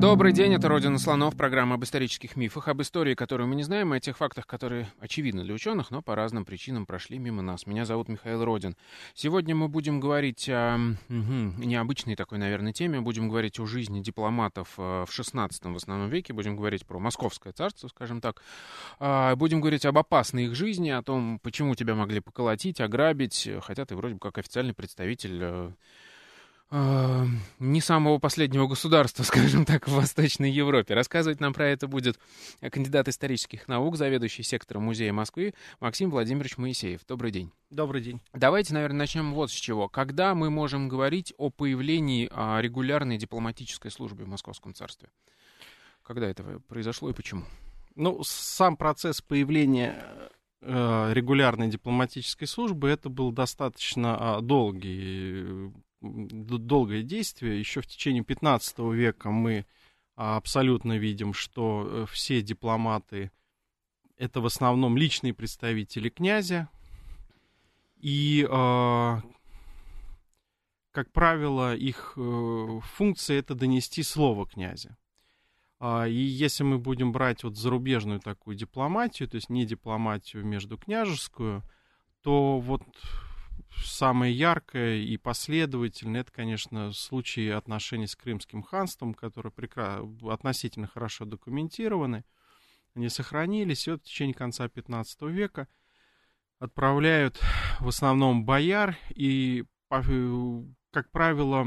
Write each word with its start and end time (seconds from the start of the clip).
Добрый 0.00 0.34
день, 0.34 0.52
это 0.52 0.68
«Родина 0.68 0.98
слонов», 0.98 1.34
программа 1.38 1.76
об 1.76 1.84
исторических 1.84 2.36
мифах, 2.36 2.68
об 2.68 2.82
истории, 2.82 3.14
которую 3.14 3.48
мы 3.48 3.54
не 3.54 3.62
знаем, 3.62 3.94
и 3.94 3.96
о 3.96 4.00
тех 4.00 4.18
фактах, 4.18 4.46
которые 4.46 4.88
очевидны 5.00 5.42
для 5.42 5.54
ученых, 5.54 5.90
но 5.90 6.02
по 6.02 6.14
разным 6.14 6.44
причинам 6.44 6.84
прошли 6.84 7.18
мимо 7.18 7.40
нас. 7.40 7.66
Меня 7.66 7.86
зовут 7.86 8.08
Михаил 8.08 8.44
Родин. 8.44 8.76
Сегодня 9.14 9.54
мы 9.54 9.68
будем 9.68 9.98
говорить 9.98 10.50
о 10.50 10.76
угу, 10.76 11.64
необычной 11.64 12.14
такой, 12.14 12.36
наверное, 12.36 12.74
теме. 12.74 13.00
Будем 13.00 13.30
говорить 13.30 13.58
о 13.58 13.64
жизни 13.64 14.02
дипломатов 14.02 14.74
э, 14.76 15.06
в 15.06 15.08
XVI 15.08 15.48
в 15.62 15.76
основном 15.76 16.10
веке, 16.10 16.34
будем 16.34 16.56
говорить 16.56 16.84
про 16.84 16.98
Московское 16.98 17.54
царство, 17.54 17.88
скажем 17.88 18.20
так. 18.20 18.42
А, 19.00 19.34
будем 19.34 19.62
говорить 19.62 19.86
об 19.86 19.96
опасной 19.96 20.44
их 20.44 20.54
жизни, 20.54 20.90
о 20.90 21.02
том, 21.02 21.38
почему 21.42 21.74
тебя 21.74 21.94
могли 21.94 22.20
поколотить, 22.20 22.82
ограбить, 22.82 23.48
хотя 23.62 23.86
ты 23.86 23.96
вроде 23.96 24.14
бы 24.14 24.20
как 24.20 24.36
официальный 24.36 24.74
представитель 24.74 25.72
э, 26.70 26.76
э, 26.76 27.26
не 27.58 27.80
самого 27.80 28.18
последнего 28.18 28.66
государства, 28.66 29.22
скажем 29.24 29.64
так, 29.64 29.88
в 29.88 29.92
Восточной 29.92 30.50
Европе. 30.50 30.94
Рассказывать 30.94 31.40
нам 31.40 31.52
про 31.52 31.68
это 31.68 31.86
будет 31.86 32.18
кандидат 32.60 33.08
исторических 33.08 33.68
наук, 33.68 33.96
заведующий 33.96 34.42
сектором 34.42 34.84
Музея 34.84 35.12
Москвы 35.12 35.54
Максим 35.80 36.10
Владимирович 36.10 36.56
Моисеев. 36.58 37.00
Добрый 37.06 37.30
день. 37.30 37.52
Добрый 37.70 38.00
день. 38.00 38.20
Давайте, 38.32 38.74
наверное, 38.74 38.98
начнем 38.98 39.34
вот 39.34 39.50
с 39.50 39.54
чего. 39.54 39.88
Когда 39.88 40.34
мы 40.34 40.50
можем 40.50 40.88
говорить 40.88 41.34
о 41.36 41.50
появлении 41.50 42.28
а, 42.32 42.60
регулярной 42.60 43.18
дипломатической 43.18 43.90
службы 43.90 44.24
в 44.24 44.28
Московском 44.28 44.74
царстве? 44.74 45.08
Когда 46.02 46.28
это 46.28 46.60
произошло 46.68 47.10
и 47.10 47.12
почему? 47.12 47.44
Ну, 47.96 48.22
сам 48.22 48.76
процесс 48.76 49.20
появления 49.20 50.00
э, 50.60 51.12
регулярной 51.12 51.68
дипломатической 51.68 52.46
службы 52.46 52.88
это 52.88 53.08
был 53.08 53.32
достаточно 53.32 54.36
а, 54.36 54.40
долгий 54.40 55.72
долгое 56.08 57.02
действие. 57.02 57.58
Еще 57.58 57.80
в 57.80 57.86
течение 57.86 58.24
15 58.24 58.78
века 58.78 59.30
мы 59.30 59.66
абсолютно 60.14 60.96
видим, 60.96 61.34
что 61.34 61.86
э, 61.86 62.06
все 62.10 62.40
дипломаты 62.40 63.30
это 64.16 64.40
в 64.40 64.46
основном 64.46 64.96
личные 64.96 65.34
представители 65.34 66.08
князя. 66.08 66.68
И, 67.98 68.46
э, 68.48 69.16
как 70.92 71.12
правило, 71.12 71.74
их 71.76 72.14
э, 72.16 72.80
функция 72.94 73.38
это 73.38 73.54
донести 73.54 74.02
слово 74.02 74.46
князя. 74.46 74.96
А, 75.78 76.08
и 76.08 76.14
если 76.14 76.64
мы 76.64 76.78
будем 76.78 77.12
брать 77.12 77.44
вот 77.44 77.56
зарубежную 77.56 78.20
такую 78.20 78.56
дипломатию, 78.56 79.28
то 79.28 79.34
есть 79.34 79.50
не 79.50 79.66
дипломатию 79.66 80.44
между 80.44 80.78
княжескую, 80.78 81.62
то 82.22 82.58
вот 82.58 82.82
самое 83.74 84.36
яркое 84.36 84.96
и 84.96 85.16
последовательное, 85.16 86.22
это, 86.22 86.32
конечно, 86.32 86.92
случаи 86.92 87.48
отношений 87.48 88.06
с 88.06 88.16
Крымским 88.16 88.62
ханством, 88.62 89.14
которые 89.14 89.52
прекра... 89.52 90.00
относительно 90.28 90.86
хорошо 90.86 91.24
документированы. 91.24 92.24
Они 92.94 93.08
сохранились, 93.08 93.86
и 93.86 93.90
вот 93.90 94.02
в 94.02 94.04
течение 94.04 94.34
конца 94.34 94.68
15 94.68 95.22
века 95.22 95.68
отправляют 96.58 97.40
в 97.80 97.88
основном 97.88 98.44
бояр, 98.44 98.96
и, 99.10 99.64
как 99.88 101.10
правило, 101.10 101.66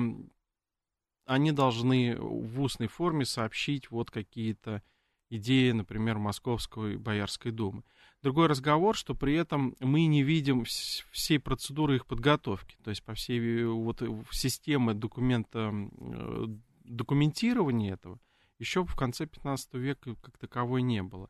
они 1.25 1.52
должны 1.52 2.16
в 2.17 2.59
устной 2.61 2.88
форме 2.88 3.25
сообщить 3.25 3.91
вот 3.91 4.09
какие-то 4.09 4.81
идеи, 5.30 5.72
например, 5.72 6.17
Московской 6.17 6.97
Боярской 6.97 7.52
думы. 7.52 7.84
Другой 8.22 8.48
разговор, 8.48 8.95
что 8.98 9.16
при 9.16 9.36
этом 9.36 9.75
мы 9.80 10.06
не 10.06 10.23
видим 10.23 10.66
всей 10.66 11.39
процедуры 11.39 11.95
их 11.95 12.06
подготовки, 12.06 12.75
то 12.84 12.89
есть 12.89 13.03
по 13.03 13.14
всей 13.14 13.64
вот 13.66 14.03
системы 14.31 14.94
документа, 14.94 15.72
э, 15.72 16.46
документирования 16.84 17.94
этого 17.94 18.19
еще 18.59 18.84
в 18.84 18.96
конце 18.96 19.25
15 19.25 19.74
века 19.75 20.16
как 20.16 20.38
таковой 20.38 20.81
не 20.81 21.02
было. 21.02 21.29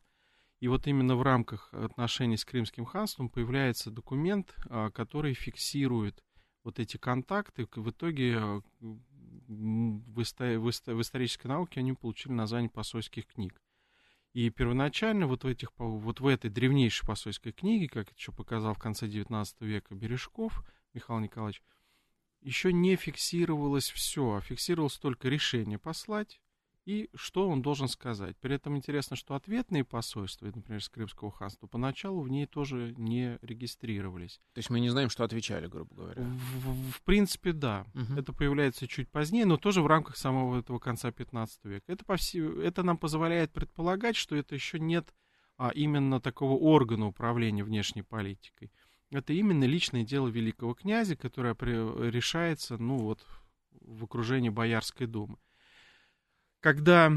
И 0.58 0.68
вот 0.68 0.86
именно 0.86 1.16
в 1.16 1.22
рамках 1.22 1.72
отношений 1.72 2.36
с 2.36 2.44
Крымским 2.44 2.84
ханством 2.84 3.30
появляется 3.30 3.90
документ, 3.90 4.54
а, 4.68 4.90
который 4.90 5.32
фиксирует 5.32 6.22
вот 6.64 6.78
эти 6.78 6.98
контакты. 6.98 7.66
В 7.74 7.90
итоге 7.90 8.34
э, 8.34 8.60
в, 9.48 10.20
исторической 10.20 11.46
науке 11.46 11.80
они 11.80 11.94
получили 11.94 12.32
название 12.32 12.68
посольских 12.68 13.26
книг. 13.26 13.58
И 14.32 14.48
первоначально 14.50 15.26
вот 15.26 15.42
в, 15.42 15.46
этих, 15.46 15.72
вот 15.78 16.20
в 16.20 16.26
этой 16.26 16.50
древнейшей 16.50 17.06
посольской 17.06 17.52
книге, 17.52 17.88
как 17.88 18.08
это 18.08 18.16
еще 18.16 18.32
показал 18.32 18.74
в 18.74 18.78
конце 18.78 19.06
XIX 19.06 19.44
века 19.60 19.94
Бережков 19.94 20.64
Михаил 20.94 21.18
Николаевич, 21.20 21.62
еще 22.40 22.72
не 22.72 22.96
фиксировалось 22.96 23.90
все, 23.90 24.34
а 24.34 24.40
фиксировалось 24.40 24.98
только 24.98 25.28
решение 25.28 25.78
послать, 25.78 26.40
и 26.90 27.08
что 27.14 27.48
он 27.48 27.62
должен 27.62 27.86
сказать. 27.86 28.36
При 28.38 28.56
этом 28.56 28.76
интересно, 28.76 29.14
что 29.14 29.36
ответные 29.36 29.84
посольства, 29.84 30.46
например, 30.46 30.82
с 30.82 30.88
Крымского 30.88 31.30
ханства, 31.30 31.68
поначалу 31.68 32.20
в 32.20 32.28
ней 32.28 32.46
тоже 32.46 32.94
не 32.96 33.38
регистрировались. 33.42 34.40
То 34.54 34.58
есть 34.58 34.70
мы 34.70 34.80
не 34.80 34.88
знаем, 34.88 35.08
что 35.08 35.22
отвечали, 35.22 35.68
грубо 35.68 35.94
говоря. 35.94 36.20
В, 36.20 36.26
в, 36.26 36.90
в 36.90 37.02
принципе, 37.02 37.52
да. 37.52 37.86
Угу. 37.94 38.18
Это 38.18 38.32
появляется 38.32 38.88
чуть 38.88 39.08
позднее, 39.08 39.46
но 39.46 39.56
тоже 39.56 39.82
в 39.82 39.86
рамках 39.86 40.16
самого 40.16 40.58
этого 40.58 40.80
конца 40.80 41.12
15 41.12 41.64
века. 41.66 41.84
Это, 41.86 42.04
по 42.04 42.16
всей, 42.16 42.42
это 42.60 42.82
нам 42.82 42.98
позволяет 42.98 43.52
предполагать, 43.52 44.16
что 44.16 44.34
это 44.34 44.56
еще 44.56 44.80
нет 44.80 45.14
а, 45.58 45.70
именно 45.70 46.20
такого 46.20 46.54
органа 46.54 47.06
управления 47.06 47.62
внешней 47.62 48.02
политикой. 48.02 48.72
Это 49.12 49.32
именно 49.32 49.62
личное 49.62 50.02
дело 50.02 50.26
великого 50.26 50.74
князя, 50.74 51.14
которое 51.14 51.54
решается, 52.10 52.78
ну 52.78 52.96
вот, 52.96 53.24
в 53.80 54.02
окружении 54.02 54.48
Боярской 54.48 55.06
думы 55.06 55.38
когда 56.60 57.12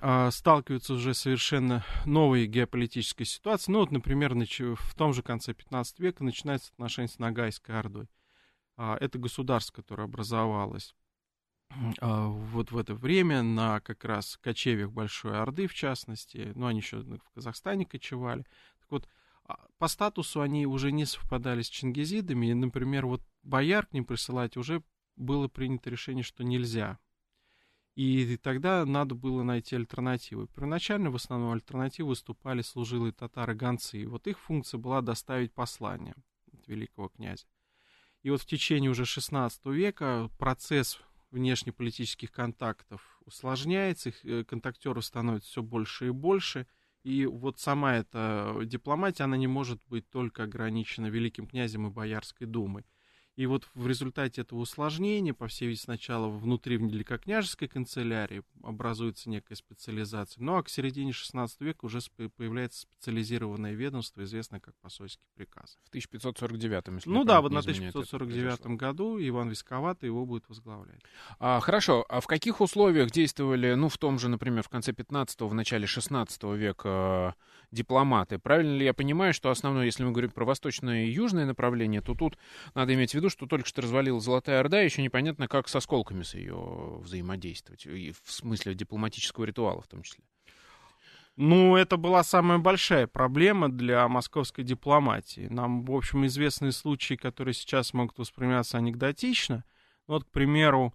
э, 0.00 0.30
сталкиваются 0.30 0.94
уже 0.94 1.14
совершенно 1.14 1.84
новые 2.04 2.46
геополитические 2.46 3.26
ситуации, 3.26 3.72
ну 3.72 3.80
вот, 3.80 3.90
например, 3.90 4.34
в 4.34 4.94
том 4.94 5.12
же 5.12 5.22
конце 5.22 5.54
15 5.54 5.98
века 6.00 6.24
начинается 6.24 6.72
отношение 6.72 7.08
с 7.08 7.18
Ногайской 7.18 7.78
Ордой. 7.78 8.08
А, 8.76 8.96
это 9.00 9.18
государство, 9.18 9.74
которое 9.74 10.04
образовалось 10.04 10.94
а, 12.00 12.26
вот 12.28 12.70
в 12.70 12.78
это 12.78 12.94
время 12.94 13.42
на 13.42 13.80
как 13.80 14.04
раз 14.04 14.38
кочевьях 14.42 14.90
Большой 14.90 15.40
Орды, 15.40 15.66
в 15.66 15.74
частности, 15.74 16.52
ну, 16.54 16.66
они 16.66 16.80
еще 16.80 16.98
в 16.98 17.30
Казахстане 17.34 17.86
кочевали. 17.86 18.44
Так 18.80 18.90
вот, 18.90 19.08
а, 19.44 19.66
по 19.78 19.88
статусу 19.88 20.40
они 20.40 20.66
уже 20.66 20.92
не 20.92 21.04
совпадали 21.04 21.62
с 21.62 21.68
чингизидами, 21.68 22.46
и, 22.46 22.54
например, 22.54 23.06
вот 23.06 23.22
бояр 23.42 23.86
к 23.86 23.92
ним 23.92 24.04
присылать 24.04 24.56
уже 24.56 24.82
было 25.16 25.48
принято 25.48 25.90
решение, 25.90 26.24
что 26.24 26.44
нельзя, 26.44 26.98
и 27.94 28.38
тогда 28.38 28.86
надо 28.86 29.14
было 29.14 29.42
найти 29.42 29.76
альтернативы. 29.76 30.46
Первоначально 30.46 31.10
в 31.10 31.16
основном 31.16 31.52
альтернативы 31.52 32.10
выступали 32.10 32.62
служилые 32.62 33.12
татары-гонцы. 33.12 34.00
И 34.00 34.06
вот 34.06 34.26
их 34.26 34.38
функция 34.38 34.78
была 34.78 35.02
доставить 35.02 35.52
послание 35.52 36.14
от 36.52 36.66
великого 36.68 37.08
князя. 37.08 37.44
И 38.22 38.30
вот 38.30 38.40
в 38.40 38.46
течение 38.46 38.90
уже 38.90 39.04
16 39.04 39.66
века 39.66 40.30
процесс 40.38 41.00
внешнеполитических 41.30 42.30
контактов 42.30 43.18
усложняется, 43.24 44.10
их 44.10 44.24
э, 44.24 44.44
контактеров 44.44 45.04
становится 45.04 45.48
все 45.50 45.62
больше 45.62 46.08
и 46.08 46.10
больше. 46.10 46.66
И 47.02 47.26
вот 47.26 47.58
сама 47.58 47.96
эта 47.96 48.60
дипломатия, 48.64 49.24
она 49.24 49.36
не 49.36 49.48
может 49.48 49.82
быть 49.88 50.08
только 50.08 50.44
ограничена 50.44 51.08
великим 51.08 51.46
князем 51.46 51.86
и 51.86 51.90
Боярской 51.90 52.46
думой. 52.46 52.84
И 53.36 53.46
вот 53.46 53.66
в 53.74 53.86
результате 53.86 54.42
этого 54.42 54.60
усложнения, 54.60 55.32
по 55.32 55.46
всей 55.46 55.66
видимости, 55.66 55.84
сначала 55.84 56.28
внутри 56.28 56.76
великокняжеской 56.76 57.66
канцелярии 57.66 58.42
образуется 58.62 59.30
некая 59.30 59.54
специализация, 59.54 60.42
ну 60.42 60.56
а 60.56 60.62
к 60.62 60.68
середине 60.68 61.12
16 61.12 61.60
века 61.62 61.86
уже 61.86 62.00
появляется 62.36 62.82
специализированное 62.82 63.72
ведомство, 63.72 64.22
известное 64.22 64.60
как 64.60 64.74
посольский 64.76 65.26
приказ. 65.34 65.78
В 65.84 65.88
1549 65.88 66.88
если 66.88 67.08
Ну 67.08 67.24
да, 67.24 67.40
вот 67.40 67.52
на 67.52 67.60
1549 67.60 68.66
году 68.76 69.18
Иван 69.18 69.48
Висковатый 69.48 70.08
его 70.08 70.26
будет 70.26 70.48
возглавлять. 70.48 71.00
А, 71.38 71.60
хорошо, 71.60 72.04
а 72.08 72.20
в 72.20 72.26
каких 72.26 72.60
условиях 72.60 73.10
действовали, 73.10 73.74
ну 73.74 73.88
в 73.88 73.96
том 73.96 74.18
же, 74.18 74.28
например, 74.28 74.62
в 74.62 74.68
конце 74.68 74.92
15 74.92 75.40
в 75.40 75.54
начале 75.54 75.86
16 75.86 76.42
века 76.54 77.34
дипломаты? 77.72 78.38
Правильно 78.38 78.76
ли 78.76 78.84
я 78.84 78.94
понимаю, 78.94 79.34
что 79.34 79.50
основное, 79.50 79.86
если 79.86 80.04
мы 80.04 80.12
говорим 80.12 80.30
про 80.30 80.44
восточное 80.44 81.06
и 81.06 81.10
южное 81.10 81.46
направление, 81.46 82.00
то 82.00 82.14
тут 82.14 82.38
надо 82.74 82.94
иметь 82.94 83.12
в 83.12 83.14
виду, 83.14 83.30
что 83.30 83.46
только 83.46 83.66
что 83.66 83.82
развалилась 83.82 84.24
Золотая 84.24 84.60
Орда, 84.60 84.80
еще 84.80 85.02
непонятно, 85.02 85.48
как 85.48 85.68
с 85.68 85.74
осколками 85.74 86.22
с 86.22 86.34
ее 86.34 86.98
взаимодействовать, 87.00 87.86
и 87.86 88.12
в 88.12 88.30
смысле 88.30 88.74
дипломатического 88.74 89.44
ритуала 89.44 89.80
в 89.80 89.88
том 89.88 90.02
числе. 90.02 90.22
Ну, 91.36 91.76
это 91.76 91.96
была 91.96 92.22
самая 92.22 92.58
большая 92.58 93.06
проблема 93.06 93.70
для 93.70 94.06
московской 94.06 94.64
дипломатии. 94.64 95.46
Нам, 95.48 95.82
в 95.82 95.92
общем, 95.92 96.26
известны 96.26 96.72
случаи, 96.72 97.14
которые 97.14 97.54
сейчас 97.54 97.94
могут 97.94 98.18
восприниматься 98.18 98.76
анекдотично. 98.76 99.64
Вот, 100.06 100.24
к 100.24 100.30
примеру, 100.30 100.94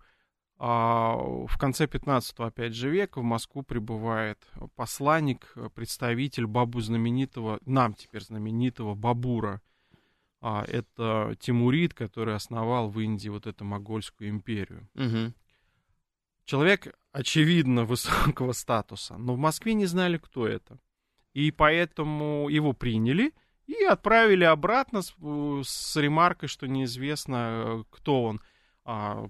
А 0.59 1.15
в 1.15 1.57
конце 1.59 1.85
15 1.85 2.39
опять 2.39 2.73
же 2.73 2.89
века 2.89 3.19
в 3.19 3.23
Москву 3.23 3.61
прибывает 3.61 4.39
посланник, 4.75 5.53
представитель 5.75 6.47
бабу 6.47 6.79
знаменитого, 6.81 7.59
нам 7.65 7.93
теперь 7.93 8.23
знаменитого 8.23 8.95
Бабура. 8.95 9.61
А, 10.41 10.63
это 10.67 11.35
Тимурид, 11.39 11.93
который 11.93 12.35
основал 12.35 12.89
в 12.89 12.99
Индии 12.99 13.29
вот 13.29 13.45
эту 13.45 13.65
Могольскую 13.65 14.29
империю. 14.29 14.87
Угу. 14.95 15.33
Человек, 16.45 16.95
очевидно, 17.11 17.85
высокого 17.85 18.53
статуса, 18.53 19.17
но 19.17 19.35
в 19.35 19.37
Москве 19.37 19.75
не 19.75 19.85
знали, 19.85 20.17
кто 20.17 20.47
это. 20.47 20.79
И 21.33 21.51
поэтому 21.51 22.49
его 22.49 22.73
приняли 22.73 23.31
и 23.67 23.83
отправили 23.83 24.43
обратно 24.43 25.03
с, 25.03 25.13
с 25.63 25.95
ремаркой, 25.97 26.49
что 26.49 26.67
неизвестно, 26.67 27.83
кто 27.91 28.23
он 28.23 28.41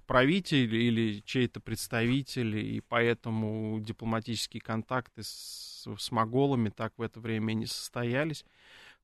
правитель 0.05 0.75
или 0.75 1.21
чей-то 1.25 1.59
представитель, 1.59 2.57
и 2.57 2.79
поэтому 2.81 3.79
дипломатические 3.79 4.61
контакты 4.61 5.23
с, 5.23 5.87
с 5.97 6.11
моголами 6.11 6.69
так 6.69 6.93
в 6.97 7.01
это 7.01 7.19
время 7.19 7.53
не 7.53 7.65
состоялись. 7.65 8.43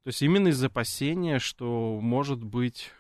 То 0.04 0.10
есть 0.10 0.22
именно 0.22 0.50
из 0.50 0.64
опасения, 0.64 1.40
что 1.40 2.00
может 2.02 2.44
быть 2.44 2.92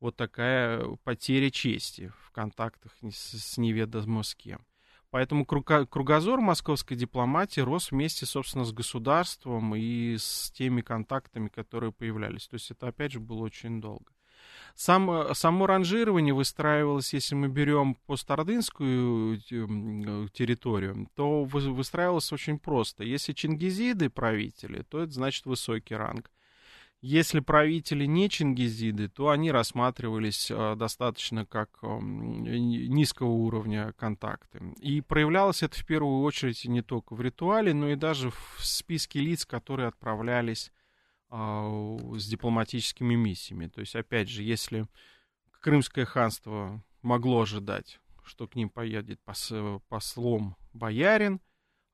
вот 0.00 0.16
такая 0.16 0.84
потеря 1.04 1.50
чести 1.50 2.12
в 2.24 2.32
контактах 2.32 2.96
с, 3.00 3.38
с 3.38 3.58
неведомо 3.58 4.24
с 4.24 4.34
кем. 4.34 4.66
Поэтому 5.10 5.44
кругозор 5.44 6.40
московской 6.40 6.96
дипломатии 6.96 7.60
рос 7.60 7.92
вместе, 7.92 8.26
собственно, 8.26 8.64
с 8.64 8.72
государством 8.72 9.76
и 9.76 10.16
с 10.18 10.50
теми 10.50 10.80
контактами, 10.80 11.48
которые 11.48 11.92
появлялись. 11.92 12.48
То 12.48 12.54
есть 12.54 12.72
это, 12.72 12.88
опять 12.88 13.12
же, 13.12 13.20
было 13.20 13.44
очень 13.44 13.80
долго. 13.80 14.15
Сам, 14.76 15.10
э, 15.10 15.34
само 15.34 15.66
ранжирование 15.66 16.34
выстраивалось, 16.34 17.14
если 17.14 17.34
мы 17.34 17.48
берем 17.48 17.94
постардынскую 18.06 19.38
э, 19.38 20.28
территорию, 20.32 21.08
то 21.14 21.44
выстраивалось 21.44 22.30
очень 22.30 22.58
просто. 22.58 23.02
Если 23.02 23.32
чингизиды 23.32 24.10
правители, 24.10 24.82
то 24.82 25.00
это 25.00 25.12
значит 25.12 25.46
высокий 25.46 25.94
ранг. 25.94 26.30
Если 27.00 27.40
правители 27.40 28.04
не 28.04 28.28
чингизиды, 28.28 29.08
то 29.08 29.30
они 29.30 29.50
рассматривались 29.50 30.50
э, 30.50 30.74
достаточно 30.76 31.46
как 31.46 31.70
э, 31.82 31.86
низкого 31.86 33.30
уровня 33.30 33.94
контакты. 33.96 34.60
И 34.80 35.00
проявлялось 35.00 35.62
это 35.62 35.78
в 35.78 35.86
первую 35.86 36.20
очередь 36.20 36.66
не 36.66 36.82
только 36.82 37.14
в 37.14 37.20
ритуале, 37.22 37.72
но 37.72 37.88
и 37.88 37.96
даже 37.96 38.30
в 38.30 38.58
списке 38.58 39.20
лиц, 39.20 39.46
которые 39.46 39.88
отправлялись 39.88 40.70
с 41.30 42.26
дипломатическими 42.26 43.14
миссиями. 43.14 43.66
То 43.66 43.80
есть, 43.80 43.96
опять 43.96 44.28
же, 44.28 44.42
если 44.42 44.86
Крымское 45.60 46.04
ханство 46.04 46.84
могло 47.02 47.40
ожидать, 47.40 47.98
что 48.24 48.46
к 48.46 48.54
ним 48.54 48.70
поедет 48.70 49.20
пос, 49.24 49.52
послом 49.88 50.56
боярин, 50.72 51.40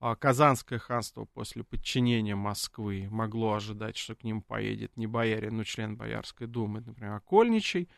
а 0.01 0.17
Казанское 0.17 0.81
ханство 0.81 1.27
после 1.27 1.63
подчинения 1.63 2.35
Москвы 2.35 3.09
могло 3.09 3.55
ожидать, 3.55 3.97
что 3.97 4.17
к 4.17 4.25
ним 4.25 4.43
поедет 4.43 4.97
не 4.97 5.07
боярин, 5.07 5.57
но 5.57 5.63
член 5.63 5.97
Боярской 5.97 6.49
думы, 6.49 6.81
например, 6.81 7.13
Окольничий, 7.13 7.89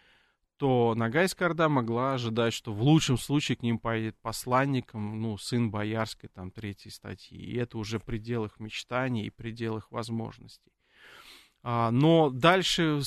то 0.59 0.95
Ногайская 0.95 1.49
Орда 1.49 1.71
могла 1.71 2.15
ожидать, 2.15 2.53
что 2.53 2.75
в 2.75 2.83
лучшем 2.83 3.17
случае 3.17 3.57
к 3.57 3.63
ним 3.63 3.79
поедет 3.79 4.19
посланником, 4.19 5.21
ну, 5.21 5.39
сын 5.39 5.71
Боярской, 5.71 6.29
там, 6.29 6.51
третьей 6.51 6.91
статьи. 6.91 7.39
И 7.39 7.57
это 7.57 7.79
уже 7.79 7.99
предел 7.99 8.45
их 8.45 8.61
мечтаний 8.61 9.25
и 9.25 9.31
предел 9.31 9.79
их 9.79 9.91
возможностей. 9.91 10.74
А, 11.66 11.90
но 11.90 12.28
дальше 12.28 13.00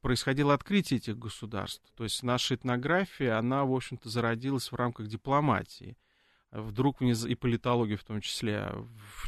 происходило 0.00 0.54
открытие 0.54 0.98
этих 0.98 1.18
государств. 1.18 1.82
То 1.96 2.04
есть 2.04 2.22
наша 2.22 2.54
этнография, 2.54 3.36
она, 3.36 3.64
в 3.64 3.74
общем-то, 3.74 4.08
зародилась 4.08 4.70
в 4.70 4.76
рамках 4.76 5.08
дипломатии. 5.08 5.98
Вдруг, 6.52 7.02
и 7.02 7.34
политологии 7.34 7.96
в 7.96 8.04
том 8.04 8.20
числе, 8.20 8.72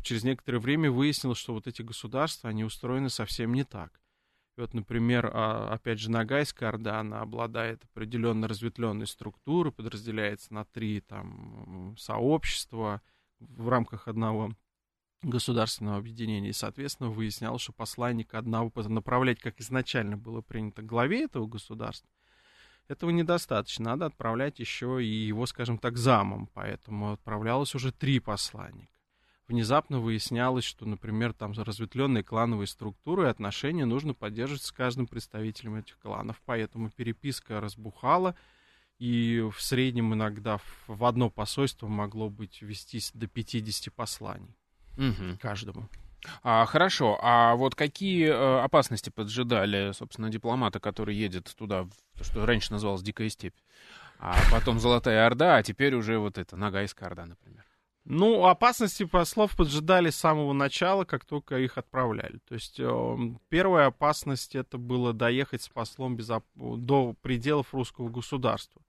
через 0.03 0.23
некоторое 0.23 0.61
время 0.61 0.93
выяснилось, 0.93 1.39
что 1.39 1.53
вот 1.53 1.67
эти 1.67 1.83
государства, 1.83 2.49
они 2.49 2.63
устроены 2.63 3.11
совсем 3.11 3.53
не 3.55 3.65
так. 3.65 4.01
Вот, 4.57 4.73
например, 4.73 5.29
а, 5.33 5.73
опять 5.73 5.99
же, 5.99 6.13
Ногайская 6.13 6.69
Орда, 6.69 7.01
она 7.01 7.23
обладает 7.23 7.83
определенно 7.85 8.47
разветвленной 8.47 9.09
структурой, 9.09 9.73
подразделяется 9.73 10.55
на 10.55 10.65
три 10.65 11.01
там 11.01 11.97
сообщества 11.99 13.03
в 13.41 13.69
рамках 13.69 14.07
одного 14.07 14.53
государственного 15.23 15.99
объединения. 15.99 16.51
И, 16.51 16.55
соответственно, 16.55 17.11
выяснялось, 17.11 17.63
что 17.63 17.73
посланника 17.73 18.39
одного 18.39 18.71
направлять, 18.89 19.41
как 19.41 19.61
изначально 19.61 20.17
было 20.17 20.41
принято, 20.41 20.83
главе 20.83 21.25
этого 21.25 21.47
государства, 21.47 22.09
этого 22.89 23.11
недостаточно. 23.11 23.91
Надо 23.91 24.07
отправлять 24.07 24.59
еще 24.59 25.03
и 25.03 25.07
его, 25.07 25.47
скажем 25.47 25.79
так, 25.79 25.97
замом. 25.97 26.49
Поэтому 26.53 27.13
отправлялось 27.13 27.75
уже 27.75 27.93
три 27.93 28.21
посланника. 28.21 28.89
Внезапно 29.49 30.01
выяснялось, 30.01 30.65
что, 30.65 30.87
например, 30.87 31.33
там 31.33 31.53
разветвленные 31.53 32.23
клановые 32.23 32.67
структуры 32.67 33.25
и 33.25 33.29
отношения 33.29 33.85
нужно 33.85 34.15
поддерживать 34.15 34.63
с 34.63 34.73
каждым 34.73 35.07
представителем 35.07 35.77
этих 35.77 35.99
кланов. 35.99 36.41
Поэтому 36.45 36.91
переписка 36.91 37.61
разбухала, 37.61 38.35
и 38.99 39.47
в 39.53 39.61
среднем 39.61 40.15
иногда 40.15 40.59
в 40.87 41.05
одно 41.05 41.29
посольство 41.29 41.89
могло 41.89 42.31
быть 42.31 42.63
вестись 42.63 43.11
до 43.15 43.27
50 43.27 43.93
посланий 43.93 44.57
угу. 44.97 45.39
каждому. 45.41 45.89
А, 46.43 46.67
хорошо, 46.67 47.19
а 47.21 47.57
вот 47.57 47.75
какие 47.75 48.29
э, 48.29 48.61
опасности 48.61 49.11
поджидали, 49.11 49.93
собственно, 49.93 50.31
дипломата, 50.31 50.79
который 50.79 51.17
едет 51.17 51.53
туда, 51.57 51.89
то, 52.17 52.25
что 52.25 52.47
раньше 52.47 52.73
называлось 52.73 53.03
Дикая 53.03 53.29
степь, 53.29 53.57
а 54.19 54.37
потом 54.53 54.79
Золотая 54.79 55.27
Орда, 55.27 55.57
а 55.57 55.63
теперь 55.63 55.95
уже 55.95 56.19
вот 56.19 56.39
это, 56.39 56.57
Ногайская 56.57 57.09
Орда, 57.09 57.27
например? 57.27 57.65
Ну, 58.05 58.47
опасности 58.47 59.05
послов 59.05 59.57
поджидали 59.57 60.11
с 60.11 60.17
самого 60.17 60.53
начала, 60.53 61.05
как 61.05 61.25
только 61.25 61.59
их 61.59 61.79
отправляли. 61.79 62.39
То 62.49 62.55
есть 62.55 62.81
э, 62.81 63.17
первая 63.49 63.87
опасность 63.87 64.57
это 64.57 64.77
было 64.77 65.13
доехать 65.13 65.63
с 65.63 65.69
послом 65.69 66.17
без 66.17 66.29
оп- 66.31 66.45
до 66.55 67.15
пределов 67.23 67.73
русского 67.73 68.09
государства 68.09 68.83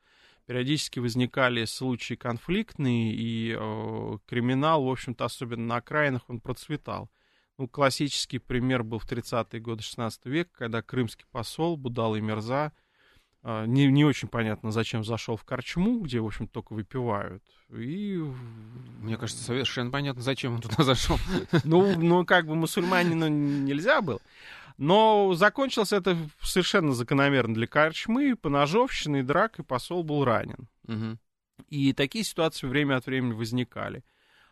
периодически 0.45 0.99
возникали 0.99 1.65
случаи 1.65 2.15
конфликтные, 2.15 3.13
и 3.13 3.55
э, 3.57 4.17
криминал, 4.25 4.83
в 4.83 4.89
общем-то, 4.89 5.25
особенно 5.25 5.65
на 5.65 5.75
окраинах, 5.77 6.29
он 6.29 6.39
процветал. 6.39 7.09
Ну, 7.57 7.67
классический 7.67 8.39
пример 8.39 8.83
был 8.83 8.99
в 8.99 9.09
30-е 9.09 9.61
годы 9.61 9.83
16 9.83 10.25
века, 10.25 10.49
когда 10.53 10.81
крымский 10.81 11.25
посол 11.31 11.77
Будал 11.77 12.15
и 12.15 12.21
Мерза 12.21 12.73
э, 13.43 13.65
не, 13.67 13.87
не 13.87 14.05
очень 14.05 14.27
понятно, 14.27 14.71
зачем 14.71 15.03
зашел 15.03 15.37
в 15.37 15.45
Корчму, 15.45 15.99
где, 15.99 16.19
в 16.19 16.25
общем, 16.25 16.47
только 16.47 16.73
выпивают. 16.73 17.43
И... 17.69 18.21
Мне 18.99 19.17
кажется, 19.17 19.43
совершенно 19.43 19.91
понятно, 19.91 20.21
зачем 20.21 20.55
он 20.55 20.61
туда 20.61 20.83
зашел. 20.83 21.17
Ну, 21.63 21.95
ну 21.99 22.25
как 22.25 22.47
бы 22.47 22.55
мусульманину 22.55 23.27
нельзя 23.27 24.01
было. 24.01 24.19
Но 24.77 25.33
закончилось 25.35 25.93
это 25.93 26.17
совершенно 26.41 26.93
закономерно 26.93 27.53
для 27.53 27.67
Корчмы, 27.67 28.35
поножовщины 28.35 29.19
и 29.19 29.23
драк, 29.23 29.59
и 29.59 29.63
посол 29.63 30.03
был 30.03 30.25
ранен. 30.25 30.67
Угу. 30.87 31.17
И 31.69 31.93
такие 31.93 32.23
ситуации 32.23 32.67
время 32.67 32.97
от 32.97 33.05
времени 33.05 33.33
возникали. 33.33 34.03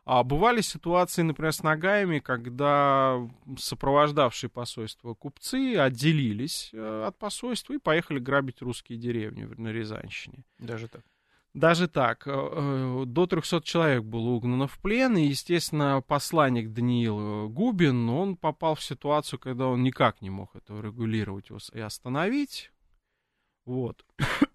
А 0.03 0.23
бывали 0.23 0.61
ситуации, 0.61 1.21
например, 1.21 1.53
с 1.53 1.61
ногами, 1.61 2.19
когда 2.19 3.19
сопровождавшие 3.57 4.49
посольство 4.49 5.13
купцы 5.13 5.75
отделились 5.77 6.71
э, 6.73 7.03
от 7.07 7.19
посольства 7.19 7.73
и 7.73 7.79
поехали 7.79 8.17
грабить 8.17 8.61
русские 8.61 8.97
деревни 8.97 9.43
на 9.43 9.69
Рязанщине. 9.69 10.43
Даже 10.57 10.87
так? 10.87 11.03
Даже 11.53 11.89
так, 11.89 12.27
э, 12.27 12.31
э, 12.31 13.03
до 13.05 13.27
300 13.27 13.61
человек 13.61 14.03
было 14.03 14.29
угнано 14.29 14.67
в 14.67 14.79
плен, 14.79 15.17
и, 15.17 15.25
естественно, 15.25 16.01
посланник 16.07 16.71
Даниил 16.71 17.49
Губин, 17.49 18.09
он 18.09 18.37
попал 18.37 18.75
в 18.75 18.83
ситуацию, 18.83 19.37
когда 19.37 19.67
он 19.67 19.83
никак 19.83 20.21
не 20.21 20.29
мог 20.29 20.55
это 20.55 20.79
регулировать 20.79 21.49
и 21.73 21.79
остановить. 21.79 22.71
Вот. 23.65 24.05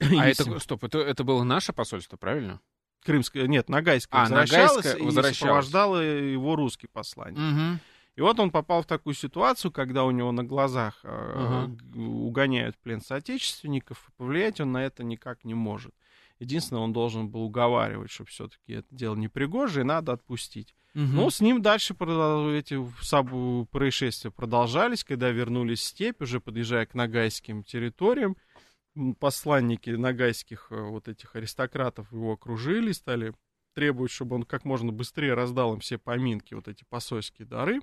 А 0.01 0.27
это, 0.27 0.59
стоп, 0.59 0.85
это, 0.85 0.99
это 0.99 1.23
было 1.23 1.43
наше 1.43 1.73
посольство, 1.73 2.17
правильно? 2.17 2.61
Крымское, 3.05 3.47
нет, 3.47 3.69
Ногайское 3.69 4.21
а, 4.21 4.25
возвращалось, 4.25 4.77
Ногайское 4.77 5.03
и 5.03 5.05
возвращалось. 5.05 5.39
сопровождал 5.39 6.03
его 6.03 6.57
русский 6.57 6.89
посланник. 6.89 7.39
Угу. 7.39 7.81
И 8.17 8.21
вот 8.23 8.41
он 8.41 8.51
попал 8.51 8.83
в 8.83 8.87
такую 8.87 9.15
ситуацию, 9.15 9.71
когда 9.71 10.05
у 10.05 10.11
него 10.11 10.33
на 10.33 10.43
глазах 10.43 11.01
э, 11.05 11.09
Ага. 11.09 11.77
угоняют 11.95 12.77
плен 12.79 13.03
соотечественников, 13.03 14.09
и 14.09 14.13
повлиять 14.17 14.61
он 14.61 14.73
на 14.73 14.85
это 14.85 15.05
никак 15.05 15.45
не 15.45 15.55
может. 15.55 15.95
Единственное, 16.39 16.83
он 16.83 16.93
должен 16.93 17.29
был 17.29 17.43
уговаривать, 17.43 18.11
что 18.11 18.25
все-таки 18.25 18.75
это 18.75 18.87
дело 18.91 19.15
непригожее, 19.17 19.83
и 19.83 19.87
надо 19.87 20.13
отпустить. 20.13 20.75
Угу. 20.95 21.05
Ну, 21.05 21.31
с 21.31 21.41
ним 21.41 21.63
дальше 21.63 21.95
эти 21.95 22.83
происшествия 23.67 24.31
продолжались, 24.31 25.05
когда 25.05 25.31
вернулись 25.31 25.81
в 25.81 25.85
степь, 25.85 26.23
уже 26.23 26.41
подъезжая 26.41 26.87
к 26.87 26.95
нагайским 26.95 27.65
территориям. 27.65 28.37
Посланники 29.19 29.91
нагайских 29.91 30.69
э, 30.71 30.81
вот 30.81 31.09
этих 31.09 31.37
аристократов 31.37 32.11
его 32.13 32.33
окружили, 32.33 32.93
стали 32.93 33.35
требовать, 33.75 34.11
чтобы 34.11 34.37
он 34.37 34.45
как 34.45 34.65
можно 34.65 34.91
быстрее 34.91 35.35
раздал 35.35 35.75
им 35.75 35.81
все 35.81 35.99
поминки, 35.99 36.55
вот 36.55 36.67
эти 36.67 36.85
посольские 36.89 37.47
дары. 37.47 37.81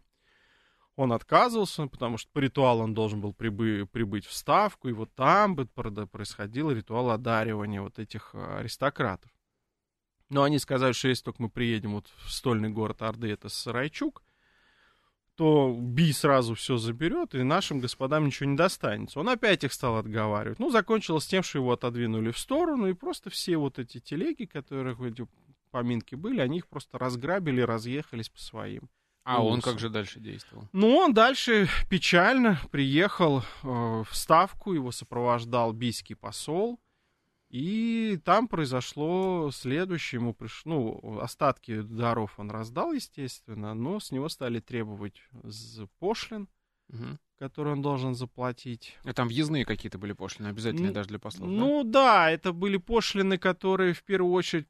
Он 0.96 1.12
отказывался, 1.12 1.88
потому 1.88 2.18
что 2.18 2.30
по 2.32 2.40
ритуалу 2.40 2.84
он 2.84 2.94
должен 2.94 3.20
был 3.20 3.32
прибы- 3.32 3.88
прибыть 3.88 4.26
в 4.26 4.34
Ставку, 4.34 4.90
и 4.90 4.94
вот 4.94 5.14
там 5.16 5.56
бы 5.56 5.66
происходил 5.66 6.70
ритуал 6.72 7.10
одаривания 7.10 7.82
вот 7.82 7.98
этих 7.98 8.32
э, 8.34 8.60
аристократов. 8.60 9.32
Но 10.30 10.44
они 10.44 10.60
сказали, 10.60 10.94
что 10.94 11.08
если 11.08 11.26
только 11.26 11.42
мы 11.42 11.50
приедем 11.50 11.94
вот 11.94 12.08
в 12.26 12.32
стольный 12.32 12.70
город 12.70 13.02
Орды, 13.02 13.32
это 13.32 13.50
Сарайчук, 13.50 14.24
то 15.36 15.76
Би 15.76 16.14
сразу 16.14 16.54
все 16.54 16.78
заберет, 16.78 17.34
и 17.34 17.42
нашим 17.42 17.80
господам 17.80 18.26
ничего 18.26 18.50
не 18.50 18.56
достанется. 18.56 19.20
Он 19.20 19.30
опять 19.30 19.64
их 19.64 19.74
стал 19.74 19.98
отговаривать. 19.98 20.60
Ну, 20.60 20.70
закончилось 20.70 21.26
тем, 21.26 21.42
что 21.42 21.58
его 21.58 21.72
отодвинули 21.72 22.32
в 22.32 22.38
сторону, 22.38 22.88
и 22.88 22.94
просто 22.94 23.32
все 23.32 23.58
вот 23.58 23.80
эти 23.80 24.00
телеги, 24.00 24.46
которых 24.46 25.00
эти 25.02 25.28
поминки 25.72 26.14
были, 26.14 26.40
они 26.40 26.60
их 26.60 26.68
просто 26.68 27.00
разграбили, 27.00 27.62
разъехались 27.62 28.30
по 28.30 28.40
своим. 28.40 28.90
А 29.24 29.44
он 29.44 29.62
как 29.62 29.80
же 29.80 29.89
дальше 29.89 30.20
действовал? 30.20 30.68
Ну, 30.74 30.96
он 30.98 31.13
дальше 31.13 31.70
печально 31.89 32.60
приехал 32.72 33.39
э, 33.39 33.44
в 33.63 34.10
Ставку, 34.12 34.74
его 34.74 34.92
сопровождал 34.92 35.72
бийский 35.72 36.15
посол, 36.15 36.80
и 37.53 38.20
там 38.25 38.48
произошло 38.48 39.51
следующее, 39.51 40.20
ему 40.20 40.34
приш... 40.34 40.63
ну, 40.65 41.20
остатки 41.22 41.82
даров 41.82 42.39
он 42.39 42.50
раздал, 42.50 42.94
естественно, 42.94 43.75
но 43.75 44.00
с 44.00 44.12
него 44.12 44.27
стали 44.27 44.60
требовать 44.60 45.22
пошлин, 46.00 46.50
угу. 46.89 47.20
которые 47.38 47.74
он 47.74 47.84
должен 47.84 48.15
заплатить. 48.15 48.98
А 49.03 49.13
там 49.13 49.27
въездные 49.27 49.65
какие-то 49.65 50.00
были 50.00 50.13
пошлины, 50.13 50.48
обязательные 50.48 50.88
ну, 50.88 50.94
даже 50.96 51.10
для 51.10 51.20
послов, 51.20 51.48
Ну 51.48 51.84
да? 51.84 51.92
да, 51.92 52.32
это 52.32 52.53
были 52.53 52.77
пошлины, 52.77 53.38
которые 53.38 53.94
в 53.94 54.03
первую 54.03 54.34
очередь, 54.34 54.68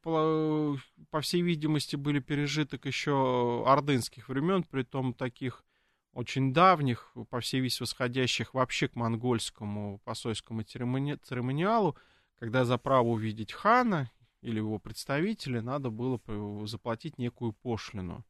по, 1.14 1.20
всей 1.20 1.42
видимости, 1.42 1.94
были 1.94 2.18
пережиток 2.18 2.86
еще 2.86 3.62
ордынских 3.68 4.28
времен, 4.28 4.64
при 4.64 4.82
том 4.82 5.14
таких 5.14 5.64
очень 6.12 6.52
давних, 6.52 7.12
по 7.30 7.38
всей 7.38 7.60
видимости, 7.60 7.82
восходящих 7.82 8.52
вообще 8.52 8.88
к 8.88 8.96
монгольскому 8.96 10.00
посольскому 10.04 10.62
церемони... 10.64 11.14
церемониалу, 11.14 11.96
когда 12.40 12.64
за 12.64 12.78
право 12.78 13.06
увидеть 13.06 13.52
хана 13.52 14.10
или 14.40 14.56
его 14.56 14.80
представителя 14.80 15.62
надо 15.62 15.90
было 15.90 16.20
заплатить 16.66 17.16
некую 17.16 17.52
пошлину. 17.52 18.24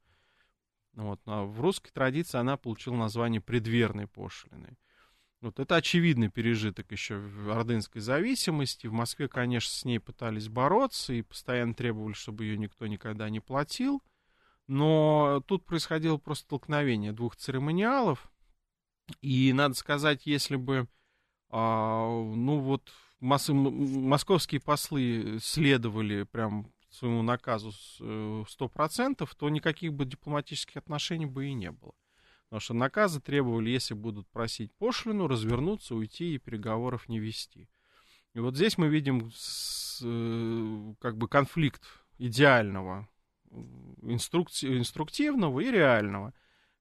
Вот. 0.93 1.23
А 1.25 1.43
в 1.43 1.63
русской 1.63 1.91
традиции 1.91 2.37
она 2.37 2.59
получила 2.59 2.97
название 2.97 3.41
предверной 3.41 4.09
пошлины. 4.09 4.77
Вот 5.45 5.61
это 5.61 5.77
очевидный 5.77 6.31
пережиток 6.31 6.91
еще 6.91 7.17
ордынской 7.51 8.01
зависимости. 8.01 8.87
В 8.87 8.95
Москве, 8.95 9.29
конечно, 9.29 9.71
с 9.71 9.85
ней 9.85 9.99
пытались 9.99 10.49
бороться 10.49 11.13
и 11.13 11.21
постоянно 11.21 11.75
требовали, 11.75 12.15
чтобы 12.15 12.45
ее 12.45 12.57
никто 12.57 12.87
никогда 12.87 13.29
не 13.29 13.41
платил. 13.41 14.03
Но 14.69 15.43
тут 15.47 15.67
происходило 15.67 16.17
просто 16.17 16.47
столкновение 16.47 17.13
двух 17.13 17.37
церемониалов. 17.37 18.33
И 19.21 19.53
надо 19.53 19.75
сказать, 19.75 20.25
если 20.25 20.57
бы, 20.57 20.89
а, 21.51 22.07
ну 22.09 22.61
вот, 22.61 22.91
мос- 23.21 23.53
московские 23.53 24.63
послы 24.63 25.41
следовали 25.43 26.23
прям 26.23 26.73
своему 26.89 27.21
наказу 27.21 27.71
э, 28.01 28.45
сто 28.49 28.69
процентов, 28.69 29.35
то 29.35 29.51
никаких 29.51 29.93
бы 29.93 30.07
дипломатических 30.07 30.79
отношений 30.79 31.27
бы 31.27 31.49
и 31.49 31.53
не 31.53 31.71
было. 31.71 31.93
Потому 32.55 32.63
что 32.63 32.75
наказы 32.75 33.21
требовали, 33.21 33.71
если 33.71 33.95
будут 33.95 34.29
просить 34.29 34.73
пошлину, 34.75 35.27
развернуться, 35.27 35.97
уйти 35.97 36.37
и 36.37 36.39
переговоров 36.39 37.09
не 37.09 37.19
вести. 37.19 37.69
И 38.33 38.39
вот 38.39 38.55
здесь 38.55 38.79
мы 38.79 38.87
видим 38.87 39.33
с, 39.35 40.01
э, 40.05 40.95
как 41.01 41.19
бы 41.19 41.27
конфликт 41.27 41.83
идеального, 42.19 43.09
инструкти- 44.03 44.79
инструктивного 44.79 45.59
и 45.59 45.73
реального, 45.73 46.33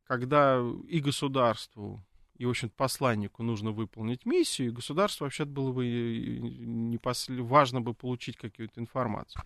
когда 0.03 0.63
и 0.87 0.99
государству 0.99 2.05
и, 2.35 2.45
в 2.45 2.51
общем-то, 2.51 2.75
посланнику 2.75 3.41
нужно 3.41 3.71
выполнить 3.71 4.27
миссию, 4.27 4.67
и 4.67 4.71
государству 4.71 5.23
вообще 5.23 5.45
было 5.45 5.71
бы 5.71 5.87
не 5.87 6.99
после... 6.99 7.41
важно 7.41 7.81
бы 7.81 7.95
получить 7.95 8.37
какую-то 8.37 8.79
информацию. 8.79 9.41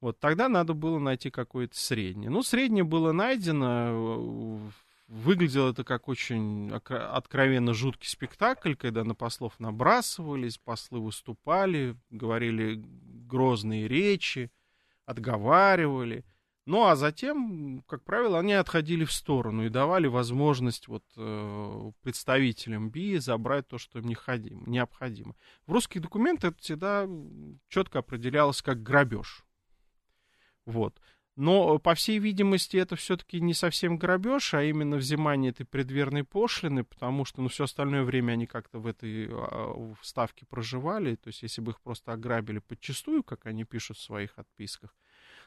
Вот 0.00 0.20
тогда 0.20 0.48
надо 0.48 0.74
было 0.74 1.00
найти 1.00 1.30
какое-то 1.30 1.76
среднее. 1.76 2.30
Ну, 2.30 2.44
среднее 2.44 2.84
было 2.84 3.10
найдено. 3.10 4.60
Выглядело 5.08 5.70
это 5.70 5.84
как 5.84 6.06
очень 6.06 6.70
откровенно 6.70 7.74
жуткий 7.74 8.08
спектакль, 8.08 8.74
когда 8.74 9.04
на 9.04 9.14
послов 9.14 9.58
набрасывались, 9.58 10.58
послы 10.58 11.00
выступали, 11.00 11.96
говорили 12.10 12.84
грозные 13.26 13.88
речи, 13.88 14.52
отговаривали– 15.06 16.24
ну, 16.68 16.84
а 16.84 16.96
затем, 16.96 17.82
как 17.88 18.04
правило, 18.04 18.38
они 18.38 18.52
отходили 18.52 19.06
в 19.06 19.12
сторону 19.12 19.64
и 19.64 19.70
давали 19.70 20.06
возможность 20.06 20.86
вот, 20.86 21.02
э, 21.16 21.92
представителям 22.02 22.90
БИ 22.90 23.16
забрать 23.20 23.66
то, 23.68 23.78
что 23.78 24.00
им 24.00 24.04
необходимо. 24.66 25.34
В 25.66 25.72
русских 25.72 26.02
документах 26.02 26.50
это 26.50 26.60
всегда 26.60 27.08
четко 27.68 28.00
определялось 28.00 28.60
как 28.60 28.82
грабеж. 28.82 29.46
Вот. 30.66 31.00
Но, 31.38 31.78
по 31.78 31.94
всей 31.94 32.18
видимости, 32.18 32.76
это 32.78 32.96
все-таки 32.96 33.40
не 33.40 33.54
совсем 33.54 33.96
грабеж, 33.96 34.54
а 34.54 34.64
именно 34.64 34.96
взимание 34.96 35.52
этой 35.52 35.64
предверной 35.64 36.24
пошлины, 36.24 36.82
потому 36.82 37.24
что 37.24 37.42
ну, 37.42 37.48
все 37.48 37.62
остальное 37.62 38.02
время 38.02 38.32
они 38.32 38.46
как-то 38.46 38.80
в 38.80 38.88
этой 38.88 39.28
а, 39.30 39.94
ставке 40.02 40.46
проживали. 40.46 41.14
То 41.14 41.28
есть, 41.28 41.44
если 41.44 41.60
бы 41.60 41.70
их 41.70 41.80
просто 41.80 42.12
ограбили 42.12 42.58
подчастую, 42.58 43.22
как 43.22 43.46
они 43.46 43.62
пишут 43.62 43.98
в 43.98 44.02
своих 44.02 44.36
отписках, 44.36 44.92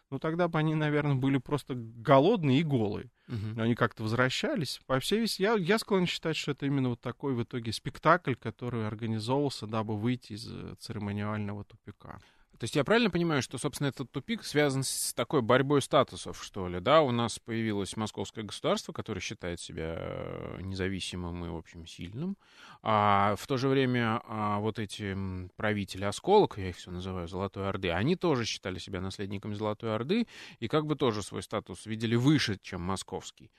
ну 0.10 0.18
тогда 0.18 0.48
бы 0.48 0.60
они, 0.60 0.76
наверное, 0.76 1.16
были 1.16 1.40
просто 1.40 1.74
голодные 1.76 2.62
и 2.62 2.64
голые. 2.64 3.12
Угу. 3.28 3.62
Они 3.62 3.76
как-то 3.76 4.04
возвращались. 4.04 4.80
По 4.86 4.98
всей 5.02 5.20
вести, 5.20 5.44
я, 5.44 5.56
я 5.56 5.78
склонен 5.78 6.08
считать, 6.08 6.38
что 6.38 6.52
это 6.52 6.66
именно 6.68 6.88
вот 6.88 7.02
такой 7.02 7.34
в 7.34 7.44
итоге 7.44 7.74
спектакль, 7.74 8.36
который 8.36 8.88
организовывался, 8.88 9.68
дабы 9.68 9.98
выйти 9.98 10.34
из 10.34 10.48
э, 10.50 10.76
церемониального 10.80 11.66
тупика. 11.66 12.22
То 12.62 12.66
есть 12.66 12.76
я 12.76 12.84
правильно 12.84 13.10
понимаю, 13.10 13.42
что, 13.42 13.58
собственно, 13.58 13.88
этот 13.88 14.12
тупик 14.12 14.44
связан 14.44 14.84
с 14.84 15.16
такой 15.16 15.42
борьбой 15.42 15.82
статусов, 15.82 16.44
что 16.44 16.68
ли, 16.68 16.80
да? 16.80 17.02
У 17.02 17.10
нас 17.10 17.40
появилось 17.40 17.98
московское 17.98 18.44
государство, 18.44 18.94
которое 18.94 19.20
считает 19.20 19.60
себя 19.60 19.96
э, 19.98 20.60
независимым 20.62 21.44
и, 21.44 21.50
в 21.50 21.56
общем, 21.56 21.88
сильным, 21.88 22.38
а 22.84 23.36
в 23.40 23.48
то 23.48 23.58
же 23.58 23.68
время 23.68 24.22
а, 24.28 24.60
вот 24.60 24.78
эти 24.78 25.18
правители 25.56 26.04
осколок, 26.04 26.60
я 26.60 26.70
их 26.70 26.78
все 26.78 26.92
называю 26.92 27.28
Золотой 27.28 27.68
Орды, 27.68 27.90
они 27.90 28.16
тоже 28.16 28.46
считали 28.46 28.78
себя 28.78 29.02
наследниками 29.02 29.56
Золотой 29.56 29.96
Орды 29.96 30.28
и 30.60 30.68
как 30.68 30.86
бы 30.86 30.96
тоже 30.96 31.24
свой 31.24 31.42
статус 31.42 31.88
видели 31.88 32.14
выше, 32.14 32.60
чем 32.62 32.82
московский. 32.82 33.50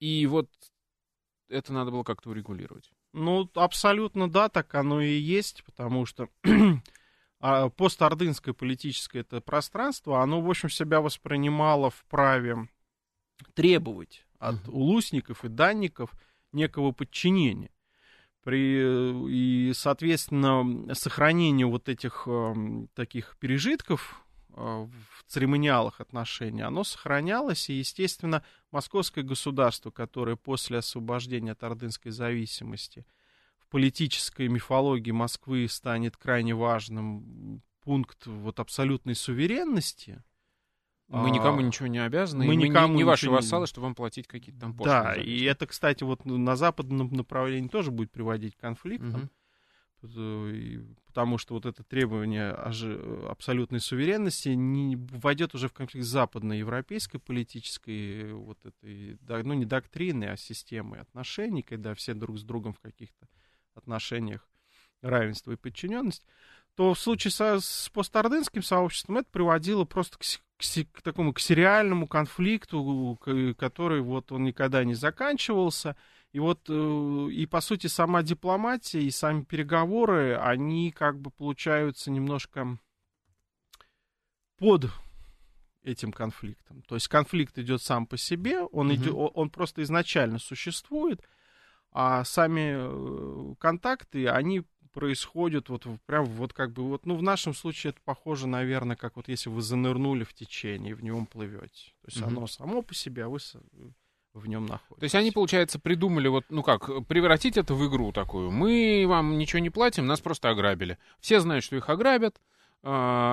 И 0.00 0.24
вот 0.24 0.48
это 1.50 1.74
надо 1.74 1.90
было 1.90 2.04
как-то 2.04 2.30
урегулировать. 2.30 2.90
Ну, 3.12 3.50
абсолютно 3.54 4.30
да, 4.30 4.48
так 4.48 4.74
оно 4.74 5.02
и 5.02 5.12
есть, 5.12 5.62
потому 5.62 6.06
что 6.06 6.30
а 7.48 7.68
постордынское 7.68 8.52
политическое 8.52 9.20
это 9.20 9.40
пространство, 9.40 10.20
оно, 10.20 10.40
в 10.40 10.50
общем, 10.50 10.68
себя 10.68 11.00
воспринимало 11.00 11.90
в 11.90 12.04
праве 12.06 12.68
требовать 13.54 14.26
от 14.40 14.56
uh-huh. 14.56 14.70
улусников 14.72 15.44
и 15.44 15.48
данников 15.48 16.10
некого 16.50 16.90
подчинения. 16.90 17.70
При, 18.42 19.30
и, 19.30 19.72
соответственно, 19.74 20.92
сохранение 20.96 21.68
вот 21.68 21.88
этих 21.88 22.24
э, 22.26 22.54
таких 22.94 23.36
пережитков 23.38 24.20
э, 24.48 24.54
в 24.56 25.24
церемониалах 25.28 26.00
отношений, 26.00 26.62
оно 26.62 26.82
сохранялось, 26.82 27.70
и, 27.70 27.74
естественно, 27.74 28.42
московское 28.72 29.22
государство, 29.22 29.92
которое 29.92 30.34
после 30.34 30.78
освобождения 30.78 31.52
от 31.52 31.62
ордынской 31.62 32.10
зависимости– 32.10 33.06
политической 33.76 34.48
мифологии 34.48 35.10
Москвы 35.10 35.68
станет 35.68 36.16
крайне 36.16 36.54
важным 36.54 37.60
пункт 37.82 38.26
вот 38.26 38.58
абсолютной 38.58 39.14
суверенности. 39.14 40.22
Мы 41.08 41.30
никому 41.30 41.58
а, 41.58 41.62
ничего 41.62 41.86
не 41.86 41.98
обязаны, 41.98 42.46
мы, 42.46 42.56
никому 42.56 42.94
не, 42.94 43.00
не 43.00 43.04
ваши 43.04 43.30
вассалы, 43.30 43.66
чтобы 43.66 43.84
вам 43.84 43.94
платить 43.94 44.26
какие-то 44.26 44.62
там 44.62 44.74
пошлины. 44.74 45.02
Да, 45.02 45.14
и 45.14 45.42
это, 45.42 45.66
кстати, 45.66 46.04
вот 46.04 46.24
на 46.24 46.56
западном 46.56 47.12
направлении 47.12 47.68
тоже 47.68 47.90
будет 47.90 48.10
приводить 48.10 48.56
к 48.56 48.60
конфликтам, 48.60 49.28
угу. 50.02 50.96
потому 51.06 51.36
что 51.36 51.52
вот 51.52 51.66
это 51.66 51.84
требование 51.84 52.52
абсолютной 53.28 53.80
суверенности 53.80 54.48
не 54.48 54.96
войдет 54.96 55.54
уже 55.54 55.68
в 55.68 55.74
конфликт 55.74 56.06
с 56.06 56.08
западноевропейской 56.08 57.20
политической 57.20 58.32
вот 58.32 58.56
этой, 58.64 59.18
ну 59.44 59.52
не 59.52 59.66
доктриной, 59.66 60.32
а 60.32 60.38
системой 60.38 61.00
отношений, 61.00 61.62
когда 61.62 61.92
все 61.92 62.14
друг 62.14 62.38
с 62.38 62.42
другом 62.42 62.72
в 62.72 62.80
каких-то 62.80 63.28
отношениях 63.76 64.48
равенства 65.02 65.52
и 65.52 65.56
подчиненность, 65.56 66.26
то 66.74 66.94
в 66.94 66.98
случае 66.98 67.30
со, 67.30 67.60
с 67.60 67.90
постарденским 67.92 68.62
сообществом 68.62 69.18
это 69.18 69.28
приводило 69.30 69.84
просто 69.84 70.18
к, 70.18 70.22
к, 70.22 70.92
к 70.92 71.02
такому 71.02 71.32
к 71.32 71.40
сериальному 71.40 72.06
конфликту, 72.06 73.18
который 73.58 74.02
вот 74.02 74.30
он 74.32 74.44
никогда 74.44 74.84
не 74.84 74.94
заканчивался. 74.94 75.96
И 76.32 76.38
вот, 76.38 76.60
э, 76.68 77.28
и 77.32 77.46
по 77.46 77.62
сути, 77.62 77.86
сама 77.86 78.22
дипломатия 78.22 79.00
и 79.00 79.10
сами 79.10 79.42
переговоры, 79.42 80.36
они 80.36 80.90
как 80.90 81.18
бы 81.18 81.30
получаются 81.30 82.10
немножко 82.10 82.78
под 84.58 84.90
этим 85.82 86.12
конфликтом. 86.12 86.82
То 86.82 86.96
есть 86.96 87.08
конфликт 87.08 87.58
идет 87.58 87.80
сам 87.80 88.06
по 88.06 88.18
себе, 88.18 88.60
он, 88.60 88.90
mm-hmm. 88.90 88.94
идет, 88.96 89.14
он 89.14 89.50
просто 89.50 89.82
изначально 89.82 90.38
существует, 90.38 91.22
А 91.98 92.24
сами 92.24 92.74
э, 92.76 93.54
контакты, 93.58 94.28
они 94.28 94.64
происходят 94.92 95.70
вот 95.70 95.86
прям 96.04 96.26
вот 96.26 96.52
как 96.52 96.72
бы 96.74 96.82
вот, 96.82 97.06
ну, 97.06 97.16
в 97.16 97.22
нашем 97.22 97.54
случае 97.54 97.92
это 97.92 98.00
похоже, 98.04 98.46
наверное, 98.46 98.96
как 98.96 99.16
вот 99.16 99.28
если 99.28 99.48
вы 99.48 99.62
занырнули 99.62 100.24
в 100.24 100.34
течение 100.34 100.94
в 100.94 101.02
нем 101.02 101.24
плывете. 101.24 101.94
То 102.02 102.08
есть 102.08 102.18
mm-hmm. 102.18 102.26
оно 102.26 102.46
само 102.48 102.82
по 102.82 102.94
себе, 102.94 103.24
а 103.24 103.28
вы 103.30 103.38
в 104.34 104.46
нем 104.46 104.66
находитесь. 104.66 105.00
То 105.00 105.04
есть 105.04 105.14
они, 105.14 105.30
получается, 105.30 105.78
придумали 105.78 106.28
вот, 106.28 106.44
ну 106.50 106.62
как, 106.62 107.06
превратить 107.06 107.56
это 107.56 107.72
в 107.72 107.88
игру 107.88 108.12
такую. 108.12 108.50
Мы 108.50 109.06
вам 109.08 109.38
ничего 109.38 109.60
не 109.60 109.70
платим, 109.70 110.06
нас 110.06 110.20
просто 110.20 110.50
ограбили. 110.50 110.98
Все 111.20 111.40
знают, 111.40 111.64
что 111.64 111.76
их 111.76 111.88
ограбят, 111.88 112.42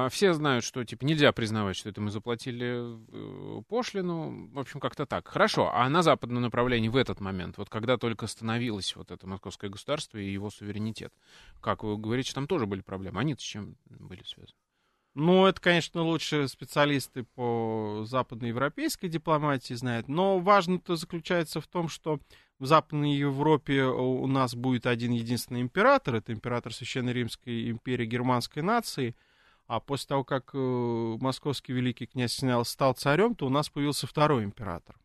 все 0.10 0.34
знают, 0.34 0.66
что 0.66 0.84
типа 0.84 1.06
нельзя 1.06 1.32
признавать, 1.32 1.76
что 1.76 1.90
это 1.90 2.02
мы 2.02 2.10
заплатили 2.10 2.98
э, 3.08 3.62
пошлину. 3.68 4.50
В 4.52 4.58
общем, 4.58 4.80
как-то 4.80 5.06
так. 5.06 5.28
Хорошо. 5.28 5.70
А 5.72 5.88
на 5.90 6.02
западном 6.02 6.42
направлении 6.42 6.90
в 6.90 6.96
этот 6.96 7.20
момент, 7.20 7.60
вот 7.60 7.70
когда 7.70 7.98
только 7.98 8.26
становилось 8.26 8.96
вот 8.96 9.12
это 9.12 9.28
московское 9.28 9.70
государство 9.70 10.18
и 10.18 10.32
его 10.32 10.50
суверенитет, 10.50 11.14
как 11.62 11.84
вы 11.84 11.98
говорите, 11.98 12.34
там 12.34 12.48
тоже 12.48 12.66
были 12.66 12.82
проблемы. 12.82 13.20
Они 13.20 13.36
с 13.36 13.42
чем 13.42 13.76
были 13.86 14.24
связаны? 14.24 14.58
Ну, 15.14 15.46
это, 15.46 15.62
конечно, 15.62 16.02
лучше 16.02 16.48
специалисты 16.48 17.22
по 17.22 18.06
западноевропейской 18.08 19.08
дипломатии 19.08 19.76
знают. 19.76 20.08
Но 20.08 20.40
важно-то 20.40 20.96
заключается 20.96 21.62
в 21.62 21.68
том, 21.68 21.90
что 21.90 22.20
в 22.58 22.66
Западной 22.66 23.14
Европе 23.14 23.84
у 23.84 24.26
нас 24.26 24.56
будет 24.56 24.88
один 24.88 25.12
единственный 25.12 25.62
император. 25.62 26.16
Это 26.16 26.34
император 26.34 26.74
Священной 26.74 27.14
Римской 27.14 27.70
империи 27.70 28.08
германской 28.08 28.64
нации– 28.64 29.16
а 29.68 29.80
после 29.80 30.08
того, 30.08 30.24
как 30.24 30.52
э, 30.54 30.58
московский 31.20 31.74
великий 31.74 32.06
князь 32.06 32.34
снял, 32.34 32.66
стал 32.66 32.94
царем, 32.94 33.36
то 33.36 33.46
у 33.46 33.50
нас 33.50 33.70
появился 33.70 34.08
второй 34.08 34.44
император. 34.44 34.96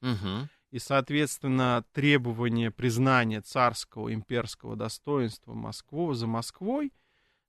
Угу. 0.00 0.48
И, 0.70 0.78
соответственно, 0.78 1.84
требование 1.92 2.70
признания 2.70 3.40
царского 3.40 4.12
имперского 4.12 4.76
достоинства 4.76 5.54
Москвы 5.54 6.14
за 6.14 6.26
Москвой 6.26 6.92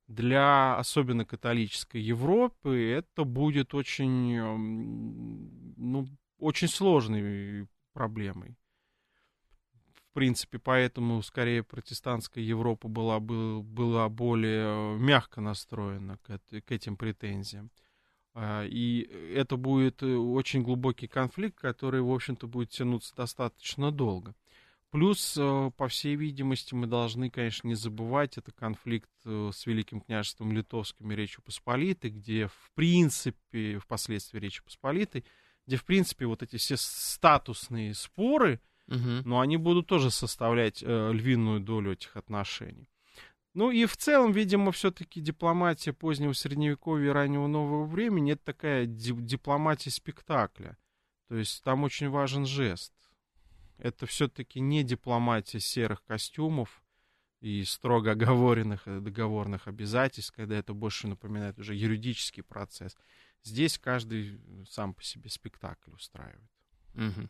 для 0.08 0.76
особенно 0.76 1.24
католической 1.24 2.00
Европы 2.00 2.90
это 2.90 3.24
будет 3.24 3.74
очень, 3.74 4.34
эм, 4.34 5.74
ну, 5.76 6.08
очень 6.38 6.68
сложной 6.68 7.68
проблемой 7.92 8.56
в 10.10 10.12
принципе, 10.12 10.58
поэтому 10.58 11.22
скорее 11.22 11.62
протестантская 11.62 12.42
Европа 12.42 12.88
была, 12.88 13.20
была 13.20 14.08
более 14.08 14.98
мягко 14.98 15.40
настроена 15.40 16.18
к, 16.18 16.40
этим 16.72 16.96
претензиям. 16.96 17.70
А, 18.34 18.64
и 18.64 19.02
это 19.34 19.56
будет 19.56 20.02
э, 20.02 20.06
очень 20.06 20.62
глубокий 20.62 21.06
конфликт, 21.06 21.58
который, 21.58 22.00
в 22.00 22.10
общем-то, 22.12 22.48
будет 22.48 22.70
тянуться 22.70 23.14
достаточно 23.14 23.92
долго. 23.92 24.34
Плюс, 24.90 25.36
э, 25.38 25.70
по 25.76 25.86
всей 25.86 26.16
видимости, 26.16 26.74
мы 26.74 26.88
должны, 26.88 27.30
конечно, 27.30 27.68
не 27.68 27.74
забывать, 27.74 28.36
это 28.36 28.50
конфликт 28.50 29.10
э, 29.24 29.50
с 29.52 29.64
Великим 29.66 30.00
княжеством 30.00 30.52
Литовским 30.52 31.12
и 31.12 31.14
Речью 31.14 31.42
Посполитой, 31.42 32.10
где, 32.10 32.48
в 32.48 32.70
принципе, 32.74 33.78
впоследствии 33.78 34.40
Речи 34.40 34.62
Посполитой, 34.62 35.24
где, 35.66 35.76
в 35.76 35.84
принципе, 35.84 36.26
вот 36.26 36.42
эти 36.42 36.56
все 36.56 36.76
статусные 36.76 37.94
споры, 37.94 38.60
угу. 38.90 39.22
но 39.24 39.40
они 39.40 39.56
будут 39.56 39.86
тоже 39.86 40.10
составлять 40.10 40.82
э, 40.82 41.12
львиную 41.12 41.60
долю 41.60 41.92
этих 41.92 42.16
отношений. 42.16 42.88
Ну 43.54 43.70
и 43.70 43.84
в 43.86 43.96
целом, 43.96 44.32
видимо, 44.32 44.70
все-таки 44.70 45.20
дипломатия 45.20 45.92
позднего 45.92 46.32
средневековья 46.32 47.10
и 47.10 47.12
раннего 47.12 47.46
нового 47.46 47.84
времени 47.84 48.32
это 48.32 48.44
такая 48.44 48.86
дипломатия 48.86 49.90
спектакля. 49.90 50.76
То 51.28 51.36
есть 51.36 51.62
там 51.64 51.82
очень 51.82 52.08
важен 52.08 52.46
жест. 52.46 52.92
Это 53.78 54.06
все-таки 54.06 54.60
не 54.60 54.84
дипломатия 54.84 55.58
серых 55.58 56.04
костюмов 56.04 56.82
и 57.40 57.64
строго 57.64 58.12
оговоренных 58.12 58.86
э, 58.86 59.00
договорных 59.00 59.66
обязательств, 59.66 60.32
когда 60.36 60.56
это 60.56 60.74
больше 60.74 61.08
напоминает 61.08 61.58
уже 61.58 61.74
юридический 61.74 62.42
процесс. 62.42 62.96
Здесь 63.42 63.78
каждый 63.78 64.40
сам 64.68 64.94
по 64.94 65.02
себе 65.02 65.30
спектакль 65.30 65.92
устраивает. 65.92 66.50
Угу. 66.94 67.28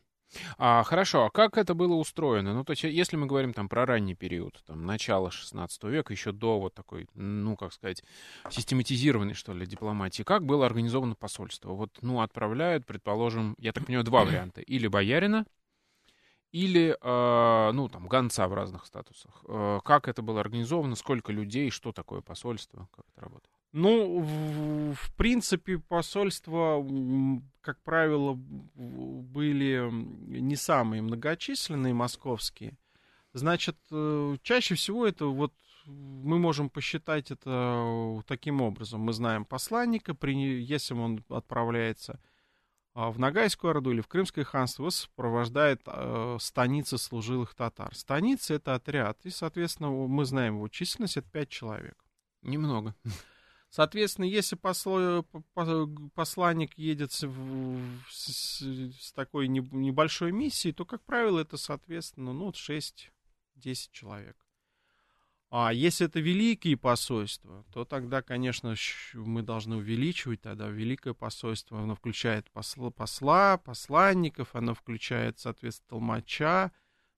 А, 0.59 0.83
хорошо, 0.85 1.25
а 1.25 1.31
как 1.31 1.59
это 1.59 1.75
было 1.75 1.95
устроено? 1.95 2.55
Ну, 2.55 2.65
то 2.65 2.73
есть, 2.73 2.85
если 2.85 3.17
мы 3.17 3.27
говорим 3.27 3.53
там 3.53 3.69
про 3.69 3.87
ранний 3.87 4.15
период, 4.15 4.63
там, 4.67 4.87
начало 4.87 5.31
16 5.31 5.85
века, 5.85 6.13
еще 6.13 6.33
до 6.33 6.61
вот 6.61 6.75
такой, 6.75 7.09
ну, 7.15 7.57
как 7.57 7.73
сказать, 7.73 8.02
систематизированной, 8.49 9.35
что 9.35 9.52
ли, 9.52 9.67
дипломатии, 9.67 10.23
как 10.23 10.45
было 10.45 10.67
организовано 10.67 11.15
посольство? 11.15 11.73
Вот, 11.73 11.91
ну, 12.02 12.21
отправляют, 12.21 12.87
предположим, 12.87 13.54
я 13.59 13.73
так 13.73 13.87
понимаю, 13.87 14.04
два 14.04 14.25
варианта. 14.25 14.61
Или 14.61 14.87
боярина, 14.87 15.45
или, 16.52 16.97
э, 17.00 17.73
ну, 17.73 17.89
там, 17.89 18.09
гонца 18.09 18.49
в 18.49 18.54
разных 18.54 18.87
статусах. 18.87 19.45
Э, 19.47 19.81
как 19.85 20.09
это 20.09 20.23
было 20.23 20.41
организовано, 20.41 20.97
сколько 20.97 21.33
людей, 21.33 21.71
что 21.71 21.93
такое 21.93 22.23
посольство, 22.23 22.89
как 22.93 23.04
это 23.13 23.21
работает? 23.21 23.60
Ну, 23.73 24.21
в, 24.21 24.95
в 24.95 25.15
принципе, 25.15 25.78
посольства, 25.78 26.85
как 27.61 27.80
правило, 27.83 28.35
были 28.35 29.89
не 29.93 30.56
самые 30.56 31.02
многочисленные 31.02 31.95
московские. 31.95 32.76
Значит, 33.33 33.76
э, 33.93 34.37
чаще 34.43 34.75
всего 34.75 35.06
это 35.06 35.26
вот 35.26 35.52
мы 35.87 36.39
можем 36.39 36.69
посчитать 36.69 37.30
это 37.30 38.23
таким 38.26 38.61
образом. 38.61 39.00
Мы 39.00 39.13
знаем 39.13 39.45
посланника, 39.45 40.15
при, 40.15 40.35
если 40.63 40.95
он 40.95 41.25
отправляется 41.28 42.21
а, 42.93 43.11
в 43.11 43.19
Ногайскую 43.19 43.71
Орду 43.71 43.93
или 43.93 44.00
в 44.00 44.09
Крымское 44.09 44.45
ханство, 44.45 44.83
его 44.83 44.91
сопровождает 44.91 45.80
э, 45.87 46.37
станица 46.41 46.99
служилых 46.99 47.54
татар. 47.54 47.95
Станица— 47.95 48.54
это 48.54 48.75
отряд, 48.75 49.19
и, 49.25 49.30
соответственно, 49.30 49.91
мы 49.91 50.25
знаем 50.25 50.56
его 50.56 50.69
численность— 50.69 51.17
это 51.17 51.28
пять 51.30 51.49
человек. 51.49 52.04
Немного. 52.43 52.95
Соответственно, 53.71 54.25
если 54.25 54.56
посло, 54.56 55.25
посланник 56.15 56.76
едет 56.76 57.13
с, 57.13 57.25
с, 58.11 58.63
с 58.63 59.13
такой 59.13 59.47
небольшой 59.47 60.33
миссией, 60.33 60.75
то, 60.75 60.85
как 60.85 61.04
правило, 61.04 61.39
это, 61.39 61.56
соответственно, 61.56 62.33
ну, 62.33 62.50
6-10 62.50 63.11
человек. 63.93 64.37
А 65.52 65.73
если 65.73 66.06
это 66.06 66.19
великие 66.19 66.76
посольства, 66.76 67.65
то 67.73 67.85
тогда, 67.85 68.23
конечно, 68.23 68.75
мы 69.15 69.43
должны 69.43 69.76
увеличивать 69.76 70.41
тогда 70.41 70.69
великое 70.69 71.15
посольство. 71.15 71.80
Оно 71.80 71.95
включает 71.95 72.50
посла, 72.50 72.91
посла 72.91 73.56
посланников, 73.56 74.54
оно 74.54 74.75
включает, 74.75 75.39
соответственно, 75.39 75.89
толмача, 75.89 76.73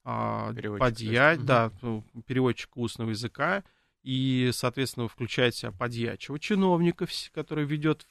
а, 0.05 0.53
подъять, 0.79 1.45
да, 1.45 1.71
ну, 1.81 2.05
переводчика 2.27 2.79
устного 2.79 3.11
языка 3.11 3.65
и, 4.03 4.51
соответственно, 4.53 5.09
включает 5.09 5.55
в 5.55 5.59
себя 5.59 5.73
подьячего 5.73 6.39
чиновника, 6.39 7.07
который 7.33 7.65
ведет 7.65 8.07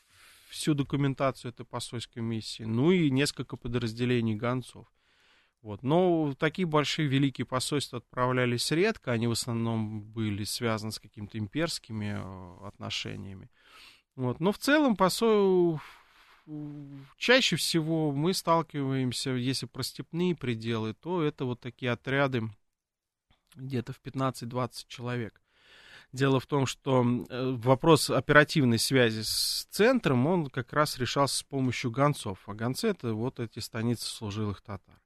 всю 0.49 0.73
документацию 0.73 1.51
этой 1.51 1.65
посольской 1.65 2.21
миссии, 2.21 2.63
ну 2.63 2.91
и 2.91 3.09
несколько 3.09 3.55
подразделений 3.57 4.35
гонцов. 4.35 4.87
Вот. 5.61 5.83
Но 5.83 6.33
такие 6.37 6.65
большие 6.65 7.07
великие 7.07 7.45
посольства 7.45 7.99
отправлялись 7.99 8.71
редко, 8.71 9.11
они 9.11 9.27
в 9.27 9.31
основном 9.31 10.01
были 10.01 10.43
связаны 10.43 10.91
с 10.91 10.99
какими-то 10.99 11.37
имперскими 11.37 12.17
э, 12.17 12.67
отношениями. 12.67 13.49
Вот. 14.15 14.39
Но 14.39 14.51
в 14.51 14.57
целом 14.57 14.95
посол... 14.95 15.79
чаще 17.17 17.55
всего 17.55 18.11
мы 18.11 18.33
сталкиваемся, 18.33 19.31
если 19.31 19.67
про 19.67 19.83
степные 19.83 20.35
пределы, 20.35 20.93
то 20.95 21.21
это 21.21 21.45
вот 21.45 21.59
такие 21.61 21.91
отряды 21.91 22.49
где-то 23.55 23.93
в 23.93 24.01
15-20 24.03 24.85
человек. 24.87 25.41
Дело 26.13 26.41
в 26.41 26.45
том, 26.45 26.65
что 26.65 27.05
э, 27.29 27.55
вопрос 27.57 28.09
оперативной 28.09 28.79
связи 28.79 29.21
с 29.21 29.65
центром, 29.71 30.27
он 30.27 30.47
как 30.47 30.73
раз 30.73 30.97
решался 30.97 31.37
с 31.37 31.43
помощью 31.43 31.89
гонцов. 31.89 32.39
А 32.47 32.53
гонцы 32.53 32.89
это 32.89 33.13
вот 33.13 33.39
эти 33.39 33.59
станицы 33.59 34.05
служилых 34.05 34.61
татар. 34.61 34.99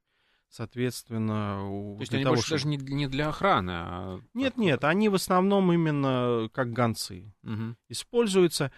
Соответственно, 0.48 1.58
То 1.96 2.00
есть 2.00 2.14
они 2.14 2.24
того, 2.24 2.36
больше 2.36 2.58
чтобы... 2.58 2.76
даже 2.76 2.94
не, 2.94 3.06
для 3.08 3.28
охраны, 3.28 3.70
а... 3.70 4.20
Нет, 4.32 4.56
нет, 4.56 4.84
они 4.84 5.08
в 5.08 5.14
основном 5.14 5.72
именно 5.72 6.48
как 6.52 6.72
гонцы 6.72 7.32
угу. 7.42 7.76
используются. 7.88 8.72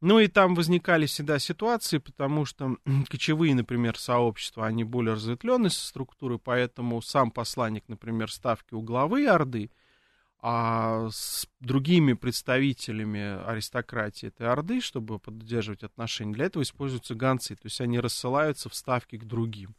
Ну 0.00 0.18
и 0.18 0.26
там 0.28 0.54
возникали 0.54 1.06
всегда 1.06 1.38
ситуации, 1.38 1.98
потому 1.98 2.44
что 2.44 2.76
кочевые, 3.08 3.54
например, 3.54 3.98
сообщества, 3.98 4.66
они 4.66 4.84
более 4.84 5.14
разветвленные 5.14 5.70
структуры, 5.70 6.38
поэтому 6.38 7.00
сам 7.02 7.30
посланник, 7.30 7.88
например, 7.88 8.30
ставки 8.30 8.74
у 8.74 8.82
главы 8.82 9.26
Орды— 9.26 9.70
а 10.44 11.08
с 11.08 11.46
другими 11.60 12.14
представителями 12.14 13.46
аристократии 13.46 14.26
этой 14.26 14.48
Орды, 14.48 14.80
чтобы 14.80 15.20
поддерживать 15.20 15.84
отношения, 15.84 16.34
для 16.34 16.46
этого 16.46 16.64
используются 16.64 17.14
гонцы, 17.14 17.54
то 17.54 17.66
есть 17.66 17.80
они 17.80 18.00
рассылаются 18.00 18.68
в 18.68 18.74
ставки 18.74 19.16
к 19.16 19.24
другим. 19.24 19.76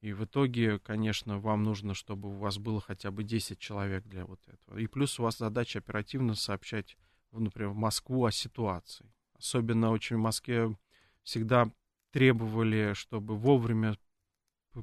И 0.00 0.12
в 0.12 0.24
итоге, 0.24 0.80
конечно, 0.80 1.38
вам 1.38 1.62
нужно, 1.62 1.94
чтобы 1.94 2.30
у 2.30 2.38
вас 2.38 2.58
было 2.58 2.80
хотя 2.80 3.12
бы 3.12 3.22
10 3.22 3.60
человек 3.60 4.04
для 4.04 4.24
вот 4.24 4.40
этого. 4.48 4.78
И 4.78 4.88
плюс 4.88 5.20
у 5.20 5.22
вас 5.22 5.38
задача 5.38 5.78
оперативно 5.78 6.34
сообщать, 6.34 6.96
например, 7.30 7.70
в 7.70 7.76
Москву 7.76 8.24
о 8.24 8.32
ситуации. 8.32 9.12
Особенно 9.38 9.90
очень 9.90 10.16
в 10.16 10.20
Москве 10.20 10.76
всегда 11.22 11.70
требовали, 12.10 12.94
чтобы 12.94 13.36
вовремя 13.36 13.96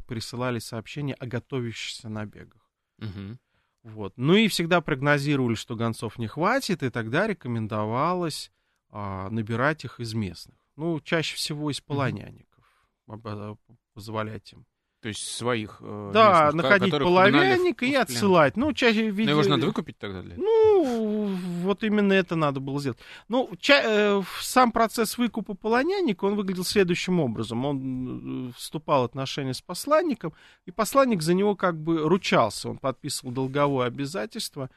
присылали 0.07 0.59
сообщения 0.59 1.15
о 1.15 1.25
готовящихся 1.25 2.07
набегах. 2.07 2.61
Мгм. 2.97 3.39
Вот. 3.87 4.13
Ну 4.17 4.35
и 4.35 4.47
всегда 4.49 4.81
прогнозировали, 4.81 5.55
что 5.55 5.75
гонцов 5.75 6.17
не 6.19 6.27
хватит, 6.27 6.83
и 6.83 6.89
тогда 6.89 7.25
рекомендовалось 7.25 8.51
а, 8.89 9.29
набирать 9.29 9.85
их 9.85 9.99
из 9.99 10.13
местных. 10.13 10.57
Ну, 10.75 10.99
чаще 10.99 11.35
всего 11.35 11.71
из 11.71 11.79
полонянников. 11.81 12.65
Об- 13.07 13.57
Позволять 13.93 14.51
им. 14.53 14.65
То 14.99 15.09
есть 15.09 15.27
своих 15.27 15.77
э, 15.81 16.11
Да, 16.11 16.45
местных, 16.45 16.63
находить 16.63 16.91
половянника 16.91 17.85
и 17.85 17.93
отсылать. 17.93 18.57
Ну, 18.57 18.73
чаще 18.73 19.03
Но 19.03 19.09
видели... 19.09 19.29
его 19.29 19.43
же 19.43 19.49
надо 19.49 19.67
выкупить 19.67 19.97
тогда 19.99 20.23
для 20.23 20.33
этого. 20.33 20.45
Ну, 20.45 21.25
вот 21.61 21.83
именно 21.83 22.13
это 22.13 22.35
надо 22.35 22.59
было 22.59 22.79
сделать. 22.79 22.97
Ну, 23.27 23.49
ча- 23.59 23.83
э, 23.83 24.23
сам 24.41 24.71
процесс 24.71 25.19
выкупа 25.19 25.53
полоняника, 25.53 26.25
он 26.25 26.35
выглядел 26.35 26.63
следующим 26.63 27.19
образом. 27.19 27.63
Он 27.63 28.49
э, 28.49 28.51
вступал 28.57 29.03
в 29.03 29.05
отношения 29.05 29.53
с 29.53 29.61
посланником, 29.61 30.33
и 30.65 30.71
посланник 30.71 31.21
за 31.21 31.35
него 31.35 31.55
как 31.55 31.79
бы 31.79 31.99
ручался. 31.99 32.69
Он 32.69 32.79
подписывал 32.79 33.31
долговое 33.31 33.85
обязательство, 33.85 34.71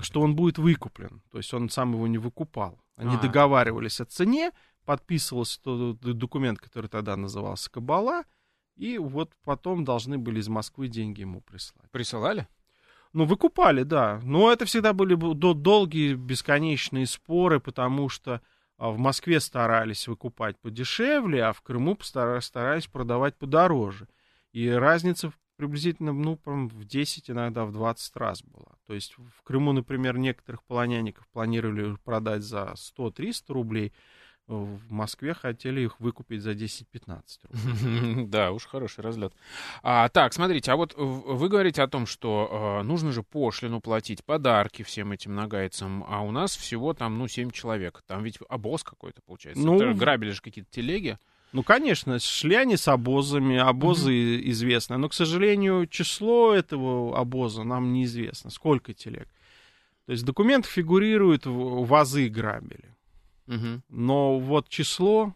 что 0.00 0.20
он 0.20 0.36
будет 0.36 0.58
выкуплен. 0.58 1.22
То 1.30 1.38
есть 1.38 1.52
он 1.54 1.70
сам 1.70 1.94
его 1.94 2.06
не 2.06 2.18
выкупал. 2.18 2.78
Они 2.96 3.16
А. 3.16 3.18
договаривались 3.18 4.02
о 4.02 4.04
цене, 4.04 4.52
подписывался 4.84 5.62
тот 5.62 5.98
документ, 5.98 6.58
который 6.58 6.88
тогда 6.88 7.16
назывался 7.16 7.70
Кабала, 7.70 8.24
и 8.76 8.98
вот 8.98 9.32
потом 9.44 9.84
должны 9.84 10.18
были 10.18 10.40
из 10.40 10.48
Москвы 10.48 10.88
деньги 10.88 11.20
ему 11.20 11.40
прислать. 11.40 11.90
Присылали? 11.90 12.48
Ну, 13.12 13.24
выкупали, 13.24 13.82
да. 13.82 14.20
Но 14.22 14.50
это 14.52 14.64
всегда 14.64 14.92
были 14.92 15.14
долгие, 15.14 16.14
бесконечные 16.14 17.06
споры, 17.06 17.60
потому 17.60 18.08
что 18.08 18.40
а, 18.78 18.90
в 18.90 18.98
Москве 18.98 19.38
старались 19.40 20.08
выкупать 20.08 20.58
подешевле, 20.58 21.44
а 21.44 21.52
в 21.52 21.60
Крыму 21.60 21.96
старались 22.00 22.86
продавать 22.86 23.36
подороже. 23.36 24.08
И 24.52 24.68
разница 24.68 25.32
приблизительно, 25.56 26.12
ну, 26.12 26.38
в 26.44 26.84
10, 26.84 27.30
иногда 27.30 27.64
в 27.64 27.72
20 27.72 28.16
раз 28.16 28.42
была. 28.42 28.72
То 28.86 28.94
есть 28.94 29.14
в 29.16 29.42
Крыму, 29.42 29.72
например, 29.72 30.18
некоторых 30.18 30.62
полонянников 30.64 31.28
планировали 31.28 31.96
продать 32.04 32.42
за 32.42 32.74
100-300 32.74 33.52
рублей, 33.52 33.92
в 34.58 34.92
Москве 34.92 35.34
хотели 35.34 35.80
их 35.82 35.98
выкупить 36.00 36.42
за 36.42 36.52
10-15 36.52 37.22
рублей. 37.50 38.26
Да, 38.26 38.52
уж 38.52 38.66
хороший 38.66 39.02
разлет. 39.02 39.32
А, 39.82 40.08
так, 40.08 40.32
смотрите, 40.32 40.72
а 40.72 40.76
вот 40.76 40.94
вы 40.96 41.48
говорите 41.48 41.82
о 41.82 41.88
том, 41.88 42.06
что 42.06 42.78
э, 42.80 42.82
нужно 42.84 43.12
же 43.12 43.22
пошлину 43.22 43.80
платить, 43.80 44.24
подарки 44.24 44.82
всем 44.82 45.12
этим 45.12 45.34
нагайцам, 45.34 46.04
а 46.08 46.20
у 46.22 46.30
нас 46.30 46.56
всего 46.56 46.94
там, 46.94 47.18
ну, 47.18 47.28
7 47.28 47.50
человек. 47.50 48.02
Там 48.06 48.22
ведь 48.22 48.38
обоз 48.48 48.82
какой-то, 48.84 49.20
получается. 49.26 49.62
Ну, 49.64 49.76
Это 49.76 49.94
грабили 49.94 50.30
же 50.30 50.40
какие-то 50.40 50.70
телеги. 50.70 51.18
Ну, 51.52 51.62
конечно, 51.62 52.18
шли 52.18 52.54
они 52.54 52.76
с 52.78 52.88
обозами, 52.88 53.58
обозы 53.58 54.40
известны, 54.50 54.96
но, 54.96 55.10
к 55.10 55.14
сожалению, 55.14 55.86
число 55.86 56.54
этого 56.54 57.18
обоза 57.18 57.62
нам 57.62 57.92
неизвестно, 57.92 58.48
сколько 58.50 58.94
телег. 58.94 59.28
То 60.06 60.12
есть 60.12 60.24
документ 60.24 60.64
фигурирует, 60.64 61.44
в- 61.44 61.84
вазы 61.84 62.28
грабили, 62.28 62.96
Мгм. 63.46 63.82
но 63.88 64.38
вот 64.38 64.68
число 64.68 65.34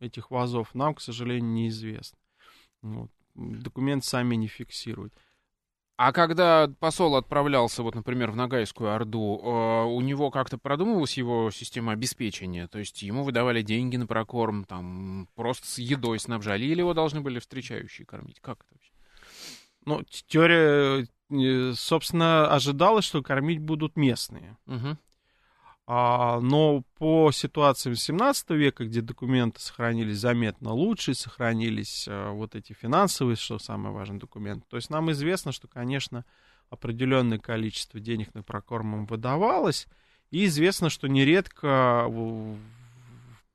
этих 0.00 0.30
вазов 0.30 0.74
нам, 0.74 0.94
к 0.94 1.00
сожалению, 1.00 1.50
неизвестно. 1.50 2.18
Вот. 2.82 3.10
Документ 3.34 4.04
сами 4.04 4.36
не 4.36 4.46
фиксируют. 4.46 5.12
А 5.96 6.12
когда 6.12 6.70
посол 6.78 7.16
отправлялся, 7.16 7.82
вот, 7.82 7.96
например, 7.96 8.30
в 8.30 8.36
Ногайскую 8.36 8.94
Орду, 8.94 9.40
э, 9.42 9.84
у 9.86 10.00
него 10.00 10.30
как-то 10.30 10.56
продумывалась 10.56 11.16
его 11.16 11.50
система 11.50 11.90
обеспечения? 11.90 12.68
То 12.68 12.78
есть 12.78 13.02
ему 13.02 13.24
выдавали 13.24 13.62
деньги 13.62 13.96
на 13.96 14.06
прокорм, 14.06 14.64
там, 14.64 15.28
просто 15.34 15.66
с 15.66 15.78
едой 15.78 16.20
снабжали, 16.20 16.64
или 16.64 16.78
его 16.78 16.94
должны 16.94 17.20
были 17.20 17.40
встречающие 17.40 18.06
кормить? 18.06 18.38
Как 18.40 18.60
это 18.60 18.74
вообще? 18.74 18.92
Ну, 19.84 20.04
теория, 20.28 21.08
э, 21.30 21.72
собственно, 21.74 22.48
ожидалось, 22.48 23.04
что 23.04 23.20
кормить 23.20 23.58
будут 23.58 23.96
местные. 23.96 24.56
Мгм. 24.66 24.98
А, 25.90 26.40
но 26.40 26.82
по 26.98 27.32
ситуации 27.32 27.94
17 27.94 28.50
века, 28.50 28.84
где 28.84 29.00
документы 29.00 29.58
сохранились 29.62 30.18
заметно 30.18 30.72
лучше, 30.74 31.14
сохранились 31.14 32.04
а, 32.06 32.32
вот 32.32 32.54
эти 32.54 32.74
финансовые, 32.74 33.36
что 33.36 33.58
самое 33.58 33.94
важное, 33.94 34.20
документы, 34.20 34.66
то 34.68 34.76
есть 34.76 34.90
нам 34.90 35.10
известно, 35.12 35.50
что, 35.50 35.66
конечно, 35.66 36.26
определенное 36.68 37.38
количество 37.38 38.00
денег 38.00 38.34
на 38.34 38.42
прокорм 38.42 38.96
им 38.96 39.06
выдавалось, 39.06 39.88
и 40.30 40.44
известно, 40.44 40.90
что 40.90 41.08
нередко 41.08 42.06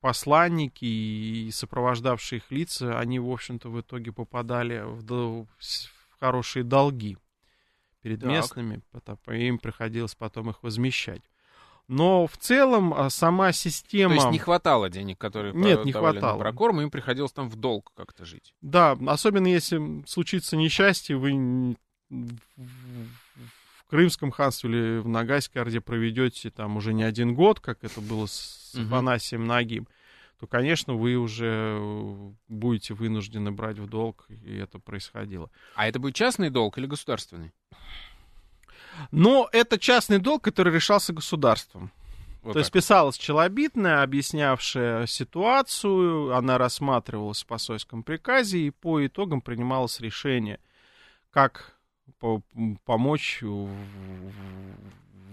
посланники 0.00 0.84
и 0.84 1.52
сопровождавшие 1.52 2.38
их 2.38 2.50
лица, 2.50 2.98
они, 2.98 3.20
в 3.20 3.30
общем-то, 3.30 3.70
в 3.70 3.80
итоге 3.80 4.10
попадали 4.10 4.82
в, 4.84 5.04
в 5.06 5.46
хорошие 6.18 6.64
долги 6.64 7.16
перед 8.02 8.22
Так. 8.22 8.28
местными, 8.28 8.82
им 9.28 9.58
приходилось 9.58 10.16
потом 10.16 10.50
их 10.50 10.64
возмещать. 10.64 11.22
Но 11.86 12.26
в 12.26 12.36
целом 12.38 12.94
а, 12.94 13.10
сама 13.10 13.52
система... 13.52 14.14
То 14.14 14.20
есть 14.20 14.30
не 14.30 14.38
хватало 14.38 14.88
денег, 14.88 15.18
которые 15.18 15.52
Нет, 15.54 15.84
не 15.84 15.92
хватало. 15.92 16.32
на 16.32 16.38
прокорм, 16.38 16.80
им 16.80 16.90
приходилось 16.90 17.32
там 17.32 17.48
в 17.48 17.56
долг 17.56 17.92
как-то 17.94 18.24
жить. 18.24 18.54
Да, 18.62 18.96
особенно 19.06 19.48
если 19.48 20.02
случится 20.06 20.56
несчастье, 20.56 21.16
вы 21.16 21.76
в 22.10 23.84
Крымском 23.88 24.30
ханстве 24.30 24.70
или 24.70 24.98
в 24.98 25.08
Ногайской 25.08 25.60
Орде 25.60 25.80
проведете 25.80 26.50
там 26.50 26.76
уже 26.76 26.94
не 26.94 27.02
один 27.02 27.34
год, 27.34 27.60
как 27.60 27.84
это 27.84 28.00
было 28.00 28.26
с. 28.26 28.64
Афанасием 28.76 29.46
Нагим, 29.46 29.88
то, 30.40 30.46
конечно, 30.46 30.94
вы 30.94 31.16
уже 31.16 31.78
э, 31.78 32.30
будете 32.48 32.94
вынуждены 32.94 33.52
брать 33.52 33.78
в 33.78 33.86
долг, 33.86 34.26
и 34.28 34.56
это 34.56 34.78
происходило. 34.78 35.50
А 35.74 35.86
это 35.86 35.98
будет 35.98 36.14
частный 36.14 36.50
долг 36.50 36.76
или 36.78 36.86
государственный? 36.86 37.52
Но 39.10 39.48
это 39.52 39.78
частный 39.78 40.18
долг, 40.18 40.42
который 40.42 40.72
решался 40.72 41.12
государством. 41.12 41.90
Вот 42.42 42.52
То 42.52 42.58
есть 42.58 42.72
так. 42.72 42.82
писалась 42.82 43.16
челобитная, 43.16 44.02
объяснявшая 44.02 45.06
ситуацию, 45.06 46.34
она 46.36 46.58
рассматривалась 46.58 47.42
в 47.42 47.46
посольском 47.46 48.02
приказе, 48.02 48.58
и 48.58 48.70
по 48.70 49.06
итогам 49.06 49.40
принималось 49.40 49.98
решение, 50.00 50.60
как 51.30 51.74
по- 52.18 52.42
помочь 52.84 53.38
в, 53.40 53.70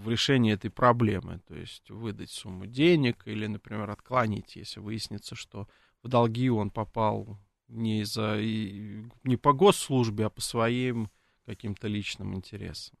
в 0.04 0.08
решении 0.08 0.54
этой 0.54 0.70
проблемы. 0.70 1.40
То 1.46 1.54
есть 1.54 1.90
выдать 1.90 2.30
сумму 2.30 2.66
денег 2.66 3.22
или, 3.26 3.46
например, 3.46 3.90
отклонить, 3.90 4.56
если 4.56 4.80
выяснится, 4.80 5.34
что 5.34 5.68
в 6.02 6.08
долги 6.08 6.48
он 6.48 6.70
попал 6.70 7.38
не, 7.68 8.00
из-за, 8.00 8.38
не 8.38 9.36
по 9.36 9.52
госслужбе, 9.52 10.26
а 10.26 10.30
по 10.30 10.40
своим 10.40 11.10
каким-то 11.44 11.88
личным 11.88 12.34
интересам. 12.34 12.96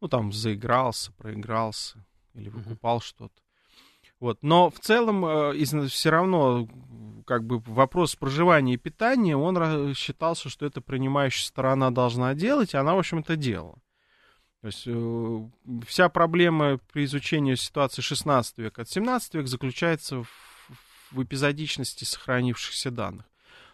Ну, 0.00 0.08
там 0.08 0.32
заигрался, 0.32 1.12
проигрался 1.12 2.04
или 2.34 2.48
выкупал 2.48 3.00
что-то. 3.00 3.42
Вот. 4.20 4.38
Но 4.42 4.70
в 4.70 4.78
целом 4.80 5.52
все 5.88 6.10
равно 6.10 6.68
как 7.26 7.44
бы 7.44 7.58
вопрос 7.60 8.16
проживания 8.16 8.74
и 8.74 8.78
питания, 8.78 9.36
он 9.36 9.94
считался, 9.94 10.48
что 10.48 10.66
это 10.66 10.80
принимающая 10.80 11.46
сторона 11.46 11.90
должна 11.90 12.34
делать, 12.34 12.74
и 12.74 12.76
она, 12.76 12.94
в 12.94 12.98
общем-то, 12.98 13.36
делала. 13.36 13.78
То 14.60 14.66
есть 14.66 14.84
э, 14.86 15.48
вся 15.86 16.08
проблема 16.08 16.78
при 16.92 17.04
изучении 17.04 17.54
ситуации 17.54 18.02
16 18.02 18.58
века 18.58 18.82
от 18.82 18.88
17 18.88 19.34
века 19.34 19.46
заключается 19.46 20.24
в, 20.24 20.28
в 21.12 21.22
эпизодичности 21.22 22.04
сохранившихся 22.04 22.90
данных. 22.90 23.26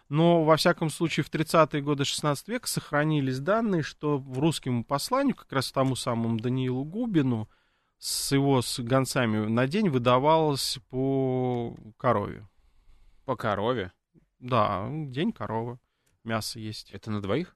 Но, 0.07 0.43
во 0.43 0.55
всяком 0.55 0.89
случае, 0.89 1.23
в 1.23 1.31
30-е 1.31 1.81
годы 1.81 2.05
16 2.05 2.47
века 2.47 2.67
сохранились 2.67 3.39
данные, 3.39 3.81
что 3.81 4.17
в 4.17 4.37
русскому 4.39 4.83
посланию, 4.83 5.35
как 5.35 5.51
раз 5.51 5.71
тому 5.71 5.95
самому 5.95 6.37
Даниилу 6.37 6.83
Губину, 6.83 7.49
с 7.97 8.31
его 8.31 8.61
с 8.61 8.79
гонцами 8.79 9.47
на 9.47 9.67
день 9.67 9.89
выдавалось 9.89 10.77
по 10.89 11.75
корове. 11.97 12.47
По 13.25 13.35
корове. 13.35 13.93
Да, 14.39 14.87
день 14.91 15.31
коровы. 15.31 15.79
Мясо 16.23 16.59
есть. 16.59 16.91
Это 16.91 17.09
на 17.09 17.21
двоих? 17.21 17.55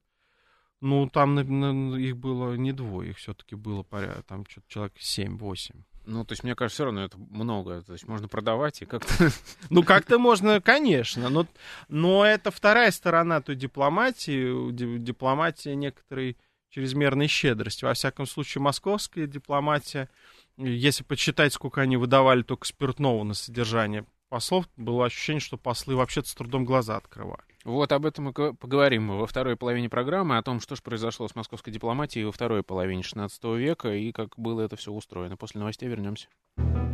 Ну, 0.82 1.10
там 1.10 1.36
на- 1.36 1.44
на- 1.44 1.96
их 1.98 2.18
было 2.18 2.56
не 2.56 2.72
двое, 2.72 3.12
их 3.12 3.18
все-таки 3.18 3.56
было 3.56 3.84
порядка, 3.84 4.24
там 4.24 4.46
что-то 4.48 4.68
человек 4.70 4.94
7-8. 4.98 5.84
Ну, 6.10 6.26
то 6.26 6.34
есть, 6.34 6.44
мне 6.44 6.56
кажется, 6.56 6.78
все 6.78 6.86
равно 6.86 7.04
это 7.04 7.18
много. 7.18 7.84
То 7.84 7.94
есть, 7.94 8.08
можно 8.08 8.28
продавать 8.28 8.82
и 8.82 8.86
как-то... 8.86 9.30
Ну, 9.70 9.84
как-то 9.84 10.18
можно, 10.18 10.60
конечно, 10.60 11.30
но, 11.30 11.46
но 11.88 12.26
это 12.26 12.50
вторая 12.50 12.90
сторона 12.92 13.42
той 13.42 13.56
дипломатии, 13.56 14.72
ди- 14.72 14.98
дипломатия 14.98 15.76
некоторой 15.76 16.38
чрезмерной 16.70 17.28
щедрости. 17.28 17.86
Во 17.86 17.94
всяком 17.94 18.26
случае, 18.26 18.62
московская 18.64 19.28
дипломатия, 19.28 20.10
если 20.58 21.04
подсчитать, 21.04 21.54
сколько 21.54 21.82
они 21.82 21.96
выдавали 21.98 22.42
только 22.42 22.66
спиртного 22.66 23.24
на 23.24 23.36
содержание 23.36 24.06
послов, 24.30 24.66
было 24.78 25.06
ощущение, 25.06 25.42
что 25.42 25.58
послы 25.58 25.96
вообще-то 25.96 26.30
с 26.30 26.36
трудом 26.36 26.66
глаза 26.66 26.98
открывали. 26.98 27.44
Вот 27.66 27.92
об 27.92 28.06
этом 28.06 28.26
мы 28.26 28.34
поговорим 28.34 29.10
во 29.10 29.28
второй 29.28 29.58
половине 29.58 29.90
программы, 29.90 30.38
о 30.38 30.44
том, 30.44 30.62
что 30.62 30.76
же 30.76 30.82
произошло 30.82 31.28
с 31.28 31.36
московской 31.36 31.74
дипломатией 31.74 32.26
во 32.26 32.32
второй 32.32 32.64
половине 32.64 33.04
16 33.04 33.44
века 33.58 33.94
и 33.94 34.12
как 34.12 34.38
было 34.38 34.62
это 34.62 34.78
все 34.78 34.92
устроено. 34.92 35.36
После 35.36 35.60
новостей 35.60 35.90
вернемся. 35.90 36.28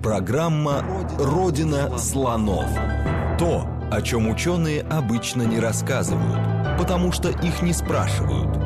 Программа 0.01 0.83
«Родина 1.19 1.97
слонов». 1.97 2.69
То, 3.37 3.67
о 3.91 4.01
чем 4.01 4.27
ученые 4.29 4.81
обычно 4.81 5.43
не 5.43 5.59
рассказывают, 5.59 6.79
потому 6.79 7.11
что 7.11 7.29
их 7.29 7.61
не 7.61 7.73
спрашивают. 7.73 8.64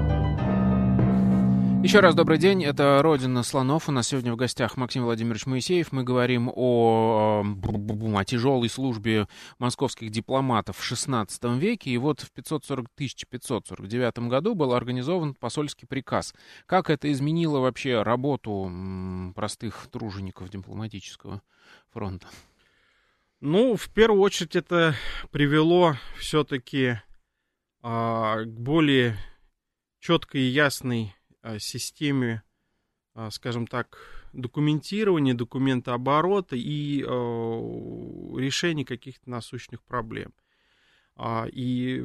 Еще 1.82 2.02
раз 2.02 2.14
добрый 2.14 2.38
день. 2.38 2.66
Это 2.66 3.00
«Родина 3.02 3.42
слонов». 3.42 3.88
У 3.88 3.94
нас 3.94 4.10
сегодня 4.10 4.34
в 4.34 4.36
гостях 4.36 4.76
Максим 4.76 5.06
Владимирович 5.06 5.46
Моисеев. 5.46 5.94
Мы 5.94 6.04
говорим 6.04 6.52
о, 6.54 7.42
о 7.42 8.24
тяжелой 8.26 8.68
службе 8.68 9.30
московских 9.60 10.10
дипломатов 10.12 10.76
в 10.76 10.92
XVI 10.92 11.58
веке. 11.58 11.92
И 11.92 11.98
вот 11.98 12.20
в 12.20 12.32
540, 12.34 12.88
1549 12.96 14.20
году 14.28 14.56
был 14.56 14.74
организован 14.74 15.34
посольский 15.34 15.88
приказ. 15.88 16.34
Как 16.66 16.90
это 16.90 17.10
изменило 17.10 17.60
вообще 17.60 18.04
работу 18.04 18.70
простых 19.34 19.88
тружеников 19.90 20.50
дипломатического 20.50 21.42
фронта? 21.94 22.28
Ну, 23.40 23.78
в 23.78 23.88
первую 23.94 24.22
очередь 24.22 24.58
это 24.58 24.96
привело 25.32 25.96
все-таки 26.18 27.00
а, 27.82 28.44
к 28.44 28.50
более 28.50 29.16
четкой 30.02 30.42
и 30.42 30.50
ясной 30.50 31.16
системе, 31.60 32.44
а, 33.14 33.32
скажем 33.32 33.68
так, 33.68 33.98
документирования, 34.34 35.34
документооборота 35.34 36.56
и 36.56 37.04
а, 37.04 37.10
решения 38.38 38.86
каких-то 38.86 39.30
насущных 39.30 39.82
проблем. 39.84 40.34
А, 41.22 41.48
и 41.52 41.98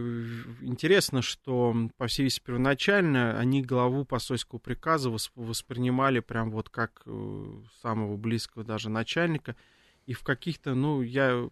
интересно, 0.63 1.23
что, 1.23 1.73
по 1.97 2.09
всей 2.09 2.25
видимости, 2.25 2.43
первоначально 2.45 3.39
они 3.39 3.63
главу 3.63 4.05
посольского 4.05 4.59
приказа 4.59 5.15
воспринимали 5.37 6.19
прям 6.19 6.51
вот 6.51 6.69
как 6.69 7.03
э, 7.07 7.63
самого 7.81 8.17
близкого 8.17 8.65
даже 8.65 8.89
начальника. 8.89 9.55
И 10.07 10.15
в 10.15 10.25
каких-то, 10.25 10.75
ну, 10.75 11.01
я 11.01 11.49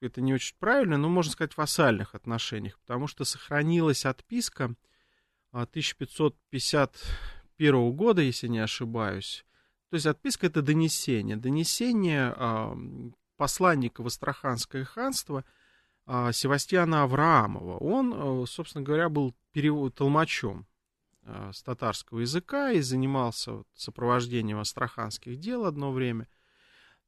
это 0.00 0.22
не 0.22 0.32
очень 0.32 0.56
правильно, 0.58 0.96
но 0.96 1.10
можно 1.10 1.30
сказать, 1.30 1.56
вассальных 1.58 2.14
отношениях, 2.14 2.78
потому 2.80 3.06
что 3.06 3.24
сохранилась 3.24 4.06
отписка 4.06 4.74
1551 5.62 7.92
года, 7.92 8.22
если 8.22 8.48
не 8.48 8.58
ошибаюсь. 8.58 9.46
То 9.90 9.94
есть 9.94 10.06
отписка 10.06 10.48
это 10.48 10.62
донесение. 10.62 11.36
Донесение 11.36 12.34
э, 12.36 12.74
посланника 13.36 14.02
в 14.02 14.06
Астраханское 14.06 14.84
ханство 14.84 15.44
э, 16.06 16.32
Севастьяна 16.32 17.04
Авраамова. 17.04 17.78
Он, 17.78 18.46
собственно 18.46 18.84
говоря, 18.84 19.08
был 19.08 19.34
перевод, 19.52 19.94
толмачом 19.94 20.66
с 21.52 21.62
татарского 21.62 22.20
языка 22.20 22.72
и 22.72 22.82
занимался 22.82 23.62
сопровождением 23.74 24.58
астраханских 24.58 25.38
дел 25.38 25.64
одно 25.64 25.90
время. 25.90 26.28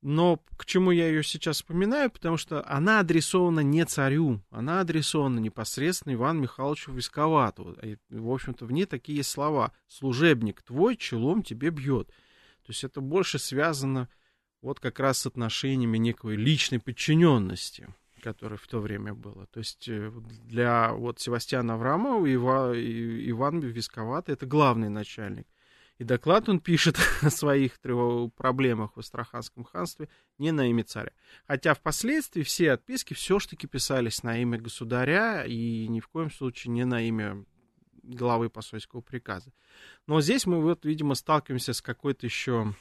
Но 0.08 0.40
к 0.56 0.66
чему 0.66 0.92
я 0.92 1.08
ее 1.08 1.24
сейчас 1.24 1.56
вспоминаю? 1.56 2.12
Потому 2.12 2.36
что 2.36 2.64
она 2.64 3.00
адресована 3.00 3.58
не 3.58 3.84
царю, 3.84 4.40
она 4.50 4.78
адресована 4.78 5.40
непосредственно 5.40 6.14
Ивану 6.14 6.42
Михайловичу 6.42 6.92
Висковату. 6.92 7.76
И, 7.82 7.96
в 8.10 8.30
общем-то, 8.30 8.66
в 8.66 8.70
ней 8.70 8.86
такие 8.86 9.24
слова. 9.24 9.72
«Служебник 9.88 10.62
твой 10.62 10.96
челом 10.96 11.42
тебе 11.42 11.70
бьет». 11.70 12.06
То 12.06 12.68
есть 12.68 12.84
это 12.84 13.00
больше 13.00 13.40
связано 13.40 14.08
вот 14.62 14.78
как 14.78 15.00
раз 15.00 15.18
с 15.18 15.26
отношениями 15.26 15.98
некой 15.98 16.36
личной 16.36 16.78
подчиненности, 16.78 17.92
которая 18.22 18.58
в 18.58 18.68
то 18.68 18.78
время 18.78 19.12
была. 19.12 19.46
То 19.46 19.58
есть 19.58 19.88
э, 19.88 20.12
для 20.44 20.92
вот 20.92 21.18
Севастьяна 21.18 21.74
Аврамова 21.74 22.24
Ива, 22.26 22.72
Иван 22.76 23.58
Висковатый 23.58 24.34
это 24.34 24.46
главный 24.46 24.88
начальник. 24.88 25.48
И 25.98 26.04
доклад 26.04 26.48
он 26.48 26.60
пишет 26.60 26.98
о 27.22 27.30
своих 27.30 27.78
проблемах 27.80 28.96
в 28.96 29.00
Астраханском 29.00 29.64
ханстве 29.64 30.08
не 30.38 30.52
на 30.52 30.68
имя 30.68 30.84
царя. 30.84 31.12
Хотя 31.46 31.74
впоследствии 31.74 32.42
все 32.42 32.72
отписки 32.72 33.14
все-таки 33.14 33.66
писались 33.66 34.22
на 34.22 34.38
имя 34.38 34.58
государя 34.58 35.44
и 35.44 35.88
ни 35.88 36.00
в 36.00 36.08
коем 36.08 36.30
случае 36.30 36.72
не 36.72 36.84
на 36.84 37.00
имя 37.06 37.44
главы 38.02 38.50
посольского 38.50 39.00
приказа. 39.00 39.52
Но 40.06 40.20
здесь 40.20 40.46
мы 40.46 40.60
вот, 40.60 40.84
видимо, 40.84 41.14
сталкиваемся 41.14 41.72
с 41.72 41.82
какой-то 41.82 42.26
еще 42.26 42.74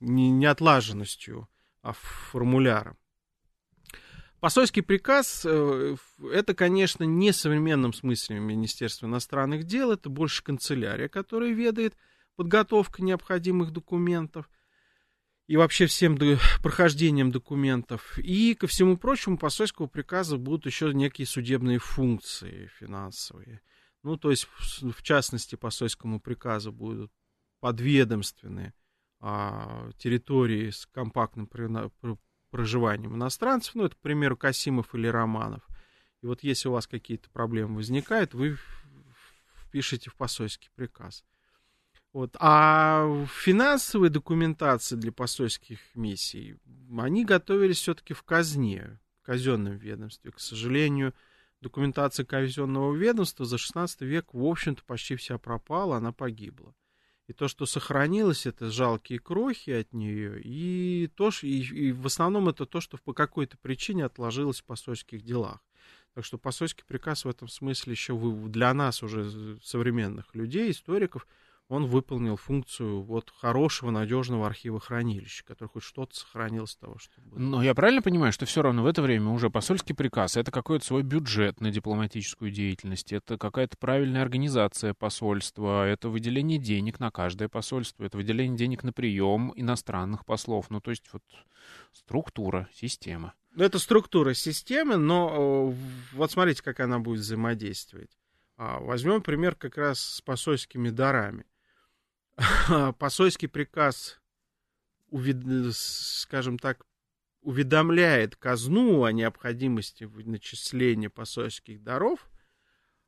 неотлаженностью 0.00 1.48
а, 1.82 1.92
формуляра. 1.92 2.96
Посольский 4.40 4.82
приказ 4.82 5.42
э, 5.44 5.96
это, 6.32 6.54
конечно, 6.54 7.04
не 7.04 7.32
современном 7.32 7.92
смысле 7.92 8.40
Министерство 8.40 9.06
иностранных 9.06 9.62
дел, 9.62 9.92
это 9.92 10.08
больше 10.08 10.42
канцелярия, 10.42 11.08
которая 11.08 11.52
ведает 11.52 11.94
подготовка 12.36 13.02
необходимых 13.02 13.72
документов 13.72 14.48
и 15.46 15.56
вообще 15.56 15.86
всем 15.86 16.16
прохождением 16.62 17.30
документов. 17.30 18.18
И, 18.18 18.54
ко 18.54 18.66
всему 18.66 18.96
прочему, 18.96 19.38
посольского 19.38 19.86
приказа 19.86 20.38
будут 20.38 20.66
еще 20.66 20.92
некие 20.94 21.26
судебные 21.26 21.78
функции 21.78 22.70
финансовые. 22.78 23.60
Ну, 24.02 24.16
то 24.16 24.30
есть, 24.30 24.48
в, 24.80 25.02
частности, 25.02 25.56
посольскому 25.56 26.20
приказу 26.20 26.72
будут 26.72 27.12
подведомственные 27.60 28.74
а, 29.20 29.90
территории 29.98 30.70
с 30.70 30.86
компактным 30.86 31.48
проживанием 32.50 33.14
иностранцев, 33.14 33.74
ну, 33.74 33.84
это, 33.84 33.94
к 33.94 34.00
примеру, 34.00 34.36
Касимов 34.36 34.94
или 34.94 35.06
Романов. 35.06 35.62
И 36.22 36.26
вот 36.26 36.42
если 36.42 36.68
у 36.68 36.72
вас 36.72 36.86
какие-то 36.86 37.30
проблемы 37.30 37.76
возникают, 37.76 38.34
вы 38.34 38.56
впишите 39.54 40.10
в 40.10 40.16
посольский 40.16 40.70
приказ. 40.74 41.24
Вот. 42.12 42.36
А 42.38 43.26
финансовые 43.26 44.10
документации 44.10 44.96
для 44.96 45.12
посольских 45.12 45.78
миссий, 45.94 46.56
они 46.96 47.24
готовились 47.24 47.78
все-таки 47.78 48.12
в 48.12 48.22
казне, 48.22 48.98
в 49.22 49.26
казенном 49.26 49.76
ведомстве. 49.76 50.30
К 50.30 50.38
сожалению, 50.38 51.14
документация 51.62 52.26
казенного 52.26 52.94
ведомства 52.94 53.46
за 53.46 53.56
16 53.56 54.02
век, 54.02 54.34
в 54.34 54.44
общем-то, 54.44 54.84
почти 54.84 55.16
вся 55.16 55.38
пропала, 55.38 55.96
она 55.96 56.12
погибла. 56.12 56.74
И 57.28 57.32
то, 57.32 57.48
что 57.48 57.66
сохранилось, 57.66 58.46
это 58.46 58.70
жалкие 58.70 59.18
крохи 59.18 59.70
от 59.70 59.94
нее, 59.94 60.42
и, 60.42 61.08
то, 61.14 61.30
и, 61.42 61.62
и 61.62 61.92
в 61.92 62.04
основном 62.06 62.48
это 62.48 62.66
то, 62.66 62.80
что 62.80 62.98
по 62.98 63.14
какой-то 63.14 63.56
причине 63.56 64.04
отложилось 64.04 64.60
в 64.60 64.64
посольских 64.64 65.22
делах. 65.22 65.60
Так 66.14 66.26
что 66.26 66.36
посольский 66.36 66.84
приказ 66.86 67.24
в 67.24 67.28
этом 67.28 67.48
смысле 67.48 67.92
еще 67.92 68.18
для 68.48 68.74
нас, 68.74 69.02
уже 69.02 69.58
современных 69.62 70.34
людей, 70.34 70.72
историков, 70.72 71.26
он 71.68 71.86
выполнил 71.86 72.36
функцию 72.36 73.02
вот 73.02 73.32
хорошего, 73.34 73.90
надежного 73.90 74.46
архива 74.46 74.78
хранилища, 74.78 75.44
который 75.44 75.68
хоть 75.68 75.82
что-то 75.82 76.14
сохранилось 76.14 76.76
того, 76.76 76.98
что 76.98 77.20
было. 77.22 77.38
Но 77.38 77.62
я 77.62 77.74
правильно 77.74 78.02
понимаю, 78.02 78.32
что 78.32 78.44
все 78.44 78.62
равно 78.62 78.82
в 78.82 78.86
это 78.86 79.00
время 79.00 79.30
уже 79.30 79.48
посольский 79.48 79.94
приказ— 79.94 80.36
это 80.38 80.50
какой-то 80.50 80.84
свой 80.84 81.02
бюджет 81.02 81.60
на 81.60 81.70
дипломатическую 81.70 82.50
деятельность, 82.50 83.12
это 83.12 83.38
какая-то 83.38 83.76
правильная 83.78 84.22
организация 84.22 84.92
посольства, 84.92 85.86
это 85.86 86.08
выделение 86.08 86.58
денег 86.58 87.00
на 87.00 87.10
каждое 87.10 87.48
посольство, 87.48 88.04
это 88.04 88.18
выделение 88.18 88.56
денег 88.56 88.82
на 88.82 88.92
прием 88.92 89.52
иностранных 89.56 90.26
послов. 90.26 90.68
Ну, 90.70 90.80
то 90.80 90.90
есть 90.90 91.04
вот 91.12 91.22
структура, 91.92 92.68
система. 92.74 93.34
Ну, 93.54 93.64
это 93.64 93.78
структура 93.78 94.34
системы, 94.34 94.96
но 94.96 95.74
вот 96.12 96.30
смотрите, 96.30 96.62
как 96.62 96.80
она 96.80 96.98
будет 96.98 97.20
взаимодействовать. 97.20 98.10
А, 98.56 98.78
возьмем 98.78 99.22
пример 99.22 99.54
как 99.54 99.76
раз 99.76 100.00
с 100.00 100.20
посольскими 100.20 100.90
дарами. 100.90 101.44
посольский 102.98 103.48
приказ, 103.48 104.20
скажем 105.72 106.58
так, 106.58 106.86
уведомляет 107.42 108.36
казну 108.36 109.04
о 109.04 109.12
необходимости 109.12 110.04
начисления 110.04 111.10
посольских 111.10 111.82
даров, 111.82 112.30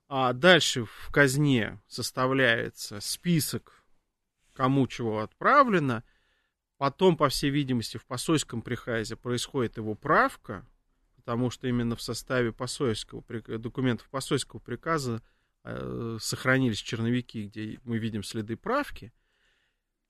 а 0.09 0.33
дальше 0.33 0.85
в 0.85 1.11
казне 1.13 1.81
составляется 1.87 3.01
список, 3.01 3.85
кому 4.53 4.87
чего 4.87 5.21
отправлено, 5.21 6.05
потом, 6.77 7.17
по 7.17 7.29
всей 7.29 7.51
видимости, 7.51 7.97
в 7.97 8.05
посольском 8.05 8.61
приказе 8.61 9.17
происходит 9.17 9.77
его 9.77 9.95
правка, 9.95 10.67
потому 11.17 11.51
что 11.51 11.69
именно 11.69 11.97
в 11.97 12.03
составе 12.03 12.53
посольского, 12.53 13.25
документов 13.59 14.09
посольского 14.11 14.61
приказа 14.61 15.23
Э, 15.67 16.19
сохранились 16.21 16.79
черновики, 16.79 17.47
где 17.47 17.81
мы 17.85 17.97
видим 17.97 18.23
следы 18.23 18.55
правки, 18.55 19.15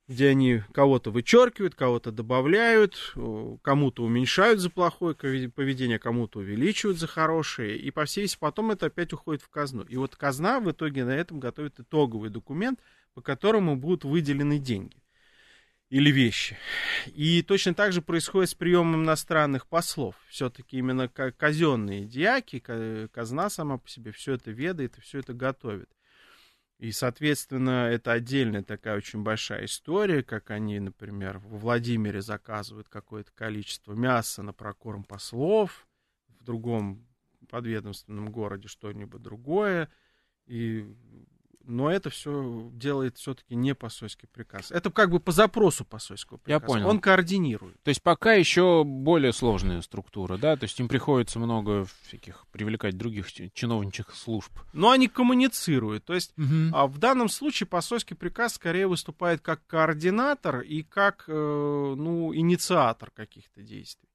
где 0.09 0.29
они 0.31 0.63
кого-то 0.73 1.13
вычеркивают, 1.13 1.77
кого-то 1.77 2.11
добавляют, 2.11 3.15
кому-то 3.63 4.03
уменьшают 4.03 4.59
за 4.59 4.69
плохое 4.69 5.15
поведение, 5.15 6.01
кому-то 6.01 6.41
увеличивают 6.41 6.99
за 6.99 7.07
хорошее, 7.07 7.79
и 7.79 7.93
по 7.93 8.05
всей 8.05 8.29
потом 8.39 8.73
это 8.73 8.87
опять 8.87 9.13
уходит 9.13 9.43
в 9.43 9.49
казну. 9.49 9.83
И 9.85 9.97
вот 9.97 10.17
казна 10.17 10.59
в 10.59 10.69
итоге 10.73 11.05
на 11.05 11.17
этом 11.17 11.39
готовит 11.39 11.79
итоговый 11.79 12.31
документ, 12.31 12.81
по 13.15 13.23
которому 13.23 13.77
будут 13.77 14.05
выделены 14.05 14.59
деньги 14.59 15.04
или 15.95 16.11
вещи. 16.11 16.57
И 17.07 17.41
точно 17.43 17.73
так 17.73 17.93
же 17.93 18.03
происходит 18.03 18.51
с 18.51 18.55
приемом 18.57 19.05
иностранных 19.05 19.69
послов. 19.69 20.17
Все-таки 20.29 20.79
именно 20.79 21.07
казенные 21.07 22.05
дьяки, 22.05 22.59
казна 23.13 23.49
сама 23.49 23.79
по 23.79 23.89
себе 23.89 24.11
все 24.11 24.33
это 24.33 24.51
ведает 24.51 24.99
и 24.99 25.01
все 25.01 25.21
это 25.21 25.35
готовит. 25.35 25.89
И, 26.81 26.91
соответственно, 26.91 27.87
это 27.93 28.11
отдельная 28.11 28.65
такая 28.65 28.97
очень 28.97 29.23
большая 29.23 29.67
история, 29.67 30.25
как 30.25 30.51
они, 30.51 30.81
например, 30.81 31.39
во 31.39 31.59
Владимире 31.59 32.23
заказывают 32.23 32.89
какое-то 32.89 33.31
количество 33.31 33.93
мяса 33.93 34.43
на 34.43 34.53
прокорм 34.53 35.05
послов, 35.05 35.87
в 36.41 36.43
другом 36.43 37.07
подведомственном 37.49 38.33
городе 38.33 38.67
что-нибудь 38.67 39.23
другое. 39.23 39.89
И 40.47 40.93
Но 41.67 41.91
это 41.91 42.11
все 42.11 42.69
делает 42.73 43.17
все-таки 43.17 43.55
не 43.55 43.75
посольский 43.75 44.29
приказ. 44.29 44.71
Это 44.71 44.91
как 44.91 45.11
бы 45.11 45.21
по 45.21 45.33
запросу 45.33 45.85
посольского 45.85 46.39
приказа. 46.39 46.63
Я 46.63 46.67
понял. 46.67 46.89
Он 46.89 47.01
координирует. 47.01 47.83
То 47.83 47.89
есть 47.89 48.03
пока 48.03 48.35
еще 48.35 48.85
более 48.85 49.33
сложная 49.33 49.81
структура, 49.81 50.37
да? 50.37 50.57
То 50.57 50.65
есть 50.65 50.79
им 50.81 50.89
приходится 50.89 51.39
много 51.39 51.87
всяких 52.03 52.47
привлекать 52.51 52.97
других 52.97 53.33
чиновничьих 53.33 54.15
служб. 54.15 54.53
Но 54.73 54.91
они 54.91 55.09
коммуницируют. 55.09 56.05
То 56.05 56.15
есть 56.15 56.33
Угу. 56.37 56.75
а 56.75 56.87
в 56.87 56.99
данном 56.99 57.29
случае 57.29 57.67
посольский 57.67 58.17
приказ 58.17 58.55
скорее 58.55 58.87
выступает 58.87 59.41
как 59.41 59.67
координатор 59.67 60.61
и 60.61 60.83
как 60.83 61.25
э, 61.29 61.33
ну, 61.33 62.35
инициатор 62.35 63.11
каких-то 63.11 63.63
действий. 63.63 64.09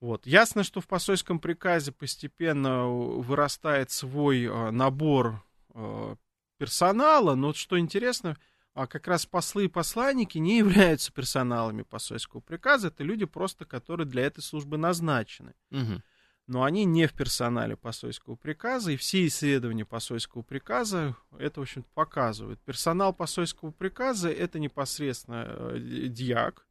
Вот. 0.00 0.26
Ясно, 0.26 0.64
что 0.64 0.80
в 0.80 0.86
посольском 0.86 1.38
приказе 1.38 1.92
постепенно 1.92 2.88
вырастает 2.88 3.90
свой 3.90 4.44
э, 4.44 4.70
набор 4.70 5.42
э, 5.74 6.16
персонала, 6.60 7.34
но 7.36 7.48
вот 7.48 7.56
что 7.56 7.78
интересно, 7.78 8.36
а 8.74 8.86
как 8.86 9.08
раз 9.08 9.24
послы 9.24 9.64
и 9.64 9.68
посланники 9.68 10.36
не 10.36 10.58
являются 10.64 11.10
персоналами 11.10 11.82
посольского 11.82 12.40
приказа, 12.40 12.88
это 12.88 13.02
люди 13.02 13.24
просто, 13.24 13.64
которые 13.64 14.06
для 14.06 14.24
этой 14.24 14.42
службы 14.42 14.76
назначены. 14.76 15.54
Угу. 15.70 16.02
Но 16.48 16.64
они 16.64 16.84
не 16.84 17.06
в 17.06 17.14
персонале 17.14 17.76
посольского 17.76 18.34
приказа, 18.34 18.92
и 18.92 18.96
все 18.96 19.26
исследования 19.26 19.86
посольского 19.86 20.42
приказа 20.42 21.16
это, 21.38 21.60
в 21.60 21.62
общем 21.62 21.84
показывают. 21.94 22.60
Персонал 22.60 23.14
посольского 23.14 23.70
приказа 23.70 24.30
это 24.30 24.58
непосредственно 24.58 25.46
э, 25.48 25.78
дьяк, 26.08 26.66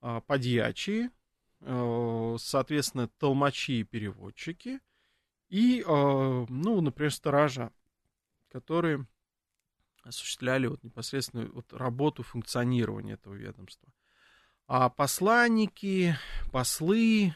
а, 0.00 0.20
подьячие, 0.22 1.10
э, 1.60 2.36
соответственно, 2.38 3.08
толмачи 3.18 3.80
и 3.80 3.84
переводчики, 3.84 4.80
и, 5.50 5.84
э, 5.84 6.46
ну, 6.48 6.80
например, 6.80 7.12
сторожа, 7.12 7.72
которые 8.50 9.06
осуществляли 10.02 10.66
вот 10.66 10.82
непосредственно 10.82 11.46
вот 11.52 11.72
работу 11.72 12.22
функционирования 12.22 13.14
этого 13.14 13.34
ведомства. 13.34 13.88
А 14.66 14.88
посланники, 14.88 16.16
послы, 16.52 17.34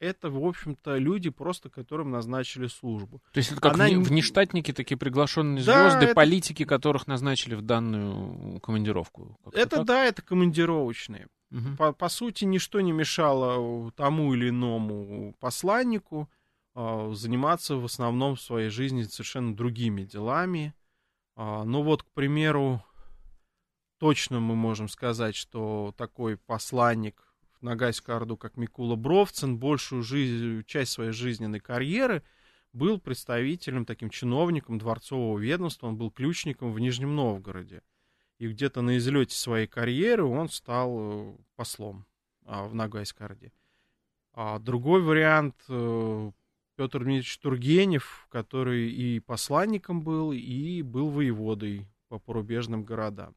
это, 0.00 0.30
в 0.30 0.44
общем-то, 0.44 0.96
люди 0.96 1.30
просто, 1.30 1.68
которым 1.70 2.10
назначили 2.10 2.66
службу. 2.66 3.22
То 3.32 3.38
есть 3.38 3.52
это 3.52 3.60
как 3.60 3.74
Она 3.74 3.88
вне- 3.88 3.94
не- 3.98 4.04
внештатники, 4.04 4.72
такие 4.72 4.96
приглашенные 4.98 5.62
Да, 5.64 5.90
звезды, 5.90 6.06
это- 6.06 6.14
политики, 6.14 6.64
которых 6.64 7.06
назначили 7.06 7.54
в 7.54 7.62
данную 7.62 8.58
командировку. 8.60 9.38
Как-то 9.44 9.58
Это 9.60 9.76
так? 9.76 9.86
да, 9.86 10.04
это 10.06 10.22
командировочные. 10.22 11.28
Мгм. 11.50 11.76
По, 11.76 11.92
по 11.92 12.08
сути, 12.08 12.44
ничто 12.46 12.80
не 12.80 12.92
мешало 12.92 13.92
тому 13.92 14.34
или 14.34 14.48
иному 14.48 15.34
посланнику 15.38 16.28
заниматься 16.74 17.76
в 17.76 17.84
основном 17.84 18.36
в 18.36 18.40
своей 18.40 18.70
жизни 18.70 19.02
совершенно 19.02 19.54
другими 19.54 20.04
делами. 20.04 20.74
А, 21.34 21.64
ну 21.64 21.82
вот, 21.82 22.02
к 22.02 22.10
примеру, 22.12 22.82
точно 23.98 24.40
мы 24.40 24.54
можем 24.54 24.88
сказать, 24.88 25.34
что 25.34 25.94
такой 25.96 26.36
посланник 26.36 27.34
в 27.58 27.62
Ногайскую 27.62 28.16
Орду, 28.16 28.36
как 28.36 28.56
Микула 28.56 28.96
Бровцин, 28.96 29.58
большую 29.58 30.02
жизнь, 30.02 30.64
часть 30.66 30.92
своей 30.92 31.12
жизненной 31.12 31.60
карьеры 31.60 32.22
был 32.72 32.98
представителем, 32.98 33.84
таким 33.84 34.08
чиновником 34.08 34.78
дворцового 34.78 35.38
ведомства, 35.38 35.88
он 35.88 35.96
был 35.96 36.10
ключником 36.10 36.72
в 36.72 36.78
Нижнем 36.80 37.14
Новгороде. 37.14 37.82
И 38.38 38.48
где-то 38.48 38.80
на 38.80 38.96
излете 38.96 39.36
своей 39.36 39.66
карьеры 39.66 40.24
он 40.24 40.48
стал 40.48 40.96
э, 40.98 41.36
послом 41.54 42.06
а, 42.44 42.64
в 42.66 42.74
Ногайской 42.74 43.26
Орде. 43.26 43.52
А 44.32 44.58
другой 44.58 45.02
вариант 45.02 45.54
Петр 46.76 47.00
Дмитриевич 47.00 47.38
Тургенев, 47.38 48.26
который 48.30 48.90
и 48.90 49.20
посланником 49.20 50.02
был, 50.02 50.32
и 50.32 50.82
был 50.82 51.08
воеводой 51.08 51.86
по 52.08 52.18
порубежным 52.18 52.84
городам. 52.84 53.34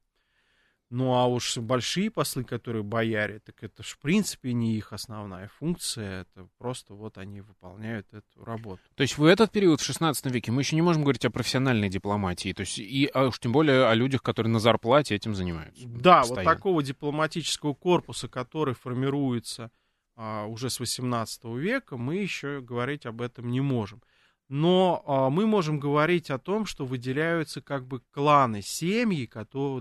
Ну 0.91 1.13
а 1.13 1.25
уж 1.25 1.57
большие 1.57 2.11
послы, 2.11 2.43
которые 2.43 2.83
бояре, 2.83 3.39
так 3.39 3.63
это 3.63 3.81
ж 3.83 3.87
в 3.87 3.99
принципе 3.99 4.53
не 4.53 4.75
их 4.75 4.93
основная 4.93 5.49
функция, 5.59 6.21
это 6.21 6.47
просто 6.57 6.93
вот 6.93 7.17
они 7.17 7.41
выполняют 7.41 8.07
эту 8.13 8.45
работу. 8.45 8.81
То 8.95 9.01
есть 9.01 9.17
в 9.17 9.25
этот 9.25 9.51
период, 9.51 9.81
в 9.81 9.83
16 9.83 10.27
веке, 10.27 10.51
мы 10.51 10.61
еще 10.61 10.75
не 10.75 10.83
можем 10.83 11.01
говорить 11.01 11.25
о 11.25 11.31
профессиональной 11.31 11.89
дипломатии, 11.89 12.53
то 12.53 12.61
есть 12.61 12.77
и 12.77 13.09
а 13.13 13.27
уж 13.27 13.39
тем 13.39 13.51
более 13.51 13.87
о 13.87 13.95
людях, 13.95 14.21
которые 14.21 14.53
на 14.53 14.59
зарплате 14.59 15.15
этим 15.15 15.33
занимаются. 15.33 15.87
Да, 15.87 16.19
вот 16.19 16.29
постоянно. 16.29 16.55
такого 16.55 16.83
дипломатического 16.83 17.73
корпуса, 17.73 18.27
который 18.27 18.75
формируется 18.75 19.71
уже 20.17 20.69
с 20.69 20.79
18 20.79 21.43
века, 21.45 21.97
мы 21.97 22.15
еще 22.15 22.61
говорить 22.61 23.05
об 23.05 23.21
этом 23.21 23.51
не 23.51 23.61
можем. 23.61 24.01
Но 24.47 25.03
а, 25.07 25.29
мы 25.29 25.47
можем 25.47 25.79
говорить 25.79 26.29
о 26.29 26.37
том, 26.37 26.65
что 26.65 26.85
выделяются 26.85 27.61
как 27.61 27.87
бы 27.87 28.01
кланы, 28.11 28.61
семьи, 28.61 29.29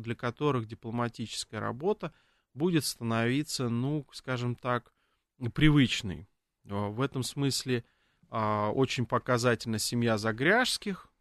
для 0.01 0.14
которых 0.14 0.66
дипломатическая 0.66 1.61
работа 1.61 2.12
будет 2.55 2.85
становиться, 2.85 3.68
ну, 3.68 4.07
скажем 4.12 4.55
так, 4.55 4.92
привычной. 5.53 6.27
А, 6.68 6.88
В 6.88 7.03
этом 7.03 7.23
смысле 7.23 7.85
а, 8.31 8.70
очень 8.70 9.05
показательна 9.05 9.79
семья 9.79 10.16
Загряжских, 10.16 11.09
а, 11.09 11.13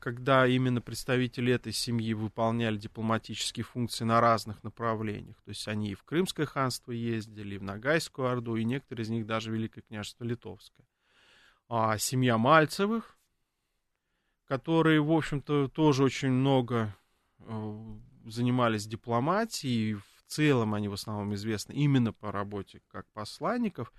когда 0.00 0.46
именно 0.46 0.80
представители 0.80 1.52
этой 1.52 1.72
семьи 1.72 2.14
выполняли 2.14 2.78
дипломатические 2.78 3.64
функции 3.64 4.04
на 4.04 4.22
разных 4.22 4.64
направлениях. 4.64 5.36
То 5.44 5.50
есть 5.50 5.68
они 5.68 5.90
и 5.90 5.94
в 5.94 6.02
Крымское 6.02 6.46
ханство 6.46 6.92
ездили, 6.92 7.56
и 7.56 7.58
в 7.58 7.62
Ногайскую 7.62 8.28
Орду, 8.28 8.56
и 8.56 8.64
некоторые 8.64 9.04
из 9.04 9.10
них 9.10 9.26
даже 9.26 9.50
Великое 9.50 9.82
княжество 9.82 10.24
Литовское. 10.24 10.86
А 11.68 11.98
семья 11.98 12.38
Мальцевых, 12.38 13.18
которые, 14.46 15.02
в 15.02 15.12
общем-то, 15.12 15.68
тоже 15.68 16.04
очень 16.04 16.30
много 16.30 16.96
э, 17.40 17.96
занимались 18.24 18.86
дипломатией, 18.86 19.94
в 19.94 20.22
целом 20.26 20.72
они 20.72 20.88
в 20.88 20.94
основном 20.94 21.34
известны 21.34 21.74
именно 21.74 22.14
по 22.14 22.32
работе 22.32 22.80
как 22.88 23.06
посланников, 23.12 23.92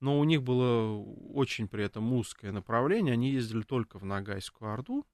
но 0.00 0.18
у 0.18 0.24
них 0.24 0.42
было 0.42 1.02
очень 1.34 1.68
при 1.68 1.84
этом 1.84 2.12
узкое 2.14 2.50
направление, 2.50 3.12
они 3.12 3.32
ездили 3.32 3.62
только 3.62 3.98
в 3.98 4.04
Ногайскую 4.06 4.72
Орду, 4.72 5.04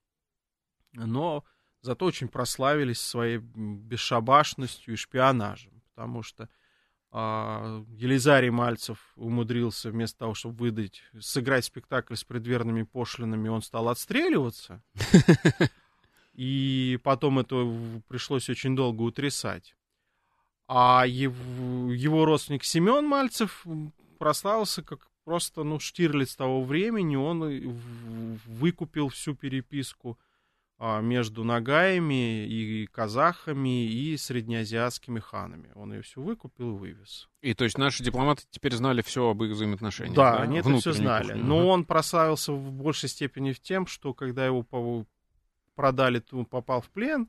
но 0.94 1.44
зато 1.80 2.06
очень 2.06 2.28
прославились 2.28 3.00
своей 3.00 3.38
бесшабашностью 3.38 4.94
и 4.94 4.96
шпионажем, 4.96 5.82
потому 5.94 6.22
что 6.22 6.48
а, 7.10 7.84
Елизарий 7.90 8.50
Мальцев 8.50 9.12
умудрился 9.16 9.90
вместо 9.90 10.20
того, 10.20 10.34
чтобы 10.34 10.56
выдать, 10.56 11.02
сыграть 11.20 11.64
спектакль 11.64 12.16
с 12.16 12.24
предверными 12.24 12.82
пошлинами, 12.82 13.48
он 13.48 13.62
стал 13.62 13.88
отстреливаться, 13.88 14.82
и 16.32 16.98
потом 17.04 17.38
это 17.38 17.72
пришлось 18.08 18.48
очень 18.48 18.74
долго 18.74 19.02
утрясать. 19.02 19.76
А 20.66 21.04
его, 21.06 21.92
его 21.92 22.24
родственник 22.24 22.64
Семен 22.64 23.06
Мальцев 23.06 23.64
прославился 24.18 24.82
как 24.82 25.06
просто, 25.24 25.62
ну, 25.62 25.78
Штирлиц 25.78 26.34
того 26.34 26.64
времени, 26.64 27.16
он 27.16 27.78
выкупил 28.46 29.08
всю 29.08 29.34
переписку 29.34 30.18
между 30.78 31.44
нагаями 31.44 32.46
и 32.46 32.86
казахами 32.86 33.86
и 33.86 34.16
среднеазиатскими 34.16 35.20
ханами. 35.20 35.70
Он 35.74 35.92
ее 35.92 36.02
все 36.02 36.20
выкупил 36.20 36.76
и 36.76 36.78
вывез. 36.78 37.28
И 37.42 37.54
то 37.54 37.64
есть 37.64 37.78
наши 37.78 38.02
дипломаты 38.02 38.42
теперь 38.50 38.74
знали 38.74 39.00
все 39.02 39.30
об 39.30 39.42
их 39.44 39.52
взаимоотношениях. 39.52 40.16
Да, 40.16 40.38
они 40.42 40.58
это 40.58 40.76
все 40.76 40.92
знали. 40.92 41.32
уж, 41.32 41.38
Но 41.38 41.68
он 41.68 41.84
прославился 41.84 42.52
в 42.52 42.72
большей 42.72 43.08
степени 43.08 43.52
в 43.52 43.60
тем, 43.60 43.86
что 43.86 44.14
когда 44.14 44.44
его 44.44 44.66
продали, 45.74 46.22
он 46.32 46.44
попал 46.44 46.80
в 46.80 46.90
плен, 46.90 47.28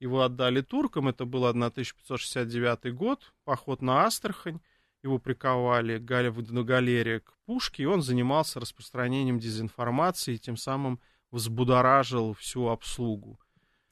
его 0.00 0.22
отдали 0.22 0.60
туркам, 0.62 1.08
это 1.08 1.24
был 1.24 1.44
1569 1.44 2.94
год, 2.94 3.32
поход 3.44 3.82
на 3.82 4.06
Астрахань, 4.06 4.60
его 5.02 5.18
приковали 5.18 5.98
на 5.98 6.64
галере 6.64 7.20
к 7.20 7.32
пушке, 7.46 7.84
и 7.84 7.86
он 7.86 8.02
занимался 8.02 8.60
распространением 8.60 9.38
дезинформации, 9.38 10.34
и 10.34 10.38
тем 10.38 10.56
самым 10.56 11.00
взбудоражил 11.30 12.34
всю 12.34 12.68
обслугу. 12.68 13.38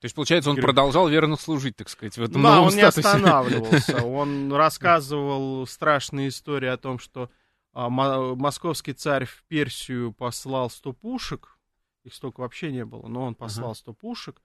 То 0.00 0.04
есть, 0.04 0.14
получается, 0.14 0.50
он 0.50 0.56
Говорю- 0.56 0.66
продолжал 0.68 1.08
верно 1.08 1.36
служить, 1.36 1.76
так 1.76 1.88
сказать, 1.88 2.16
в 2.16 2.22
этом 2.22 2.40
Да, 2.42 2.60
он 2.60 2.66
не 2.72 2.78
статусе. 2.82 3.00
останавливался. 3.08 3.96
Он 4.06 4.52
рассказывал 4.52 5.66
страшные 5.66 6.28
истории 6.28 6.68
о 6.68 6.76
том, 6.76 6.98
что 7.00 7.30
а, 7.72 7.88
мо- 7.88 8.34
московский 8.36 8.92
царь 8.92 9.24
в 9.24 9.42
Персию 9.48 10.12
послал 10.12 10.70
100 10.70 10.92
пушек. 10.92 11.58
Их 12.04 12.14
столько 12.14 12.40
вообще 12.40 12.70
не 12.72 12.84
было, 12.84 13.06
но 13.08 13.24
он 13.24 13.34
послал 13.34 13.74
100 13.74 13.92
пушек. 13.92 14.40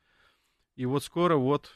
И 0.76 0.86
вот 0.86 1.04
скоро 1.04 1.36
вот 1.38 1.72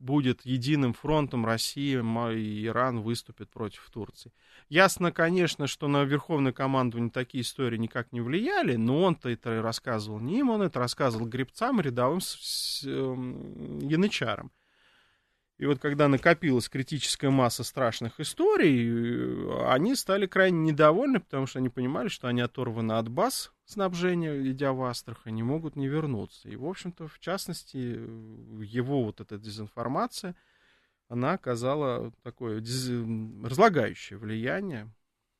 будет 0.00 0.44
единым 0.44 0.94
фронтом 0.94 1.44
Россия 1.46 2.02
и 2.30 2.66
Иран 2.66 3.00
выступит 3.00 3.50
против 3.50 3.88
Турции. 3.92 4.32
Ясно, 4.68 5.12
конечно, 5.12 5.66
что 5.66 5.88
на 5.88 6.04
верховное 6.04 6.52
командование 6.52 7.10
такие 7.10 7.42
истории 7.42 7.76
никак 7.76 8.12
не 8.12 8.20
влияли, 8.20 8.76
но 8.76 9.02
он-то 9.02 9.28
это 9.28 9.56
и 9.56 9.60
рассказывал 9.60 10.18
не 10.18 10.40
им, 10.40 10.50
он 10.50 10.62
это 10.62 10.78
рассказывал 10.78 11.26
гребцам, 11.26 11.80
рядовым 11.80 12.20
с- 12.20 12.80
с, 12.80 12.84
эм, 12.86 13.78
янычарам. 13.80 14.50
И 15.58 15.66
вот 15.66 15.78
когда 15.78 16.08
накопилась 16.08 16.70
критическая 16.70 17.28
масса 17.28 17.64
страшных 17.64 18.18
историй, 18.18 18.88
э, 18.88 19.66
они 19.68 19.94
стали 19.94 20.26
крайне 20.26 20.72
недовольны, 20.72 21.20
потому 21.20 21.46
что 21.46 21.58
они 21.58 21.68
понимали, 21.68 22.08
что 22.08 22.28
они 22.28 22.40
оторваны 22.40 22.92
от 22.92 23.10
баз 23.10 23.52
снабжения, 23.70 24.50
идя 24.50 24.72
в 24.72 24.82
Астрахань, 24.82 25.34
не 25.34 25.42
могут 25.42 25.76
не 25.76 25.88
вернуться. 25.88 26.48
И, 26.48 26.56
в 26.56 26.66
общем-то, 26.66 27.08
в 27.08 27.18
частности, 27.18 27.76
его 27.76 29.04
вот 29.04 29.20
эта 29.20 29.38
дезинформация, 29.38 30.34
она 31.08 31.32
оказала 31.32 32.12
такое 32.22 32.60
диз... 32.60 32.88
разлагающее 33.44 34.18
влияние. 34.18 34.90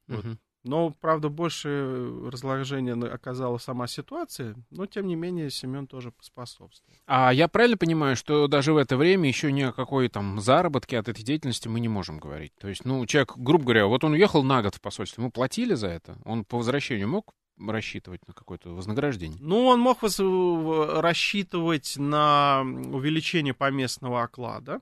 Вот. 0.08 0.24
Но, 0.62 0.90
правда, 0.90 1.30
больше 1.30 2.28
разложения 2.30 2.92
оказала 2.92 3.56
сама 3.56 3.86
ситуация, 3.86 4.54
но, 4.70 4.84
тем 4.84 5.06
не 5.06 5.14
менее, 5.14 5.48
Семен 5.50 5.86
тоже 5.86 6.12
поспособствовал. 6.12 6.98
А 7.06 7.32
я 7.32 7.48
правильно 7.48 7.78
понимаю, 7.78 8.14
что 8.14 8.46
даже 8.46 8.74
в 8.74 8.76
это 8.76 8.98
время 8.98 9.26
еще 9.26 9.52
ни 9.52 9.62
о 9.62 9.72
какой 9.72 10.08
там 10.08 10.38
заработке 10.38 10.98
от 10.98 11.08
этой 11.08 11.24
деятельности 11.24 11.68
мы 11.68 11.80
не 11.80 11.88
можем 11.88 12.18
говорить? 12.18 12.52
То 12.56 12.68
есть, 12.68 12.84
ну, 12.84 13.06
человек, 13.06 13.38
грубо 13.38 13.64
говоря, 13.64 13.86
вот 13.86 14.04
он 14.04 14.12
уехал 14.12 14.42
на 14.42 14.62
год 14.62 14.74
в 14.74 14.82
посольство, 14.82 15.22
ему 15.22 15.30
платили 15.30 15.72
за 15.74 15.88
это? 15.88 16.18
Он 16.26 16.44
по 16.44 16.58
возвращению 16.58 17.08
мог 17.08 17.34
рассчитывать 17.68 18.26
на 18.26 18.34
какое-то 18.34 18.70
вознаграждение? 18.70 19.38
Ну, 19.40 19.66
он 19.66 19.80
мог 19.80 20.02
рассчитывать 20.02 21.96
на 21.96 22.62
увеличение 22.62 23.54
поместного 23.54 24.22
оклада. 24.22 24.80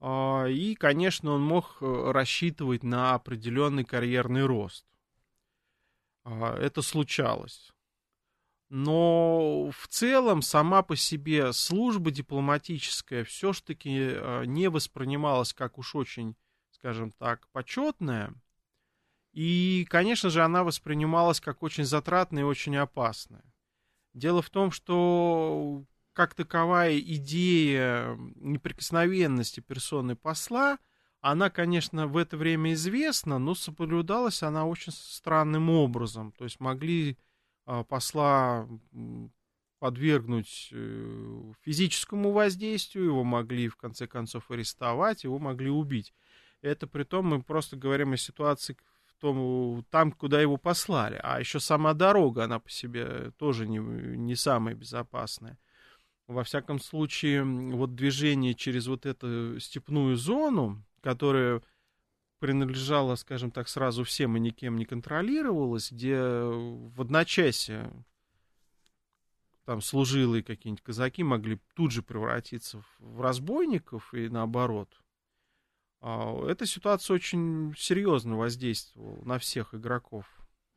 А, 0.00 0.46
и, 0.46 0.74
конечно, 0.74 1.32
он 1.32 1.42
мог 1.42 1.78
э, 1.80 2.10
рассчитывать 2.12 2.84
на 2.84 3.14
определенный 3.14 3.84
карьерный 3.84 4.44
рост. 4.44 4.86
А, 6.24 6.56
это 6.56 6.82
случалось. 6.82 7.72
Но 8.70 9.70
в 9.70 9.88
целом 9.88 10.42
сама 10.42 10.82
по 10.82 10.94
себе 10.94 11.52
служба 11.52 12.10
дипломатическая 12.10 13.24
все-таки 13.24 13.98
э, 13.98 14.44
не 14.44 14.68
воспринималась 14.68 15.54
как 15.54 15.78
уж 15.78 15.94
очень, 15.94 16.36
скажем 16.70 17.12
так, 17.12 17.48
почетная. 17.48 18.34
И, 19.32 19.86
конечно 19.88 20.30
же, 20.30 20.42
она 20.42 20.64
воспринималась 20.64 21.40
как 21.40 21.62
очень 21.62 21.84
затратная 21.84 22.42
и 22.42 22.46
очень 22.46 22.76
опасная. 22.76 23.44
Дело 24.14 24.42
в 24.42 24.50
том, 24.50 24.70
что 24.70 25.84
как 26.12 26.34
таковая 26.34 26.98
идея 26.98 28.16
неприкосновенности 28.36 29.60
персоны 29.60 30.16
посла, 30.16 30.78
она, 31.20 31.50
конечно, 31.50 32.06
в 32.06 32.16
это 32.16 32.36
время 32.36 32.72
известна, 32.72 33.38
но 33.38 33.54
соблюдалась 33.54 34.42
она 34.42 34.66
очень 34.66 34.92
странным 34.92 35.70
образом. 35.70 36.32
То 36.32 36.44
есть 36.44 36.58
могли 36.60 37.18
а, 37.66 37.84
посла 37.84 38.68
подвергнуть 39.78 40.70
э, 40.72 41.52
физическому 41.60 42.32
воздействию, 42.32 43.06
его 43.06 43.24
могли 43.24 43.68
в 43.68 43.76
конце 43.76 44.06
концов 44.06 44.50
арестовать, 44.50 45.24
его 45.24 45.38
могли 45.38 45.70
убить. 45.70 46.12
Это 46.62 46.86
при 46.86 47.04
том 47.04 47.26
мы 47.26 47.42
просто 47.42 47.76
говорим 47.76 48.12
о 48.12 48.16
ситуации 48.16 48.76
том, 49.20 49.84
там, 49.90 50.12
куда 50.12 50.40
его 50.40 50.56
послали. 50.56 51.20
А 51.22 51.40
еще 51.40 51.60
сама 51.60 51.94
дорога, 51.94 52.44
она 52.44 52.58
по 52.58 52.70
себе 52.70 53.32
тоже 53.38 53.66
не, 53.66 53.78
не 53.78 54.36
самая 54.36 54.74
безопасная. 54.74 55.58
Во 56.26 56.44
всяком 56.44 56.78
случае, 56.78 57.42
вот 57.42 57.94
движение 57.94 58.54
через 58.54 58.86
вот 58.86 59.06
эту 59.06 59.58
степную 59.60 60.16
зону, 60.16 60.84
которая 61.00 61.62
принадлежала, 62.38 63.16
скажем 63.16 63.50
так, 63.50 63.68
сразу 63.68 64.04
всем 64.04 64.36
и 64.36 64.40
никем 64.40 64.76
не 64.76 64.84
контролировалась, 64.84 65.90
где 65.90 66.20
в 66.20 67.00
одночасье 67.00 67.90
там 69.64 69.82
служилые 69.82 70.42
какие-нибудь 70.42 70.82
казаки 70.82 71.22
могли 71.22 71.60
тут 71.74 71.92
же 71.92 72.02
превратиться 72.02 72.82
в 72.98 73.20
разбойников 73.20 74.14
и 74.14 74.28
наоборот. 74.28 74.88
А, 76.00 76.46
эта 76.46 76.66
ситуация 76.66 77.14
очень 77.14 77.74
серьезно 77.76 78.36
воздействовала 78.36 79.24
на 79.24 79.38
всех 79.38 79.74
игроков. 79.74 80.26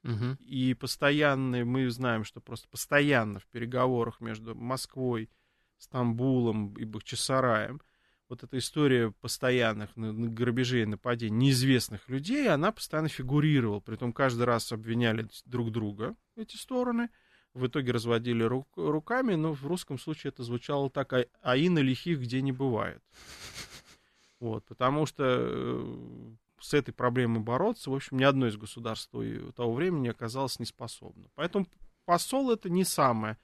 Угу. 0.04 0.38
И 0.40 0.74
постоянно, 0.74 1.64
мы 1.64 1.90
знаем, 1.90 2.24
что 2.24 2.42
просто 2.42 2.68
постоянно 2.70 3.40
в 3.40 3.46
переговорах 3.48 4.20
между 4.20 4.56
Москвой 4.56 5.30
Стамбулом 5.78 6.74
и 6.74 6.86
Бахчисараем, 6.86 7.82
вот 8.30 8.44
эта 8.44 8.58
история 8.58 9.12
постоянных 9.20 9.90
грабежей 9.96 10.84
и 10.84 10.86
нападений 10.86 11.48
неизвестных 11.48 12.08
людей, 12.08 12.48
она 12.50 12.72
постоянно 12.72 13.10
фигурировала. 13.10 13.82
Притом 13.82 14.14
каждый 14.14 14.44
раз 14.44 14.72
обвиняли 14.72 15.28
друг 15.46 15.72
друга 15.72 16.16
эти 16.38 16.56
стороны. 16.56 17.10
В 17.54 17.68
итоге 17.68 17.92
разводили 17.92 18.44
рук, 18.44 18.70
руками, 18.78 19.36
но 19.36 19.54
в 19.54 19.66
русском 19.68 20.00
случае 20.00 20.30
это 20.30 20.44
звучало 20.44 20.90
так, 20.90 21.12
а, 21.12 21.26
а 21.42 21.58
и 21.58 21.68
на 21.68 21.80
лихих 21.80 22.22
где 22.22 22.42
не 22.42 22.54
бывает. 22.54 23.04
Вот, 24.42 24.66
потому 24.66 25.06
что 25.06 25.24
э, 25.24 25.96
с 26.60 26.74
этой 26.74 26.92
проблемой 26.92 27.42
бороться, 27.42 27.92
в 27.92 27.94
общем, 27.94 28.18
ни 28.18 28.24
одно 28.24 28.48
из 28.48 28.58
государств 28.58 29.12
того 29.56 29.74
времени 29.76 30.10
оказалось 30.10 30.60
неспособно. 30.60 31.28
Поэтому 31.36 31.68
посол 32.06 32.52
это 32.52 32.68
не 32.68 32.84
самое 32.84 33.38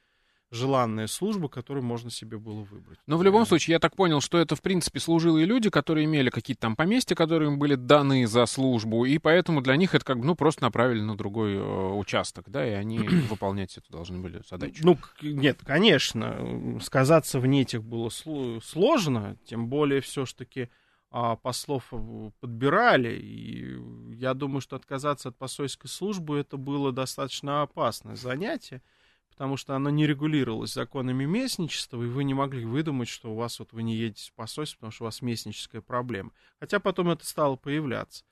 желанная 0.49 1.05
служба, 1.05 1.49
которую 1.49 1.83
можно 1.83 2.09
себе 2.09 2.39
было 2.39 2.61
выбрать. 2.61 2.97
Но 3.05 3.17
в 3.17 3.23
любом 3.23 3.45
случае, 3.45 3.73
я 3.73 3.79
так 3.79 3.95
понял, 3.95 4.21
что 4.21 4.39
это, 4.39 4.55
в 4.55 4.61
принципе, 4.63 4.99
служилые 4.99 5.45
люди, 5.45 5.69
которые 5.69 6.05
имели 6.05 6.31
какие-то 6.31 6.61
там 6.61 6.75
поместья, 6.75 7.13
которые 7.13 7.51
им 7.51 7.59
были 7.59 7.75
даны 7.75 8.25
за 8.25 8.47
службу, 8.47 9.05
и 9.05 9.19
поэтому 9.19 9.61
для 9.61 9.75
них 9.75 9.93
это 9.93 10.03
как 10.03 10.19
бы, 10.19 10.25
ну, 10.25 10.35
просто 10.35 10.63
направили 10.63 11.01
на 11.01 11.15
другой 11.15 11.55
э, 11.55 11.93
участок, 11.93 12.49
да, 12.49 12.65
и 12.65 12.71
они 12.71 12.97
выполнять 13.29 13.77
это 13.77 13.91
должны 13.91 14.17
были 14.17 14.41
задачу. 14.49 14.81
Ну, 14.83 14.97
нет, 15.21 15.59
конечно, 15.63 16.79
сказаться 16.81 17.39
вне 17.39 17.61
этих 17.61 17.83
было 17.83 18.09
сложно, 18.09 19.37
тем 19.45 19.67
более 19.67 20.01
все-таки 20.01 20.61
а, 20.63 20.86
послов 21.09 21.87
э, 21.91 22.31
подбирали, 22.39 23.17
и 23.17 24.15
я 24.15 24.33
думаю, 24.33 24.61
что 24.61 24.75
отказаться 24.75 25.29
от 25.29 25.37
посольской 25.37 25.89
службы 25.89 26.39
это 26.39 26.57
было 26.57 26.91
достаточно 26.91 27.61
опасное 27.61 28.15
занятие, 28.15 28.81
потому 29.29 29.55
что 29.55 29.75
оно 29.75 29.89
не 29.89 30.05
регулировалось 30.05 30.73
законами 30.73 31.25
местничества, 31.25 32.01
и 32.03 32.07
вы 32.07 32.23
не 32.23 32.33
могли 32.33 32.65
выдумать, 32.65 33.07
что 33.07 33.31
у 33.31 33.35
вас 33.35 33.59
вот 33.59 33.71
вы 33.71 33.83
не 33.83 33.95
едете 33.95 34.31
в 34.31 34.33
посольство, 34.33 34.77
потому 34.77 34.91
что 34.91 35.03
у 35.03 35.05
вас 35.05 35.21
местническая 35.21 35.81
проблема. 35.81 36.31
Хотя 36.59 36.79
потом 36.79 37.09
это 37.09 37.25
стало 37.25 37.55
появляться. 37.55 38.25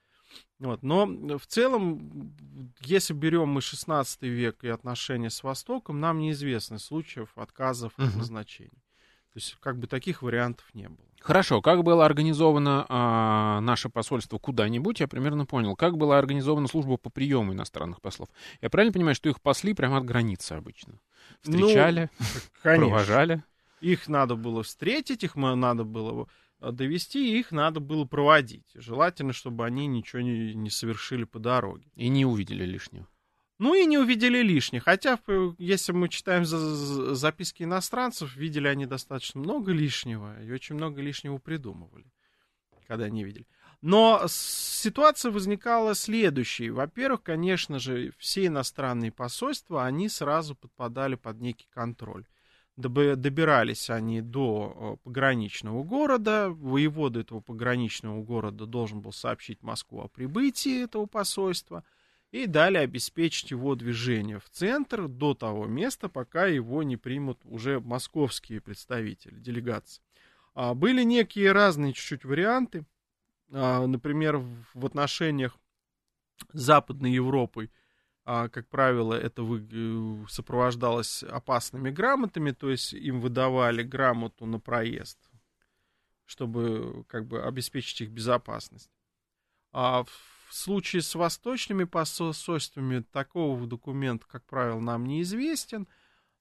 Вот. 0.60 0.84
Но 0.84 1.06
в 1.38 1.46
целом, 1.48 2.36
если 2.82 3.14
берем 3.14 3.50
мы 3.50 3.62
16 3.62 4.22
век 4.24 4.64
и 4.64 4.68
отношения 4.68 5.30
с 5.30 5.44
Востоком, 5.44 6.00
нам 6.00 6.20
неизвестны 6.20 6.80
случаев 6.80 7.38
отказов 7.38 7.94
от 7.98 8.16
назначений. 8.16 8.84
То 9.34 9.40
есть, 9.40 9.58
как 9.60 9.78
бы 9.78 9.88
таких 9.88 10.22
вариантов 10.22 10.66
не 10.74 10.88
было. 10.88 11.06
Хорошо, 11.26 11.60
как 11.60 11.82
было 11.82 12.06
организовано 12.06 12.86
а, 12.88 13.60
наше 13.62 13.90
посольство 13.90 14.38
куда-нибудь, 14.38 15.00
я 15.00 15.08
примерно 15.08 15.48
понял. 15.48 15.76
Как 15.76 15.98
была 15.98 16.20
организована 16.20 16.68
служба 16.68 16.98
по 16.98 17.10
приему 17.10 17.52
иностранных 17.52 18.00
послов? 18.00 18.30
Я 18.62 18.70
правильно 18.70 18.94
понимаю, 18.94 19.16
что 19.16 19.30
их 19.30 19.42
пасли 19.42 19.74
прямо 19.74 19.98
от 19.98 20.06
границы 20.06 20.52
обычно? 20.52 21.00
Встречали, 21.42 22.12
ну, 22.20 22.62
провожали? 22.62 23.44
Их 23.82 24.08
надо 24.08 24.36
было 24.36 24.62
встретить, 24.62 25.24
их 25.24 25.36
надо 25.36 25.84
было 25.84 26.28
довести, 26.62 27.40
их 27.40 27.52
надо 27.52 27.80
было 27.80 28.06
проводить. 28.06 28.68
Желательно, 28.76 29.34
чтобы 29.34 29.66
они 29.66 29.88
ничего 29.88 30.22
не, 30.22 30.54
не 30.54 30.70
совершили 30.70 31.24
по 31.24 31.40
дороге. 31.40 31.88
И 31.96 32.08
не 32.08 32.24
увидели 32.28 32.66
лишнего. 32.66 33.08
Ну 33.58 33.74
и 33.74 33.86
не 33.86 33.98
увидели 33.98 34.40
лишних. 34.40 34.84
Хотя, 34.84 35.18
если 35.58 35.94
мы 35.94 36.10
читаем 36.10 36.46
за 36.46 37.16
записки 37.16 37.64
иностранцев, 37.64 38.36
видели 38.36 38.68
они 38.68 38.86
достаточно 38.86 39.40
много 39.40 39.72
лишнего 39.72 40.42
и 40.44 40.52
очень 40.52 40.76
много 40.76 41.02
лишнего 41.02 41.38
придумывали, 41.38 42.06
когда 42.88 43.10
не 43.10 43.24
видели. 43.24 43.48
Но 43.82 44.24
ситуация 44.28 45.32
возникала 45.32 45.96
следующей. 45.96 46.70
Во-первых, 46.70 47.24
конечно 47.24 47.80
же, 47.80 48.12
все 48.18 48.48
иностранные 48.48 49.12
посольства, 49.12 49.86
они 49.86 50.10
сразу 50.10 50.56
подпадали 50.56 51.16
под 51.16 51.40
некий 51.40 51.68
контроль. 51.74 52.26
Добирались 52.76 53.90
они 53.90 54.20
до 54.20 54.98
э, 55.00 55.04
пограничного 55.06 55.84
города. 55.84 56.50
Воевода 56.50 57.22
этого 57.22 57.40
пограничного 57.40 58.22
города 58.22 58.66
должен 58.66 59.00
был 59.00 59.14
сообщить 59.14 59.64
Москву 59.64 60.02
о 60.02 60.10
прибытии 60.10 60.84
этого 60.84 61.06
посольства– 61.06 61.86
и 62.36 62.48
далее 62.48 62.82
обеспечить 62.82 63.52
его 63.52 63.76
движение 63.76 64.40
в 64.40 64.50
центр 64.50 65.08
до 65.08 65.34
того 65.34 65.68
места, 65.68 66.10
пока 66.10 66.48
его 66.48 66.84
не 66.84 66.98
примут 66.98 67.40
уже 67.46 67.80
московские 67.80 68.60
представители, 68.60 69.40
делегации. 69.40 70.04
А, 70.54 70.74
были 70.74 71.04
некие 71.04 71.54
разные 71.54 71.94
чуть-чуть 71.94 72.26
варианты, 72.26 72.86
а, 73.54 73.88
например, 73.88 74.44
в 74.74 74.86
отношениях 74.86 75.58
с 76.52 76.60
Западной 76.60 77.14
Европой, 77.14 77.72
а, 78.26 78.50
как 78.50 78.68
правило, 78.68 79.14
это 79.14 79.42
э, 79.44 80.26
сопровождалось 80.28 81.24
опасными 81.24 81.90
грамотами, 81.90 82.52
то 82.52 82.70
есть 82.70 82.92
им 82.92 83.22
выдавали 83.22 83.82
грамоту 83.82 84.46
на 84.46 84.60
проезд, 84.60 85.20
чтобы 86.26 87.06
как 87.08 87.28
бы 87.28 87.42
обеспечить 87.42 88.02
их 88.02 88.10
безопасность. 88.10 88.92
А 89.72 90.04
в 90.04 90.35
в 90.56 90.58
случае 90.58 91.02
с 91.02 91.14
восточными 91.16 91.84
посольствами 91.84 93.02
такого 93.02 93.68
документа, 93.68 94.26
как 94.26 94.46
правило, 94.46 94.80
нам 94.80 95.06
неизвестен. 95.06 95.86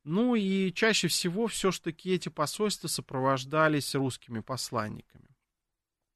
Ну 0.05 0.37
и 0.37 0.73
чаще 0.73 1.09
всего 1.09 1.49
все-таки 1.49 2.13
эти 2.13 2.29
посольства 2.29 2.87
сопровождались 2.87 3.93
русскими 3.97 4.39
посланниками. 4.39 5.27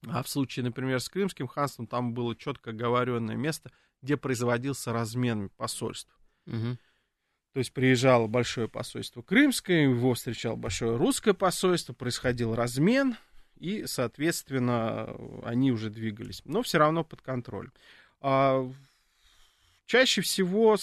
А 0.07 0.23
в 0.23 0.29
случае, 0.29 0.65
например, 0.65 1.01
с 1.01 1.09
Крымским 1.09 1.49
ханством, 1.49 1.89
там 1.89 2.15
было 2.15 2.37
четко 2.37 2.71
оговоренное 2.71 3.35
место, 3.35 3.73
где 4.01 4.17
производился 4.17 4.93
размен 4.93 5.49
посольств. 5.57 6.17
Мгм. 6.47 6.79
То 7.53 7.59
есть 7.59 7.73
приезжало 7.73 8.29
большое 8.29 8.69
посольство 8.69 9.23
крымское, 9.23 9.89
его 9.89 10.15
встречало 10.15 10.55
большое 10.55 10.97
русское 10.97 11.35
посольство, 11.35 11.95
происходил 11.95 12.55
размен, 12.55 13.17
и, 13.59 13.87
соответственно, 13.87 15.15
они 15.45 15.73
уже 15.73 15.91
двигались, 15.91 16.43
но 16.45 16.63
все 16.63 16.79
равно 16.79 17.05
под 17.05 17.23
контролем. 17.23 17.73
А, 18.21 18.71
чаще 19.87 20.21
всего 20.23 20.77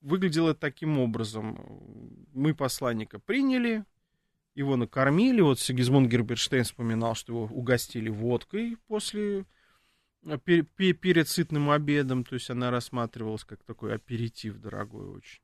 выглядело 0.00 0.54
таким 0.54 0.98
образом. 0.98 1.58
Мы 2.32 2.54
посланника 2.54 3.18
приняли, 3.18 3.84
его 4.54 4.76
накормили. 4.76 5.40
Вот 5.40 5.60
Сигизмунд 5.60 6.08
Герберштейн 6.10 6.64
вспоминал, 6.64 7.14
что 7.14 7.32
его 7.32 7.44
угостили 7.44 8.08
водкой 8.08 8.76
после 8.86 9.44
э, 10.24 10.38
пе- 10.38 10.62
пе- 10.62 10.94
перед 10.94 11.28
сытным 11.28 11.70
обедом, 11.70 12.24
то 12.24 12.34
есть 12.34 12.50
она 12.50 12.70
рассматривалась 12.70 13.44
как 13.44 13.62
такой 13.64 13.94
аперитив 13.94 14.56
дорогой 14.58 15.08
очень. 15.08 15.40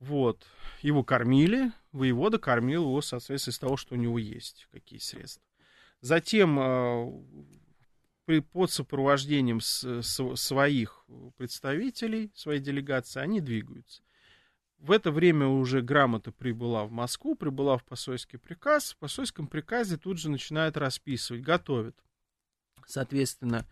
Вот. 0.00 0.44
Его 0.80 1.04
кормили, 1.04 1.72
воевода 1.92 2.38
кормил 2.38 2.82
его, 2.84 3.00
соответственно, 3.02 3.52
из 3.52 3.58
того, 3.58 3.76
что 3.76 3.94
у 3.94 3.98
него 3.98 4.18
есть, 4.18 4.66
какие 4.72 4.98
средства. 4.98 5.42
Затем 6.00 6.58
э, 6.58 7.12
при, 8.24 8.40
под 8.40 8.70
сопровождением 8.70 9.60
с- 9.60 10.02
с- 10.02 10.36
своих 10.36 11.04
представителей, 11.36 12.32
своей 12.34 12.60
делегации, 12.60 13.20
они 13.20 13.40
двигаются. 13.40 14.02
В 14.78 14.90
это 14.90 15.12
время 15.12 15.46
уже 15.46 15.80
грамота 15.80 16.32
прибыла 16.32 16.84
в 16.84 16.90
Москву, 16.90 17.36
прибыла 17.36 17.78
в 17.78 17.84
посольский 17.84 18.38
приказ. 18.38 18.94
В 18.94 18.96
посольском 18.96 19.46
приказе 19.46 19.96
тут 19.96 20.18
же 20.18 20.28
начинают 20.28 20.76
расписывать, 20.76 21.42
готовят, 21.42 21.96
соответственно, 22.86 23.64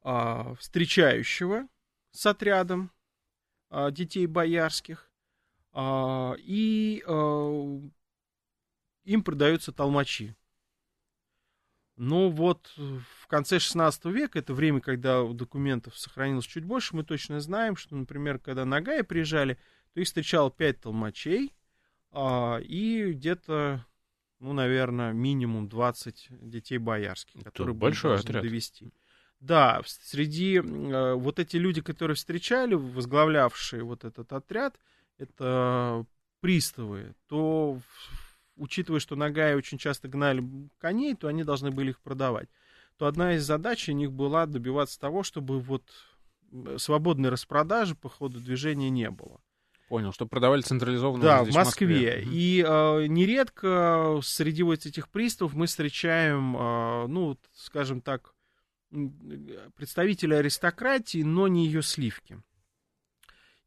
а, 0.00 0.54
встречающего 0.54 1.68
с 2.12 2.24
отрядом 2.24 2.90
а, 3.68 3.90
детей 3.90 4.26
боярских, 4.26 5.04
а, 5.04 5.07
и 6.38 7.02
а, 7.06 7.80
им 9.04 9.22
продаются 9.22 9.72
толмачи. 9.72 10.34
Но 11.96 12.30
вот 12.30 12.72
в 12.76 13.26
конце 13.26 13.58
16 13.58 14.04
века, 14.06 14.38
это 14.38 14.54
время, 14.54 14.80
когда 14.80 15.24
документов 15.24 15.98
сохранилось 15.98 16.46
чуть 16.46 16.64
больше, 16.64 16.94
мы 16.94 17.02
точно 17.02 17.40
знаем, 17.40 17.74
что, 17.74 17.96
например, 17.96 18.38
когда 18.38 18.64
на 18.64 18.80
Гая 18.80 19.02
приезжали, 19.02 19.58
то 19.92 20.00
их 20.00 20.06
встречало 20.06 20.50
5 20.50 20.80
толмачей 20.80 21.54
а, 22.12 22.58
и 22.58 23.12
где-то, 23.12 23.84
ну, 24.38 24.52
наверное, 24.52 25.12
минимум 25.12 25.68
20 25.68 26.28
детей 26.30 26.78
боярских, 26.78 27.42
которые 27.42 27.74
были 27.74 27.90
большой 27.90 28.18
отряд. 28.18 28.42
довести. 28.42 28.92
Да, 29.40 29.82
среди 29.86 30.58
э, 30.58 31.14
вот 31.14 31.38
эти 31.38 31.56
люди, 31.56 31.80
которые 31.80 32.16
встречали, 32.16 32.74
возглавлявшие 32.74 33.84
вот 33.84 34.04
этот 34.04 34.32
отряд, 34.32 34.78
это 35.18 36.06
приставы, 36.40 37.14
то, 37.26 37.80
учитывая, 38.56 39.00
что 39.00 39.16
на 39.16 39.30
Гае 39.30 39.56
очень 39.56 39.78
часто 39.78 40.08
гнали 40.08 40.44
коней, 40.78 41.14
то 41.14 41.28
они 41.28 41.44
должны 41.44 41.70
были 41.70 41.90
их 41.90 42.00
продавать. 42.00 42.48
То 42.96 43.06
одна 43.06 43.34
из 43.34 43.44
задач 43.44 43.88
у 43.88 43.92
них 43.92 44.12
была 44.12 44.46
добиваться 44.46 44.98
того, 44.98 45.22
чтобы 45.22 45.60
вот 45.60 45.82
свободной 46.78 47.28
распродажи 47.28 47.94
по 47.94 48.08
ходу 48.08 48.40
движения 48.40 48.90
не 48.90 49.10
было. 49.10 49.40
Понял, 49.88 50.12
что 50.12 50.26
продавали 50.26 50.60
централизованно 50.60 51.22
Да, 51.22 51.44
в 51.44 51.54
Москве. 51.54 52.20
Мгм. 52.22 52.30
И 52.32 52.64
э, 52.66 53.06
нередко 53.06 54.20
среди 54.22 54.62
вот 54.62 54.84
этих 54.84 55.08
приставов 55.08 55.54
мы 55.54 55.66
встречаем, 55.66 56.56
э, 56.56 57.06
ну, 57.06 57.38
скажем 57.54 58.02
так, 58.02 58.34
представителей 59.76 60.36
аристократии, 60.36 61.22
но 61.22 61.48
не 61.48 61.66
ее 61.66 61.82
сливки. 61.82 62.42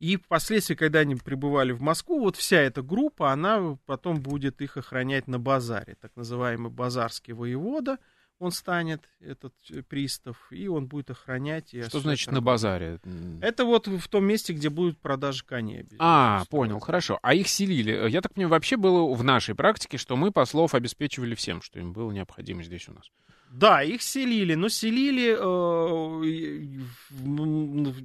И 0.01 0.17
впоследствии, 0.17 0.73
когда 0.73 0.99
они 0.99 1.15
прибывали 1.15 1.73
в 1.73 1.81
Москву, 1.83 2.21
вот 2.21 2.35
вся 2.35 2.57
эта 2.57 2.81
группа, 2.81 3.31
она 3.31 3.77
потом 3.85 4.19
будет 4.19 4.59
их 4.59 4.75
охранять 4.75 5.27
на 5.27 5.37
базаре. 5.37 5.95
Так 6.01 6.15
называемый 6.15 6.71
базарский 6.71 7.33
воевода, 7.33 7.99
он 8.39 8.51
станет, 8.51 9.07
этот 9.19 9.53
э, 9.69 9.83
пристав, 9.83 10.47
и 10.49 10.67
он 10.67 10.87
будет 10.87 11.11
охранять. 11.11 11.75
и 11.75 11.83
Что 11.83 11.99
значит 11.99 12.29
на 12.29 12.37
торговлю. 12.37 12.45
базаре? 12.47 12.99
Это 13.41 13.63
вот 13.63 13.85
в 13.85 14.07
том 14.07 14.25
месте, 14.25 14.53
где 14.53 14.71
будут 14.71 14.97
продажи 14.97 15.45
коней. 15.45 15.85
А, 15.99 16.45
понял, 16.49 16.79
хорошо. 16.79 17.19
А 17.21 17.35
их 17.35 17.47
селили. 17.47 18.09
Я 18.09 18.21
так 18.21 18.33
понимаю, 18.33 18.49
вообще 18.49 18.77
было 18.77 19.13
в 19.13 19.23
нашей 19.23 19.53
практике, 19.53 19.99
что 19.99 20.15
мы 20.15 20.31
послов 20.31 20.73
обеспечивали 20.73 21.35
всем, 21.35 21.61
что 21.61 21.79
им 21.79 21.93
было 21.93 22.11
необходимо 22.11 22.63
здесь 22.63 22.89
у 22.89 22.93
нас. 22.93 23.11
Да, 23.51 23.83
их 23.83 24.01
селили, 24.01 24.53
но 24.55 24.69
селили 24.69 25.35
э, 25.37 26.75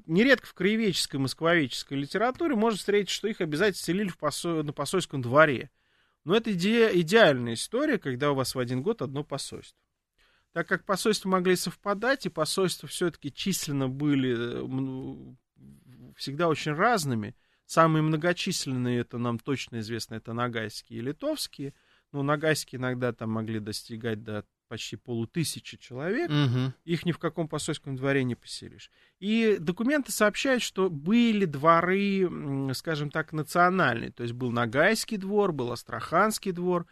нередко 0.07 0.45
в 0.45 0.55
краеведческой, 0.55 1.21
москвоведческой 1.21 1.99
литературе 1.99 2.57
можно 2.57 2.77
встретить, 2.77 3.11
что 3.11 3.29
их 3.29 3.41
обязательно 3.41 3.81
селили 3.81 4.09
в 4.09 4.19
посо- 4.19 4.65
на 4.65 4.73
посольском 4.73 5.23
дворе. 5.23 5.71
Но 6.25 6.35
это 6.35 6.51
иде- 6.51 6.91
идеальная 6.95 7.55
история, 7.55 7.99
когда 7.99 8.33
у 8.33 8.35
вас 8.35 8.57
в 8.57 8.59
один 8.59 8.83
год 8.83 9.03
одно 9.03 9.23
посольство. 9.23 9.79
Так 10.53 10.67
как 10.67 10.85
посольства 10.85 11.29
могли 11.29 11.55
совпадать, 11.55 12.27
и 12.27 12.31
посольства 12.31 12.89
все-таки 12.89 13.33
численно 13.33 13.89
были 13.89 14.35
э, 14.37 15.35
всегда 16.17 16.49
очень 16.49 16.73
разными, 16.73 17.37
самые 17.67 18.03
многочисленные, 18.03 18.99
это 18.99 19.19
нам 19.19 19.39
точно 19.39 19.79
известно, 19.79 20.17
это 20.17 20.33
нагайские 20.33 20.99
и 20.99 21.03
литовские, 21.03 21.73
но 22.11 22.25
нагайские 22.25 22.81
иногда 22.81 23.13
там 23.13 23.31
могли 23.31 23.61
достигать 23.61 24.25
до 24.25 24.45
почти 24.69 24.97
полутысячи 24.97 25.77
человек, 25.77 26.31
Мгм. 26.31 26.75
их 26.85 27.05
ни 27.07 27.13
в 27.13 27.19
каком 27.19 27.49
посольском 27.49 27.97
дворе 27.97 28.25
не 28.25 28.35
поселишь. 28.35 28.91
И 29.19 29.57
документы 29.61 30.13
сообщают, 30.13 30.63
что 30.63 30.91
были 30.91 31.45
дворы, 31.45 32.29
скажем 32.75 33.11
так, 33.11 33.33
национальные. 33.33 34.11
То 34.13 34.23
есть 34.23 34.35
был 34.35 34.51
Ногайский 34.51 35.17
двор, 35.17 35.53
был 35.53 35.73
Астраханский 35.73 36.53
двор, 36.53 36.87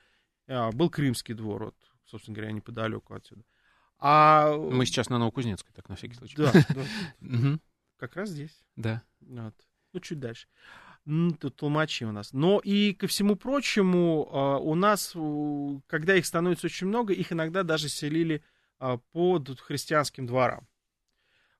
а, 0.46 0.70
был 0.72 0.90
Крымский 0.90 1.34
двор, 1.34 1.64
вот, 1.66 1.76
собственно 2.04 2.34
говоря, 2.36 2.52
неподалеку 2.52 3.14
отсюда. 3.14 3.42
А... 3.98 4.54
Мы 4.56 4.86
сейчас 4.86 5.08
на 5.08 5.18
Новокузнецкой, 5.18 5.72
так 5.74 5.88
на 5.88 5.96
всякий 5.96 6.14
случай. 6.14 6.36
Да, 6.36 6.52
да, 7.20 7.58
как 7.96 8.16
раз 8.16 8.30
здесь. 8.30 8.62
Да. 8.76 9.02
Вот. 9.20 9.54
Ну, 9.92 10.00
чуть 10.00 10.18
дальше. 10.20 10.48
Толмачи 11.04 12.04
у 12.04 12.12
нас. 12.12 12.32
Но 12.32 12.60
и 12.60 12.94
ко 12.94 13.06
всему 13.06 13.36
прочему, 13.36 14.28
а, 14.32 14.58
у 14.58 14.74
нас, 14.74 15.14
когда 15.86 16.16
их 16.16 16.24
становится 16.24 16.66
очень 16.66 16.86
много, 16.86 17.12
их 17.12 17.32
иногда 17.32 17.62
даже 17.62 17.88
селили 17.88 18.42
а, 18.78 18.96
под 19.12 19.60
христианским 19.60 20.26
дворам. 20.26 20.66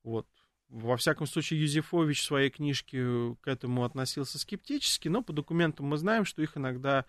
Вот. 0.03 0.27
Во 0.69 0.97
всяком 0.97 1.27
случае, 1.27 1.61
Юзефович 1.61 2.21
в 2.21 2.25
своей 2.25 2.51
книжке 2.51 3.37
к 3.41 3.47
этому 3.47 3.85
относился 3.85 4.39
скептически, 4.39 5.09
но 5.09 5.23
по 5.23 5.33
документам 5.33 5.87
мы 5.87 5.99
знаем, 5.99 6.25
что 6.25 6.43
их 6.43 6.57
иногда 6.57 7.05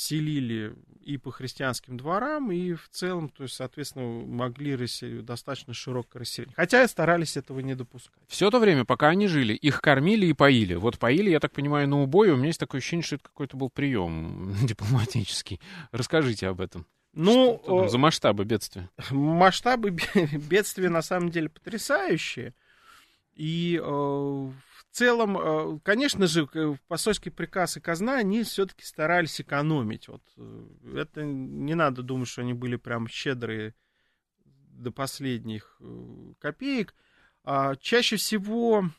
селили 0.00 0.74
и 1.04 1.18
по 1.18 1.30
христианским 1.30 1.96
дворам, 1.96 2.50
и 2.52 2.72
в 2.74 2.88
целом, 2.90 3.28
то 3.28 3.42
есть, 3.42 3.54
соответственно, 3.54 4.24
могли 4.26 4.72
рассе- 4.72 5.20
достаточно 5.22 5.74
широкое 5.74 6.20
расселение. 6.20 6.54
Хотя 6.56 6.86
старались 6.88 7.36
этого 7.36 7.60
не 7.60 7.74
допускать. 7.74 8.18
Все 8.28 8.50
то 8.50 8.58
время, 8.58 8.84
пока 8.84 9.08
они 9.08 9.26
жили, 9.26 9.52
их 9.54 9.80
кормили 9.82 10.26
и 10.26 10.32
поили. 10.32 10.74
Вот 10.74 10.98
поили, 10.98 11.30
я 11.30 11.40
так 11.40 11.52
понимаю, 11.52 11.88
на 11.88 12.00
убой. 12.02 12.30
У 12.30 12.36
меня 12.36 12.46
есть 12.48 12.60
такое 12.60 12.78
ощущение, 12.80 13.04
что 13.04 13.16
это 13.16 13.24
какой-то 13.24 13.56
был 13.56 13.68
прием 13.70 14.54
дипломатический. 14.62 15.60
Расскажите 15.92 16.48
об 16.48 16.60
этом. 16.60 16.86
Ну, 17.12 17.58
Что 17.62 17.66
там 17.76 17.84
э, 17.86 17.88
за 17.88 17.98
масштабы 17.98 18.44
бедствия. 18.44 18.88
масштабы 19.10 19.90
бе- 19.90 20.04
бедствия 20.48 20.88
на 20.88 21.02
самом 21.02 21.30
деле 21.30 21.48
потрясающие. 21.48 22.54
И 23.34 23.80
э, 23.82 24.50
в 24.90 24.96
целом, 24.96 25.38
э, 25.38 25.78
конечно 25.82 26.26
же, 26.26 26.46
к- 26.46 26.78
посольский 26.88 27.30
приказ 27.30 27.76
и 27.76 27.80
казна, 27.80 28.16
они 28.18 28.42
все-таки 28.42 28.84
старались 28.84 29.40
экономить. 29.40 30.08
Вот, 30.08 30.22
э, 30.36 30.66
это 30.96 31.22
не 31.24 31.74
надо 31.74 32.02
думать, 32.02 32.28
что 32.28 32.42
они 32.42 32.54
были 32.54 32.76
прям 32.76 33.06
щедрые 33.06 33.74
до 34.44 34.90
последних 34.90 35.76
э, 35.80 36.32
копеек. 36.38 36.94
А 37.44 37.76
чаще 37.76 38.16
всего 38.16 38.90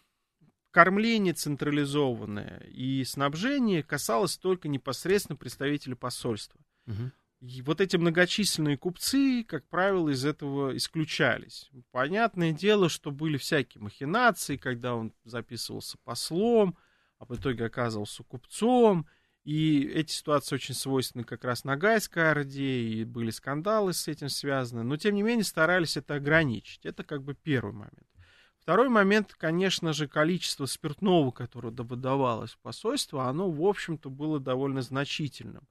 кормление 0.72 1.34
централизованное 1.34 2.66
и 2.70 3.04
снабжение 3.04 3.84
касалось 3.84 4.38
только 4.38 4.70
непосредственно 4.70 5.36
представителей 5.36 5.96
посольства. 5.96 6.60
Мгм. 6.86 7.12
И 7.42 7.64
вот 7.64 7.82
эти 7.82 7.98
многочисленные 7.98 8.78
купцы, 8.78 9.44
как 9.44 9.68
правило, 9.68 10.10
из 10.10 10.26
этого 10.26 10.78
исключались. 10.78 11.72
Понятное 11.92 12.52
дело, 12.52 12.88
что 12.88 13.10
были 13.10 13.38
всякие 13.38 13.82
махинации, 13.82 14.58
когда 14.58 14.94
он 14.94 15.12
записывался 15.24 15.98
послом, 16.04 16.78
а 17.18 17.26
в 17.26 17.36
итоге 17.36 17.66
оказывался 17.66 18.24
купцом. 18.24 19.08
И 19.44 19.82
эти 19.88 20.12
ситуации 20.12 20.54
очень 20.54 20.76
свойственны 20.76 21.24
как 21.24 21.44
раз 21.44 21.64
Ногайской 21.64 22.30
Орде, 22.30 22.82
и 22.82 23.04
были 23.06 23.32
скандалы 23.32 23.94
с 23.94 24.08
этим 24.08 24.30
связаны. 24.30 24.84
Но, 24.84 24.98
тем 24.98 25.16
не 25.16 25.24
менее, 25.24 25.44
старались 25.44 25.98
это 25.98 26.16
ограничить. 26.16 26.86
Это 26.86 27.04
как 27.04 27.24
бы 27.24 27.34
первый 27.34 27.74
момент. 27.74 28.08
Второй 28.60 28.90
момент, 28.90 29.34
конечно 29.34 29.94
же, 29.94 30.08
количество 30.08 30.68
спиртного, 30.68 31.32
которое 31.32 31.72
выдавалось 31.72 32.52
в 32.52 32.60
посольство, 32.60 33.28
оно, 33.28 33.50
в 33.50 33.66
общем-то, 33.66 34.12
было 34.12 34.40
довольно 34.40 34.84
значительным. 34.84 35.68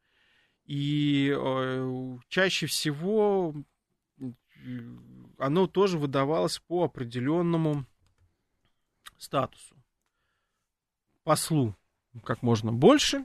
И 0.65 1.35
э, 1.37 2.19
чаще 2.29 2.67
всего 2.67 3.55
оно 5.39 5.67
тоже 5.67 5.99
выдавалось 5.99 6.59
по 6.59 6.85
определенному 6.85 7.87
статусу. 9.17 9.75
Послу 11.25 11.77
как 12.25 12.43
можно 12.43 12.73
больше, 12.73 13.25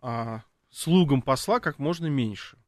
а 0.00 0.42
слугам 0.70 1.22
посла 1.22 1.60
как 1.60 1.78
можно 1.78 2.06
меньше. 2.06 2.58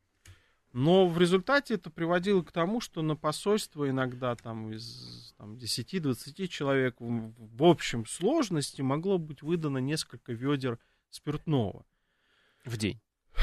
Но 0.72 1.06
в 1.06 1.18
результате 1.18 1.74
это 1.74 1.88
приводило 1.88 2.42
к 2.42 2.50
тому, 2.50 2.80
что 2.80 3.00
на 3.02 3.14
посольство 3.14 3.88
иногда 3.88 4.34
там 4.34 4.72
из 4.72 5.32
там, 5.38 5.54
10-20 5.54 6.48
человек 6.48 6.96
в, 6.98 7.32
в 7.38 7.62
общем 7.62 8.04
сложности 8.06 8.82
могло 8.82 9.18
быть 9.18 9.42
выдано 9.42 9.78
несколько 9.78 10.32
ведер 10.32 10.80
спиртного. 11.10 11.86
В 12.64 12.76
день. 12.76 13.00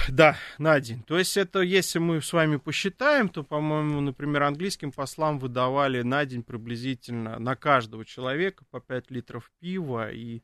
Да, 0.10 0.38
на 0.58 0.80
день. 0.80 1.04
То 1.04 1.18
есть 1.18 1.38
это, 1.38 1.60
если 1.62 2.00
мы 2.00 2.22
с 2.22 2.34
вами 2.34 2.58
посчитаем, 2.58 3.30
то, 3.30 3.44
по-моему, 3.44 4.02
например, 4.02 4.44
английским 4.44 4.92
послам 4.92 5.40
выдавали 5.40 6.02
на 6.02 6.26
день 6.26 6.44
приблизительно 6.44 7.40
на 7.40 7.56
каждого 7.56 8.06
человека 8.06 8.64
по 8.72 8.80
5 8.80 9.12
литров 9.12 9.52
пива 9.60 10.12
и 10.12 10.42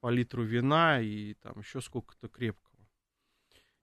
по 0.00 0.08
литру 0.08 0.44
вина 0.44 1.00
и 1.00 1.34
там 1.34 1.58
еще 1.58 1.80
сколько-то 1.80 2.28
крепкого. 2.28 2.66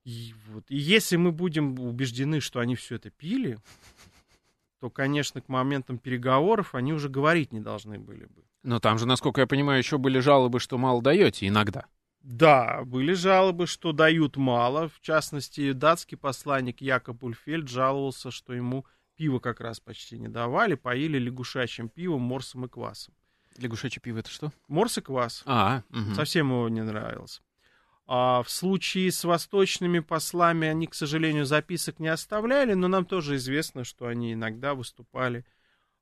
И, 0.03 0.33
вот, 0.47 0.65
и 0.69 0.77
если 0.77 1.15
мы 1.15 1.31
будем 1.31 1.79
убеждены, 1.79 2.39
что 2.41 2.59
они 2.59 2.75
все 2.75 2.95
это 2.95 3.09
пили, 3.09 3.57
то, 4.79 4.89
конечно, 4.89 5.41
к 5.41 5.47
моментам 5.47 5.97
переговоров 5.97 6.75
они 6.75 6.91
уже 6.91 7.07
говорить 7.07 7.53
не 7.53 7.61
должны 7.61 7.99
были 7.99 8.25
бы. 8.25 8.43
Но 8.63 8.79
там 8.79 8.97
же, 8.97 9.05
насколько 9.05 9.41
я 9.41 9.47
понимаю, 9.47 9.79
еще 9.79 9.97
были 9.97 10.19
жалобы, 10.19 10.59
что 10.59 10.77
мало 10.77 11.01
даете 11.01 11.47
иногда. 11.47 11.85
Да, 12.23 12.83
были 12.85 13.13
жалобы, 13.13 13.67
что 13.67 13.91
дают 13.91 14.37
мало. 14.37 14.87
В 14.87 15.01
частности, 15.01 15.73
датский 15.73 16.17
посланник 16.17 16.79
Якоб 16.79 17.23
Ульфельд 17.23 17.67
жаловался, 17.67 18.31
что 18.31 18.53
ему 18.53 18.85
пиво 19.15 19.39
как 19.39 19.59
раз 19.59 19.81
почти 19.81 20.17
не 20.17 20.29
давали, 20.29 20.75
поили 20.75 21.17
лягушачьим 21.17 21.89
пивом, 21.89 22.21
морсом 22.21 22.65
и 22.65 22.69
квасом. 22.69 23.13
Лягушачье 23.57 24.01
пиво 24.01 24.19
это 24.19 24.29
что? 24.29 24.51
Морс 24.69 24.97
и 24.97 25.01
квас. 25.01 25.43
А, 25.45 25.83
угу. 25.89 26.15
Совсем 26.15 26.49
его 26.49 26.69
не 26.69 26.81
нравилось. 26.81 27.41
А 28.05 28.41
в 28.41 28.49
случае 28.49 29.11
с 29.11 29.23
восточными 29.23 29.99
послами 29.99 30.67
они, 30.67 30.87
к 30.87 30.93
сожалению, 30.93 31.45
записок 31.45 31.99
не 31.99 32.07
оставляли, 32.07 32.73
но 32.73 32.87
нам 32.87 33.05
тоже 33.05 33.35
известно, 33.35 33.83
что 33.83 34.07
они 34.07 34.33
иногда 34.33 34.73
выступали 34.73 35.45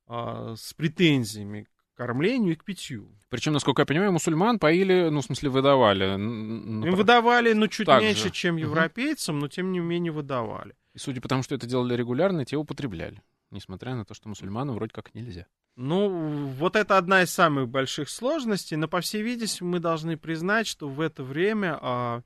а, 0.07 0.55
с 0.55 0.73
претензиями 0.73 1.63
к 1.63 1.80
кормлению 2.01 2.53
и 2.53 2.55
к 2.55 2.63
питью. 2.63 3.07
Причем, 3.29 3.53
насколько 3.53 3.83
я 3.83 3.85
понимаю, 3.85 4.11
мусульман 4.11 4.57
поили, 4.57 5.09
ну, 5.11 5.21
в 5.21 5.25
смысле, 5.25 5.49
выдавали. 5.49 6.15
Им 6.15 6.95
выдавали, 6.95 7.53
ну, 7.53 7.67
чуть 7.67 7.85
так 7.85 8.01
меньше, 8.01 8.23
же. 8.23 8.31
чем 8.31 8.55
европейцам, 8.57 9.35
угу. 9.35 9.41
но 9.41 9.47
тем 9.47 9.71
не 9.71 9.79
менее 9.79 10.11
выдавали. 10.11 10.73
И 10.95 10.97
судя 10.97 11.21
по 11.21 11.27
тому, 11.27 11.43
что 11.43 11.53
это 11.53 11.67
делали 11.67 11.95
регулярно, 11.95 12.43
те 12.43 12.57
употребляли, 12.57 13.21
несмотря 13.51 13.93
на 13.93 14.03
то, 14.03 14.15
что 14.15 14.29
мусульманам 14.29 14.73
вроде 14.73 14.93
как 14.93 15.13
нельзя. 15.13 15.45
Ну, 15.75 16.09
вот 16.57 16.75
это 16.75 16.97
одна 16.97 17.21
из 17.21 17.29
самых 17.29 17.69
больших 17.69 18.09
сложностей, 18.09 18.77
но, 18.77 18.87
по 18.87 18.99
всей 19.01 19.21
видимости, 19.21 19.61
мы 19.61 19.77
должны 19.77 20.17
признать, 20.17 20.65
что 20.65 20.89
в 20.89 21.01
это 21.01 21.23
время 21.23 21.77
а, 21.79 22.23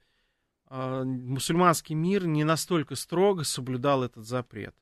а, 0.68 1.04
мусульманский 1.04 1.96
мир 1.96 2.26
не 2.26 2.46
настолько 2.46 2.96
строго 2.96 3.44
соблюдал 3.44 4.04
этот 4.04 4.26
запрет. 4.26 4.74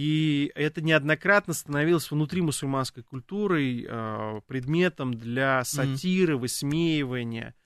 И 0.00 0.52
это 0.54 0.80
неоднократно 0.80 1.52
становилось 1.52 2.08
внутри 2.08 2.40
мусульманской 2.40 3.02
культуры 3.02 3.84
а, 3.88 4.40
предметом 4.42 5.12
для 5.12 5.64
сатиры, 5.64 6.34
mm. 6.34 6.38
высмеивания 6.38 7.56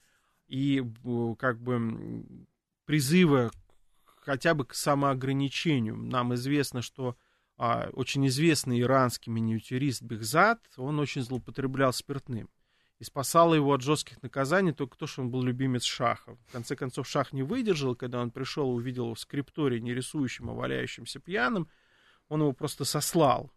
и 0.46 0.82
как 1.38 1.60
бы 1.60 2.24
призыва 2.86 3.50
хотя 4.22 4.54
бы 4.54 4.64
к 4.64 4.72
самоограничению. 4.72 5.94
Нам 5.94 6.32
известно, 6.32 6.80
что 6.80 7.18
а, 7.58 7.90
очень 7.92 8.26
известный 8.28 8.80
иранский 8.80 9.30
миниатюрист 9.30 10.00
Бехзад, 10.00 10.58
он 10.78 11.00
очень 11.00 11.20
злоупотреблял 11.20 11.92
спиртным. 11.92 12.48
И 12.98 13.04
спасало 13.04 13.52
его 13.52 13.74
от 13.74 13.82
жестких 13.82 14.22
наказаний 14.22 14.72
только 14.72 14.96
то, 14.96 15.06
что 15.06 15.20
он 15.20 15.30
был 15.30 15.42
любимец 15.42 15.82
Шаха. 15.82 16.38
В 16.48 16.52
конце 16.52 16.76
концов, 16.76 17.06
Шах 17.06 17.34
не 17.34 17.42
выдержал, 17.42 17.94
когда 17.94 18.22
он 18.22 18.30
пришел 18.30 18.70
и 18.70 18.74
увидел 18.76 19.04
его 19.04 19.14
в 19.16 19.20
скриптории 19.20 19.80
не 19.80 19.92
рисующим, 19.92 20.48
а 20.48 20.54
валяющимся 20.54 21.20
пьяным, 21.20 21.68
он 22.32 22.40
его 22.40 22.52
просто 22.52 22.86
сослал 22.86 23.50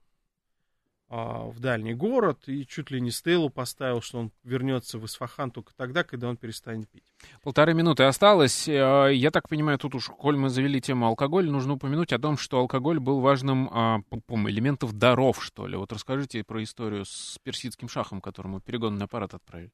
а, 1.07 1.45
в 1.45 1.59
дальний 1.61 1.93
город 1.93 2.39
и 2.47 2.67
чуть 2.67 2.91
ли 2.91 2.99
не 2.99 3.09
Стеллу 3.09 3.49
поставил, 3.49 4.01
что 4.01 4.19
он 4.19 4.31
вернется 4.43 4.99
в 4.99 5.05
Исфахан 5.05 5.49
только 5.49 5.73
тогда, 5.75 6.03
когда 6.03 6.27
он 6.27 6.35
перестанет 6.35 6.89
пить. 6.89 7.05
Полторы 7.41 7.73
минуты 7.73 8.03
осталось. 8.03 8.67
Э, 8.67 9.11
я 9.13 9.31
так 9.31 9.47
понимаю, 9.47 9.77
тут 9.77 9.95
уж, 9.95 10.07
коль 10.07 10.35
мы 10.35 10.49
завели 10.49 10.81
тему 10.81 11.05
алкоголя, 11.05 11.49
нужно 11.49 11.73
упомянуть 11.73 12.11
о 12.11 12.19
том, 12.19 12.37
что 12.37 12.59
алкоголь 12.59 12.99
был 12.99 13.21
важным 13.21 13.69
а, 13.71 14.01
элементом 14.29 14.97
даров, 14.99 15.41
что 15.41 15.67
ли. 15.67 15.77
Вот 15.77 15.93
расскажите 15.93 16.43
про 16.43 16.61
историю 16.61 17.05
с 17.05 17.37
персидским 17.43 17.87
шахом, 17.87 18.19
которому 18.19 18.59
перегонный 18.59 19.05
аппарат 19.05 19.33
отправили. 19.33 19.71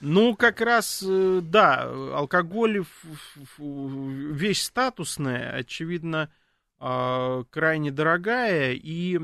Ну, 0.00 0.36
как 0.36 0.60
раз, 0.60 1.02
э, 1.06 1.40
да, 1.42 1.84
алкоголь 1.84 2.84
вещь 3.56 4.62
статусная, 4.62 5.54
очевидно, 5.54 6.28
крайне 7.50 7.90
дорогая, 7.90 8.72
и 8.72 9.18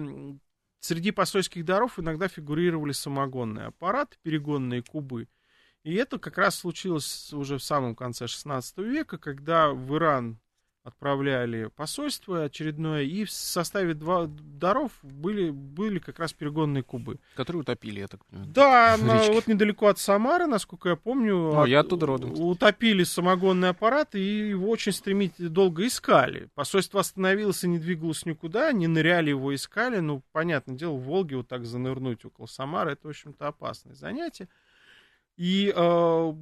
Среди 0.81 1.11
посольских 1.11 1.65
даров 1.65 1.99
иногда 1.99 2.29
фигурировали 2.29 2.93
самогонные 2.93 3.67
аппараты, 3.67 4.17
перегонные 4.23 4.83
кубы. 4.83 5.29
И 5.83 5.95
это 5.95 6.19
как 6.19 6.39
раз 6.39 6.57
случилось 6.57 7.33
уже 7.33 7.59
в 7.59 7.63
самом 7.63 7.97
конце 7.97 8.29
16 8.29 8.79
века, 8.79 9.19
когда 9.19 9.71
в 9.71 9.97
Иран 9.97 10.39
отправляли 10.89 11.71
посольство 11.75 12.45
очередное, 12.45 13.03
и 13.03 13.25
в 13.25 13.31
составе 13.31 13.95
два 13.95 14.27
даров 14.27 14.93
были, 15.03 15.51
были 15.51 15.99
как 15.99 16.19
раз 16.19 16.33
перегонные 16.33 16.83
кубы. 16.83 17.19
Которые 17.35 17.63
утопили, 17.63 18.01
я 18.01 18.09
так 18.09 18.25
понимаю. 18.27 18.51
Да, 18.53 18.97
на, 19.01 19.33
вот 19.33 19.47
недалеко 19.47 19.87
от 19.87 19.99
Самары, 19.99 20.47
насколько 20.47 20.91
я 20.91 20.97
помню. 20.97 21.53
О, 21.53 21.63
от, 21.63 21.69
я 21.69 21.81
оттуда 21.81 22.07
родом. 22.07 22.33
Утопили 22.39 23.05
самогонный 23.05 23.71
аппарат, 23.71 24.15
и 24.15 24.49
его 24.49 24.69
очень 24.69 24.93
стремительно 24.93 25.49
долго 25.49 25.87
искали. 25.87 26.49
Посольство 26.55 27.01
остановилось 27.01 27.65
и 27.65 27.69
не 27.69 27.79
двигалось 27.79 28.27
никуда, 28.27 28.73
не 28.73 28.87
ныряли 28.87 29.31
его 29.31 29.55
искали. 29.55 29.99
Ну, 29.99 30.23
понятное 30.33 30.77
дело, 30.77 30.93
в 30.93 31.05
Волге 31.05 31.37
вот 31.37 31.49
так 31.49 31.65
занырнуть 31.65 32.25
около 32.25 32.47
Самары, 32.47 32.93
это, 32.93 33.07
в 33.07 33.11
общем-то, 33.11 33.47
опасное 33.47 33.95
занятие. 33.95 34.49
И 35.37 35.73
э, 35.75 36.35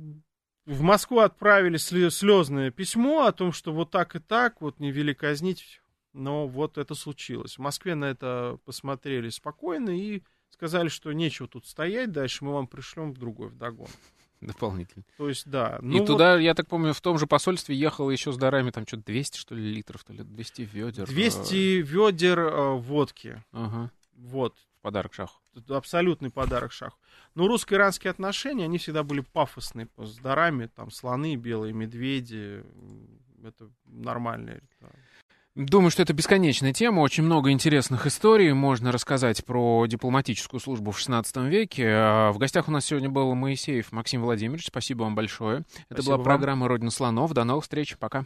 в 0.67 0.83
Москву 0.83 1.21
отправили 1.21 1.77
слезное 1.77 2.71
письмо 2.71 3.25
о 3.25 3.33
том, 3.33 3.53
что 3.53 3.73
вот 3.73 3.91
так 3.91 4.17
и 4.17 4.19
так, 4.19 4.61
вот 4.61 4.81
не 4.81 4.91
вели 4.91 5.15
казнить, 5.15 5.81
но 6.13 6.47
вот 6.47 6.77
это 6.77 6.95
случилось. 6.95 7.57
В 7.57 7.61
Москве 7.61 7.95
на 7.95 8.07
это 8.07 8.59
посмотрели 8.65 9.29
спокойно 9.31 9.91
и 9.91 10.23
сказали, 10.51 10.89
что 10.89 11.13
нечего 11.13 11.47
тут 11.47 11.67
стоять, 11.67 12.13
дальше 12.13 12.45
мы 12.45 12.53
вам 12.53 12.67
пришлем 12.67 13.13
в 13.13 13.19
другой 13.19 13.49
вдогон. 13.49 13.89
Дополнительно. 14.41 15.05
То 15.17 15.29
есть, 15.29 15.49
да. 15.49 15.79
Ну 15.81 15.97
и 15.97 15.99
вот... 16.01 16.07
туда, 16.07 16.39
я 16.39 16.55
так 16.55 16.69
помню, 16.69 16.93
в 16.93 17.01
том 17.01 17.19
же 17.19 17.27
посольстве 17.27 17.75
ехало 17.75 18.11
еще 18.11 18.33
с 18.33 18.37
дарами, 18.37 18.71
там 18.71 18.87
что-то 18.87 19.05
200, 19.05 19.39
что 19.39 19.55
ли, 19.55 19.73
литров, 19.73 20.05
то 20.05 20.13
ли 20.13 20.23
200 20.23 20.63
ведер. 20.63 21.07
200 21.07 21.55
э... 21.55 21.81
ведер 21.81 22.39
э, 22.41 22.75
водки. 22.75 23.43
Ага. 23.53 23.91
Вот. 24.15 24.55
Подарок 24.87 25.15
шаху. 25.15 25.41
Абсолютный 25.69 26.31
подарок 26.31 26.71
шаху. 26.71 26.97
Но 27.35 27.49
русско-иранские 27.49 28.13
отношения, 28.13 28.67
они 28.67 28.79
всегда 28.79 29.03
были 29.03 29.19
пафосные, 29.19 29.89
с 29.99 30.17
дарами, 30.19 30.67
там, 30.67 30.93
слоны, 30.93 31.35
белые 31.35 31.73
медведи, 31.73 32.63
это 33.43 33.69
нормальные. 33.85 34.63
Думаю, 35.57 35.91
что 35.91 36.03
это 36.03 36.13
бесконечная 36.13 36.73
тема, 36.73 37.01
очень 37.01 37.25
много 37.25 37.51
интересных 37.51 38.07
историй. 38.07 38.53
Можно 38.53 38.93
рассказать 38.93 39.45
про 39.45 39.87
дипломатическую 39.89 40.61
службу 40.61 40.93
в 40.93 40.99
XVI 41.01 41.49
веке. 41.49 41.89
А, 41.89 42.31
в 42.31 42.39
гостях 42.39 42.69
у 42.69 42.71
нас 42.71 42.85
сегодня 42.85 43.09
был 43.09 43.35
Моисеев 43.35 43.91
Максим 43.91 44.23
Владимирович. 44.23 44.69
Спасибо 44.69 45.03
вам 45.03 45.17
большое. 45.17 45.65
Спасибо 45.69 45.87
это 45.91 46.03
была 46.05 46.17
вам. 46.19 46.25
программа 46.25 46.69
«Родина 46.69 46.91
слонов». 46.93 47.33
До 47.33 47.43
новых 47.43 47.65
встреч. 47.65 47.97
Пока. 47.99 48.25